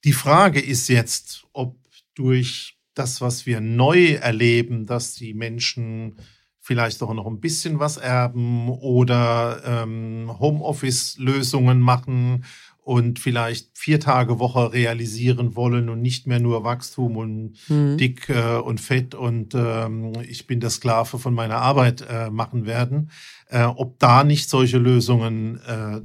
Die 0.05 0.12
Frage 0.12 0.61
ist 0.61 0.88
jetzt, 0.88 1.44
ob 1.53 1.78
durch 2.14 2.78
das, 2.94 3.20
was 3.20 3.46
wir 3.46 3.61
neu 3.61 4.14
erleben, 4.14 4.86
dass 4.86 5.14
die 5.14 5.34
Menschen 5.34 6.16
vielleicht 6.61 7.03
auch 7.03 7.14
noch 7.14 7.26
ein 7.26 7.40
bisschen 7.40 7.78
was 7.78 7.96
erben 7.96 8.68
oder 8.68 9.62
ähm, 9.64 10.30
Homeoffice-Lösungen 10.38 11.80
machen 11.80 12.44
und 12.91 13.20
vielleicht 13.20 13.78
vier 13.78 14.01
Tage 14.01 14.41
Woche 14.41 14.72
realisieren 14.72 15.55
wollen 15.55 15.88
und 15.88 16.03
nicht 16.03 16.26
mehr 16.26 16.41
nur 16.41 16.64
Wachstum 16.64 17.16
und 17.16 17.53
mhm. 17.68 17.97
dick 17.97 18.28
äh, 18.28 18.57
und 18.57 18.80
fett 18.80 19.14
und 19.14 19.55
ähm, 19.55 20.12
ich 20.26 20.49
bin 20.49 20.59
der 20.59 20.70
Sklave 20.70 21.20
von 21.20 21.32
meiner 21.32 21.59
Arbeit 21.59 22.05
äh, 22.11 22.30
machen 22.30 22.66
werden, 22.66 23.12
äh, 23.47 23.62
ob 23.62 24.01
da 24.01 24.24
nicht 24.24 24.51
solche 24.51 24.78
Lösungen 24.78 25.61
äh, 25.68 26.01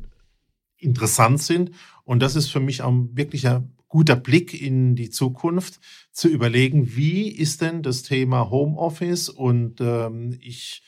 interessant 0.78 1.42
sind. 1.42 1.72
Und 2.04 2.20
das 2.20 2.36
ist 2.36 2.50
für 2.50 2.60
mich 2.60 2.84
auch 2.84 2.94
wirklich 3.14 3.48
ein 3.48 3.74
guter 3.88 4.16
Blick 4.16 4.54
in 4.54 4.96
die 4.96 5.10
Zukunft, 5.10 5.80
zu 6.12 6.28
überlegen, 6.28 6.96
wie 6.96 7.30
ist 7.30 7.62
denn 7.62 7.82
das 7.82 8.04
Thema 8.04 8.52
Homeoffice 8.52 9.30
und 9.30 9.82
ähm, 9.82 10.38
ich 10.40 10.84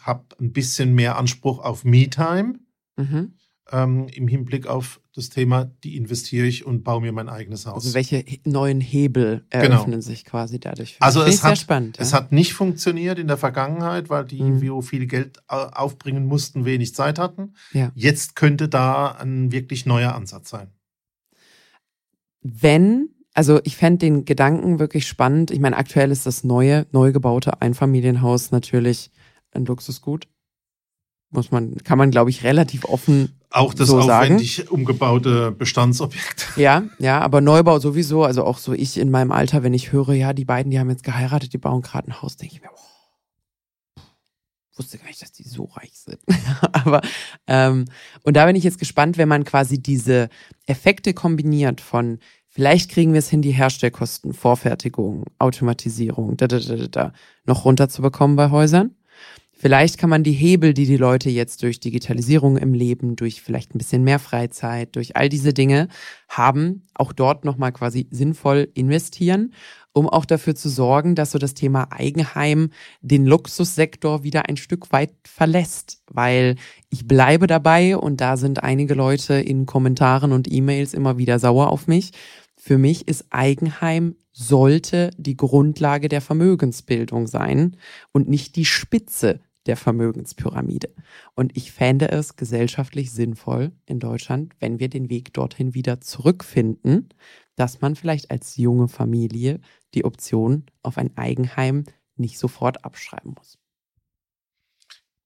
habe 0.00 0.26
ein 0.40 0.52
bisschen 0.52 0.94
mehr 0.94 1.18
Anspruch 1.18 1.58
auf 1.58 1.84
Me-Time. 1.84 2.60
Mhm 2.96 3.32
ähm, 3.72 4.08
im 4.08 4.28
Hinblick 4.28 4.66
auf 4.66 5.00
das 5.14 5.28
Thema, 5.28 5.64
die 5.84 5.96
investiere 5.96 6.46
ich 6.46 6.64
und 6.64 6.84
baue 6.84 7.00
mir 7.00 7.12
mein 7.12 7.28
eigenes 7.28 7.66
Haus. 7.66 7.84
Also 7.84 7.94
welche 7.94 8.24
neuen 8.44 8.80
Hebel 8.80 9.44
genau. 9.50 9.64
eröffnen 9.64 9.90
genau. 9.92 10.02
sich 10.02 10.24
quasi 10.24 10.60
dadurch? 10.60 10.96
Also 11.00 11.22
es 11.22 11.42
hat, 11.42 11.58
spannend, 11.58 11.98
es 11.98 12.12
ja? 12.12 12.18
hat 12.18 12.32
nicht 12.32 12.54
funktioniert 12.54 13.18
in 13.18 13.26
der 13.26 13.36
Vergangenheit, 13.36 14.08
weil 14.08 14.24
die, 14.24 14.42
mhm. 14.42 14.60
die 14.60 14.82
viel 14.82 15.06
Geld 15.06 15.42
aufbringen 15.48 16.26
mussten, 16.26 16.64
wenig 16.64 16.94
Zeit 16.94 17.18
hatten. 17.18 17.54
Ja. 17.72 17.92
Jetzt 17.94 18.36
könnte 18.36 18.68
da 18.68 19.12
ein 19.12 19.52
wirklich 19.52 19.86
neuer 19.86 20.14
Ansatz 20.14 20.50
sein. 20.50 20.68
Wenn 22.42 23.10
also 23.32 23.60
ich 23.62 23.76
fände 23.76 23.98
den 23.98 24.24
Gedanken 24.24 24.78
wirklich 24.78 25.06
spannend. 25.06 25.50
Ich 25.50 25.60
meine, 25.60 25.76
aktuell 25.76 26.10
ist 26.10 26.26
das 26.26 26.42
neue, 26.42 26.86
neu 26.92 27.12
gebaute 27.12 27.62
Einfamilienhaus 27.62 28.50
natürlich 28.50 29.10
ein 29.52 29.64
Luxusgut. 29.64 30.26
Muss 31.30 31.52
man, 31.52 31.76
kann 31.76 31.96
man, 31.96 32.10
glaube 32.10 32.30
ich, 32.30 32.42
relativ 32.42 32.84
offen 32.84 33.39
auch 33.50 33.74
das 33.74 33.88
so 33.88 33.98
aufwendig 33.98 34.56
sagen. 34.56 34.68
umgebaute 34.68 35.52
Bestandsobjekt. 35.52 36.48
Ja, 36.56 36.84
ja, 36.98 37.20
aber 37.20 37.40
Neubau 37.40 37.78
sowieso. 37.78 38.24
Also 38.24 38.44
auch 38.44 38.58
so 38.58 38.72
ich 38.72 38.96
in 38.96 39.10
meinem 39.10 39.32
Alter, 39.32 39.62
wenn 39.62 39.74
ich 39.74 39.92
höre, 39.92 40.14
ja, 40.14 40.32
die 40.32 40.44
beiden, 40.44 40.70
die 40.70 40.78
haben 40.78 40.90
jetzt 40.90 41.04
geheiratet, 41.04 41.52
die 41.52 41.58
bauen 41.58 41.82
gerade 41.82 42.08
ein 42.08 42.22
Haus, 42.22 42.36
denke 42.36 42.56
ich 42.56 42.62
mir, 42.62 42.70
oh, 42.72 44.02
wusste 44.76 44.98
gar 44.98 45.06
nicht, 45.06 45.20
dass 45.20 45.32
die 45.32 45.42
so 45.42 45.64
reich 45.64 45.92
sind. 45.94 46.18
aber 46.72 47.00
ähm, 47.46 47.86
und 48.22 48.36
da 48.36 48.46
bin 48.46 48.56
ich 48.56 48.64
jetzt 48.64 48.78
gespannt, 48.78 49.18
wenn 49.18 49.28
man 49.28 49.44
quasi 49.44 49.82
diese 49.82 50.28
Effekte 50.66 51.14
kombiniert 51.14 51.80
von 51.80 52.18
Vielleicht 52.52 52.90
kriegen 52.90 53.12
wir 53.12 53.20
es 53.20 53.30
hin, 53.30 53.42
die 53.42 53.52
Herstellkosten, 53.52 54.32
Vorfertigung, 54.32 55.24
Automatisierung, 55.38 56.36
da, 56.36 56.48
da, 56.48 56.58
da, 56.58 56.88
da, 56.88 57.12
noch 57.44 57.64
runterzubekommen 57.64 58.34
bei 58.34 58.50
Häusern. 58.50 58.96
Vielleicht 59.62 59.98
kann 59.98 60.08
man 60.08 60.22
die 60.22 60.32
Hebel, 60.32 60.72
die 60.72 60.86
die 60.86 60.96
Leute 60.96 61.28
jetzt 61.28 61.62
durch 61.62 61.80
Digitalisierung 61.80 62.56
im 62.56 62.72
Leben, 62.72 63.14
durch 63.14 63.42
vielleicht 63.42 63.74
ein 63.74 63.78
bisschen 63.78 64.02
mehr 64.02 64.18
Freizeit, 64.18 64.96
durch 64.96 65.16
all 65.16 65.28
diese 65.28 65.52
Dinge 65.52 65.88
haben, 66.30 66.86
auch 66.94 67.12
dort 67.12 67.44
nochmal 67.44 67.70
quasi 67.70 68.08
sinnvoll 68.10 68.68
investieren, 68.72 69.52
um 69.92 70.08
auch 70.08 70.24
dafür 70.24 70.54
zu 70.54 70.70
sorgen, 70.70 71.14
dass 71.14 71.32
so 71.32 71.38
das 71.38 71.52
Thema 71.52 71.88
Eigenheim 71.92 72.70
den 73.02 73.26
Luxussektor 73.26 74.24
wieder 74.24 74.48
ein 74.48 74.56
Stück 74.56 74.92
weit 74.92 75.12
verlässt. 75.24 76.00
Weil 76.10 76.56
ich 76.88 77.06
bleibe 77.06 77.46
dabei 77.46 77.98
und 77.98 78.22
da 78.22 78.38
sind 78.38 78.62
einige 78.62 78.94
Leute 78.94 79.34
in 79.34 79.66
Kommentaren 79.66 80.32
und 80.32 80.50
E-Mails 80.50 80.94
immer 80.94 81.18
wieder 81.18 81.38
sauer 81.38 81.68
auf 81.68 81.86
mich. 81.86 82.12
Für 82.56 82.78
mich 82.78 83.08
ist 83.08 83.26
Eigenheim 83.28 84.16
sollte 84.32 85.10
die 85.18 85.36
Grundlage 85.36 86.08
der 86.08 86.22
Vermögensbildung 86.22 87.26
sein 87.26 87.76
und 88.12 88.26
nicht 88.26 88.56
die 88.56 88.64
Spitze 88.64 89.40
der 89.66 89.76
Vermögenspyramide. 89.76 90.94
Und 91.34 91.56
ich 91.56 91.72
fände 91.72 92.10
es 92.10 92.36
gesellschaftlich 92.36 93.12
sinnvoll 93.12 93.72
in 93.86 94.00
Deutschland, 94.00 94.54
wenn 94.58 94.78
wir 94.80 94.88
den 94.88 95.10
Weg 95.10 95.32
dorthin 95.34 95.74
wieder 95.74 96.00
zurückfinden, 96.00 97.08
dass 97.56 97.80
man 97.80 97.96
vielleicht 97.96 98.30
als 98.30 98.56
junge 98.56 98.88
Familie 98.88 99.60
die 99.94 100.04
Option 100.04 100.64
auf 100.82 100.98
ein 100.98 101.16
Eigenheim 101.16 101.84
nicht 102.16 102.38
sofort 102.38 102.84
abschreiben 102.84 103.34
muss. 103.36 103.58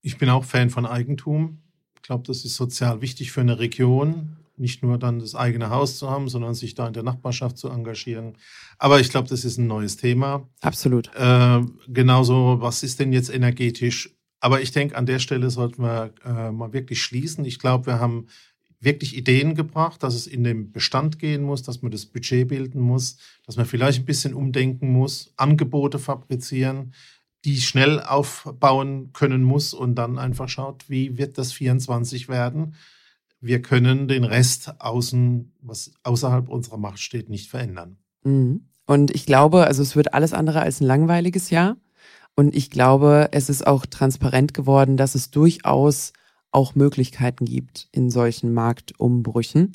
Ich 0.01 0.19
bin 0.19 0.29
auch 0.29 0.45
Fan 0.45 0.71
von 0.71 0.87
Eigentum. 0.87 1.63
Ich 1.97 2.03
glaube, 2.03 2.25
das 2.27 2.45
ist 2.45 2.57
sozial 2.57 3.01
wichtig 3.01 3.33
für 3.33 3.41
eine 3.41 3.59
Region 3.59 4.37
nicht 4.57 4.83
nur 4.83 4.99
dann 4.99 5.19
das 5.19 5.35
eigene 5.35 5.71
Haus 5.71 5.99
zu 5.99 6.11
haben, 6.11 6.29
sondern 6.29 6.55
sich 6.55 6.75
da 6.75 6.87
in 6.87 6.93
der 6.93 7.03
Nachbarschaft 7.03 7.59
zu 7.59 7.69
engagieren. 7.69 8.37
Aber 8.79 9.01
ich 9.01 9.11
glaube, 9.11 9.29
das 9.29 9.45
ist 9.45 9.59
ein 9.59 9.67
neues 9.67 9.97
Thema. 9.97 10.49
Absolut. 10.61 11.11
Äh, 11.17 11.61
genauso, 11.89 12.59
was 12.61 12.83
ist 12.83 13.01
denn 13.01 13.13
jetzt 13.13 13.33
energetisch 13.33 14.15
Aber 14.45 14.61
ich 14.61 14.73
denke, 14.73 14.95
an 14.95 15.07
der 15.07 15.21
Stelle 15.21 15.49
sollten 15.49 15.83
wir 15.83 16.13
äh, 16.23 16.51
mal 16.53 16.75
wirklich 16.75 17.01
schließen. 17.01 17.47
Ich 17.47 17.59
glaube, 17.59 17.87
wir 17.87 17.99
haben 17.99 18.27
wirklich 18.79 19.17
Ideen 19.17 19.55
gebracht, 19.55 20.03
dass 20.03 20.15
es 20.15 20.27
in 20.27 20.45
den 20.45 20.71
Bestand 20.71 21.19
gehen 21.19 21.43
muss, 21.43 21.63
dass 21.63 21.81
man 21.81 21.91
das 21.91 22.05
Budget 22.05 22.49
bilden 22.49 22.79
muss, 22.79 23.17
dass 23.47 23.57
man 23.57 23.65
vielleicht 23.65 24.01
ein 24.01 24.05
bisschen 24.05 24.35
umdenken 24.35 24.93
muss, 24.93 25.33
Angebote 25.39 25.99
fabrizieren, 25.99 26.93
die 27.47 27.57
schnell 27.57 28.01
aufbauen 28.01 29.15
können 29.15 29.43
muss 29.43 29.73
und 29.73 29.95
dann 29.95 30.19
einfach 30.19 30.51
schaut, 30.51 30.91
wie 30.91 31.17
wird 31.17 31.39
das 31.39 31.55
24 31.55 32.29
werden. 32.29 32.75
Wir 33.41 33.63
können 33.63 34.09
den 34.09 34.25
Rest 34.25 34.79
außen, 34.79 35.55
was 35.63 35.93
außerhalb 36.03 36.51
unserer 36.51 36.77
Macht 36.77 36.99
steht, 36.99 37.31
nicht 37.31 37.49
verändern. 37.49 37.97
Mhm. 38.25 38.67
Und 38.85 39.11
ich 39.11 39.25
glaube, 39.25 39.65
also 39.67 39.83
es 39.83 39.97
wird 39.97 40.13
alles 40.13 40.35
andere 40.35 40.61
als 40.61 40.83
ein 40.83 40.87
langweiliges 40.87 41.49
Jahr. 41.49 41.79
Und 42.37 42.55
ich 42.55 42.71
glaube, 42.71 43.29
es 43.33 43.49
ist 43.49 43.67
auch 43.67 43.87
transparent 43.87 44.55
geworden, 44.55 44.97
dass 44.97 45.15
es 45.15 45.31
durchaus 45.31 46.13
auch 46.51 46.75
Möglichkeiten 46.75 47.45
gibt 47.45 47.89
in 47.93 48.11
solchen 48.11 48.53
Marktumbrüchen. 48.53 49.73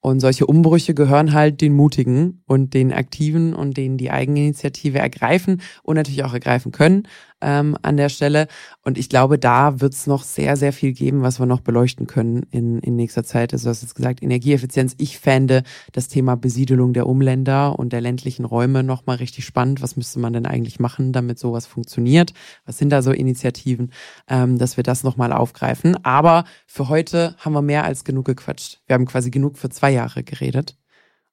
Und 0.00 0.20
solche 0.20 0.46
Umbrüche 0.46 0.92
gehören 0.92 1.32
halt 1.32 1.62
den 1.62 1.72
Mutigen 1.72 2.42
und 2.46 2.74
den 2.74 2.92
Aktiven 2.92 3.54
und 3.54 3.78
denen 3.78 3.96
die 3.96 4.10
Eigeninitiative 4.10 4.98
ergreifen 4.98 5.62
und 5.82 5.96
natürlich 5.96 6.24
auch 6.24 6.34
ergreifen 6.34 6.72
können 6.72 7.08
ähm, 7.44 7.76
an 7.82 7.96
der 7.96 8.08
Stelle. 8.08 8.48
Und 8.82 8.98
ich 8.98 9.08
glaube, 9.08 9.38
da 9.38 9.80
wird 9.80 9.92
es 9.92 10.06
noch 10.06 10.22
sehr, 10.22 10.56
sehr 10.56 10.72
viel 10.72 10.92
geben, 10.92 11.22
was 11.22 11.38
wir 11.38 11.46
noch 11.46 11.60
beleuchten 11.60 12.06
können 12.06 12.44
in, 12.50 12.78
in 12.80 12.96
nächster 12.96 13.22
Zeit. 13.22 13.52
Also 13.52 13.64
du 13.64 13.70
hast 13.70 13.82
jetzt 13.82 13.94
gesagt, 13.94 14.22
Energieeffizienz. 14.22 14.94
Ich 14.98 15.18
fände 15.18 15.62
das 15.92 16.08
Thema 16.08 16.36
Besiedelung 16.36 16.92
der 16.94 17.06
Umländer 17.06 17.78
und 17.78 17.92
der 17.92 18.00
ländlichen 18.00 18.44
Räume 18.44 18.82
nochmal 18.82 19.16
richtig 19.16 19.44
spannend. 19.44 19.82
Was 19.82 19.96
müsste 19.96 20.18
man 20.18 20.32
denn 20.32 20.46
eigentlich 20.46 20.80
machen, 20.80 21.12
damit 21.12 21.38
sowas 21.38 21.66
funktioniert? 21.66 22.32
Was 22.64 22.78
sind 22.78 22.90
da 22.90 23.02
so 23.02 23.12
Initiativen, 23.12 23.92
ähm, 24.28 24.58
dass 24.58 24.76
wir 24.76 24.84
das 24.84 25.04
nochmal 25.04 25.32
aufgreifen? 25.32 26.02
Aber 26.04 26.44
für 26.66 26.88
heute 26.88 27.36
haben 27.38 27.52
wir 27.52 27.62
mehr 27.62 27.84
als 27.84 28.04
genug 28.04 28.24
gequatscht. 28.24 28.80
Wir 28.86 28.94
haben 28.94 29.06
quasi 29.06 29.30
genug 29.30 29.58
für 29.58 29.68
zwei 29.68 29.90
Jahre 29.90 30.24
geredet. 30.24 30.78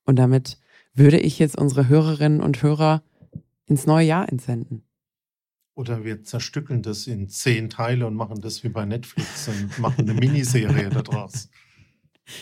Und 0.05 0.17
damit 0.17 0.57
würde 0.93 1.19
ich 1.19 1.39
jetzt 1.39 1.57
unsere 1.57 1.87
Hörerinnen 1.87 2.41
und 2.41 2.61
Hörer 2.61 3.01
ins 3.65 3.87
neue 3.87 4.05
Jahr 4.05 4.29
entsenden. 4.29 4.83
Oder 5.73 6.03
wir 6.03 6.23
zerstückeln 6.23 6.81
das 6.81 7.07
in 7.07 7.29
zehn 7.29 7.69
Teile 7.69 8.05
und 8.05 8.15
machen 8.15 8.41
das 8.41 8.63
wie 8.63 8.69
bei 8.69 8.85
Netflix 8.85 9.47
und 9.47 9.79
machen 9.79 10.01
eine 10.01 10.13
Miniserie 10.13 10.89
daraus. 11.03 11.49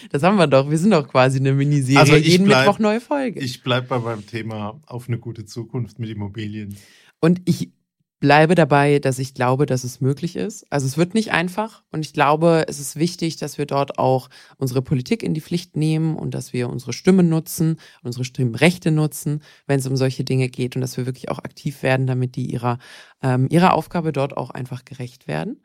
Das 0.10 0.24
haben 0.24 0.38
wir 0.38 0.48
doch. 0.48 0.70
Wir 0.70 0.78
sind 0.78 0.92
doch 0.92 1.08
quasi 1.08 1.40
eine 1.40 1.54
Miniserie. 1.54 2.00
Also 2.00 2.16
Jeden 2.16 2.46
bleib, 2.46 2.66
Mittwoch 2.66 2.80
neue 2.80 3.02
Folge. 3.02 3.40
Ich 3.40 3.64
bleibe 3.64 3.88
bei 3.88 4.00
meinem 4.00 4.26
Thema 4.26 4.82
auf 4.86 5.08
eine 5.08 5.20
gute 5.20 5.46
Zukunft 5.46 6.00
mit 6.00 6.10
Immobilien. 6.10 6.76
Und 7.20 7.42
ich 7.46 7.72
bleibe 8.20 8.56
dabei, 8.56 9.00
dass 9.00 9.20
ich 9.20 9.34
glaube, 9.34 9.66
dass 9.66 9.84
es 9.84 10.02
möglich 10.02 10.36
ist. 10.36 10.66
Also 10.72 10.86
es 10.86 10.98
wird 10.98 11.14
nicht 11.14 11.32
einfach 11.32 11.84
und 11.92 12.06
ich 12.06 12.14
glaube, 12.14 12.66
es 12.68 12.80
ist 12.80 12.98
wichtig, 12.98 13.38
dass 13.38 13.58
wir 13.58 13.66
dort 13.66 13.98
auch 13.98 14.30
unsere 14.58 14.82
Politik 14.82 15.24
in 15.24 15.34
die 15.34 15.42
Pflicht 15.42 15.78
nehmen 15.78 16.16
und 16.16 16.34
dass 16.34 16.52
wir 16.52 16.70
unsere 16.70 16.94
Stimmen 16.94 17.30
nutzen, 17.30 17.78
unsere 18.04 18.26
Stimmrechte 18.26 18.92
nutzen, 18.92 19.42
wenn 19.68 19.80
es 19.80 19.88
um 19.88 19.96
solche 19.96 20.24
Dinge 20.24 20.50
geht 20.50 20.76
und 20.76 20.82
dass 20.82 20.98
wir 20.98 21.06
wirklich 21.06 21.30
auch 21.30 21.40
aktiv 21.40 21.82
werden, 21.82 22.08
damit 22.08 22.36
die 22.36 22.52
ihrer 22.52 22.78
ähm, 23.22 23.48
ihrer 23.50 23.74
Aufgabe 23.74 24.12
dort 24.12 24.36
auch 24.38 24.50
einfach 24.50 24.86
gerecht 24.86 25.28
werden. 25.28 25.62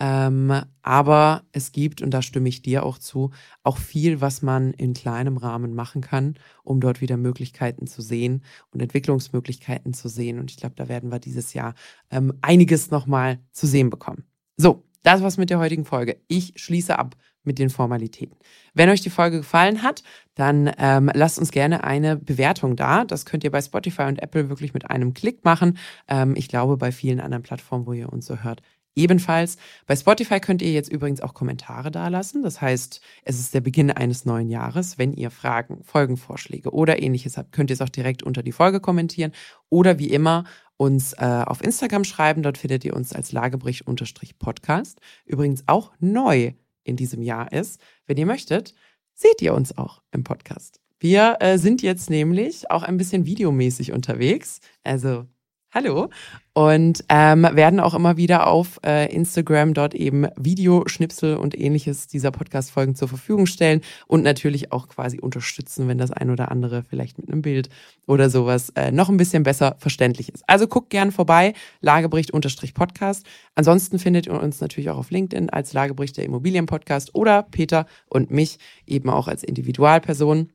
Ähm, 0.00 0.62
aber 0.82 1.42
es 1.52 1.72
gibt, 1.72 2.02
und 2.02 2.12
da 2.12 2.22
stimme 2.22 2.48
ich 2.48 2.62
dir 2.62 2.84
auch 2.84 2.98
zu, 2.98 3.30
auch 3.62 3.78
viel, 3.78 4.20
was 4.20 4.42
man 4.42 4.72
in 4.72 4.94
kleinem 4.94 5.36
Rahmen 5.36 5.74
machen 5.74 6.00
kann, 6.00 6.34
um 6.62 6.80
dort 6.80 7.00
wieder 7.00 7.16
Möglichkeiten 7.16 7.86
zu 7.86 8.00
sehen 8.02 8.42
und 8.70 8.80
Entwicklungsmöglichkeiten 8.80 9.94
zu 9.94 10.08
sehen. 10.08 10.38
Und 10.38 10.50
ich 10.50 10.56
glaube, 10.56 10.76
da 10.76 10.88
werden 10.88 11.10
wir 11.10 11.18
dieses 11.18 11.52
Jahr 11.52 11.74
ähm, 12.10 12.32
einiges 12.42 12.90
nochmal 12.90 13.40
zu 13.52 13.66
sehen 13.66 13.90
bekommen. 13.90 14.24
So, 14.56 14.84
das 15.02 15.22
war's 15.22 15.36
mit 15.36 15.50
der 15.50 15.58
heutigen 15.58 15.84
Folge. 15.84 16.20
Ich 16.28 16.54
schließe 16.56 16.98
ab 16.98 17.16
mit 17.44 17.58
den 17.58 17.70
Formalitäten. 17.70 18.36
Wenn 18.74 18.90
euch 18.90 19.00
die 19.00 19.10
Folge 19.10 19.38
gefallen 19.38 19.82
hat, 19.82 20.02
dann 20.34 20.70
ähm, 20.78 21.10
lasst 21.14 21.38
uns 21.38 21.50
gerne 21.50 21.82
eine 21.82 22.16
Bewertung 22.16 22.76
da. 22.76 23.04
Das 23.04 23.24
könnt 23.24 23.42
ihr 23.42 23.50
bei 23.50 23.62
Spotify 23.62 24.02
und 24.02 24.22
Apple 24.22 24.48
wirklich 24.48 24.74
mit 24.74 24.90
einem 24.90 25.14
Klick 25.14 25.44
machen. 25.44 25.78
Ähm, 26.08 26.34
ich 26.36 26.48
glaube, 26.48 26.76
bei 26.76 26.92
vielen 26.92 27.20
anderen 27.20 27.42
Plattformen, 27.42 27.86
wo 27.86 27.92
ihr 27.92 28.12
uns 28.12 28.26
so 28.26 28.36
hört, 28.36 28.60
ebenfalls. 28.94 29.56
Bei 29.86 29.96
Spotify 29.96 30.40
könnt 30.40 30.62
ihr 30.62 30.72
jetzt 30.72 30.90
übrigens 30.90 31.20
auch 31.20 31.34
Kommentare 31.34 31.90
dalassen. 31.90 32.42
Das 32.42 32.60
heißt, 32.60 33.00
es 33.24 33.38
ist 33.38 33.54
der 33.54 33.60
Beginn 33.60 33.90
eines 33.90 34.24
neuen 34.24 34.50
Jahres. 34.50 34.98
Wenn 34.98 35.12
ihr 35.12 35.30
Fragen, 35.30 35.82
Folgenvorschläge 35.84 36.72
oder 36.72 37.02
ähnliches 37.02 37.36
habt, 37.36 37.52
könnt 37.52 37.70
ihr 37.70 37.74
es 37.74 37.80
auch 37.80 37.88
direkt 37.88 38.22
unter 38.22 38.42
die 38.42 38.52
Folge 38.52 38.80
kommentieren 38.80 39.32
oder 39.68 39.98
wie 39.98 40.10
immer 40.10 40.44
uns 40.76 41.12
äh, 41.14 41.44
auf 41.46 41.62
Instagram 41.62 42.04
schreiben. 42.04 42.42
Dort 42.42 42.58
findet 42.58 42.84
ihr 42.84 42.94
uns 42.94 43.12
als 43.12 43.32
Lagebrich-Podcast. 43.32 45.00
Übrigens 45.24 45.64
auch 45.66 45.92
neu 45.98 46.52
in 46.84 46.96
diesem 46.96 47.22
Jahr 47.22 47.52
ist. 47.52 47.80
Wenn 48.06 48.16
ihr 48.16 48.26
möchtet, 48.26 48.74
seht 49.14 49.42
ihr 49.42 49.54
uns 49.54 49.76
auch 49.76 50.02
im 50.12 50.24
Podcast. 50.24 50.80
Wir 51.00 51.36
äh, 51.40 51.58
sind 51.58 51.82
jetzt 51.82 52.10
nämlich 52.10 52.70
auch 52.70 52.82
ein 52.82 52.96
bisschen 52.96 53.26
videomäßig 53.26 53.92
unterwegs. 53.92 54.60
Also 54.82 55.26
Hallo. 55.70 56.08
Und 56.54 57.04
ähm, 57.10 57.42
werden 57.42 57.78
auch 57.78 57.92
immer 57.92 58.16
wieder 58.16 58.46
auf 58.46 58.80
äh, 58.86 59.14
Instagram 59.14 59.74
dort 59.74 59.94
eben 59.94 60.26
Videoschnipsel 60.34 61.36
und 61.36 61.58
ähnliches 61.60 62.06
dieser 62.06 62.30
Podcast-Folgen 62.30 62.94
zur 62.94 63.06
Verfügung 63.06 63.44
stellen 63.44 63.82
und 64.06 64.22
natürlich 64.22 64.72
auch 64.72 64.88
quasi 64.88 65.20
unterstützen, 65.20 65.86
wenn 65.86 65.98
das 65.98 66.10
ein 66.10 66.30
oder 66.30 66.50
andere 66.50 66.84
vielleicht 66.84 67.18
mit 67.18 67.28
einem 67.30 67.42
Bild 67.42 67.68
oder 68.06 68.30
sowas 68.30 68.70
äh, 68.76 68.90
noch 68.92 69.10
ein 69.10 69.18
bisschen 69.18 69.42
besser 69.42 69.76
verständlich 69.78 70.32
ist. 70.32 70.42
Also 70.46 70.68
guckt 70.68 70.88
gern 70.88 71.12
vorbei, 71.12 71.52
Lagebericht-Podcast. 71.82 73.26
Ansonsten 73.54 73.98
findet 73.98 74.26
ihr 74.26 74.40
uns 74.40 74.62
natürlich 74.62 74.88
auch 74.88 74.96
auf 74.96 75.10
LinkedIn 75.10 75.50
als 75.50 75.74
Lagebericht 75.74 76.16
der 76.16 76.24
Immobilien-Podcast 76.24 77.14
oder 77.14 77.42
Peter 77.42 77.84
und 78.06 78.30
mich 78.30 78.58
eben 78.86 79.10
auch 79.10 79.28
als 79.28 79.44
Individualperson. 79.44 80.50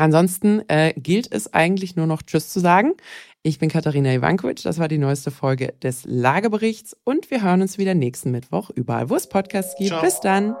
Ansonsten 0.00 0.62
äh, 0.68 0.94
gilt 0.96 1.30
es 1.30 1.52
eigentlich 1.52 1.94
nur 1.94 2.06
noch 2.06 2.22
Tschüss 2.22 2.48
zu 2.48 2.58
sagen. 2.58 2.94
Ich 3.42 3.58
bin 3.58 3.70
Katharina 3.70 4.12
Ivankovic, 4.12 4.62
das 4.64 4.78
war 4.78 4.88
die 4.88 4.98
neueste 4.98 5.30
Folge 5.30 5.72
des 5.82 6.02
Lageberichts 6.04 6.94
und 7.04 7.30
wir 7.30 7.42
hören 7.42 7.62
uns 7.62 7.78
wieder 7.78 7.94
nächsten 7.94 8.32
Mittwoch 8.32 8.68
überall, 8.68 9.08
wo 9.08 9.16
es 9.16 9.30
Podcasts 9.30 9.76
gibt. 9.78 9.88
Ciao. 9.88 10.02
Bis 10.02 10.20
dann. 10.20 10.56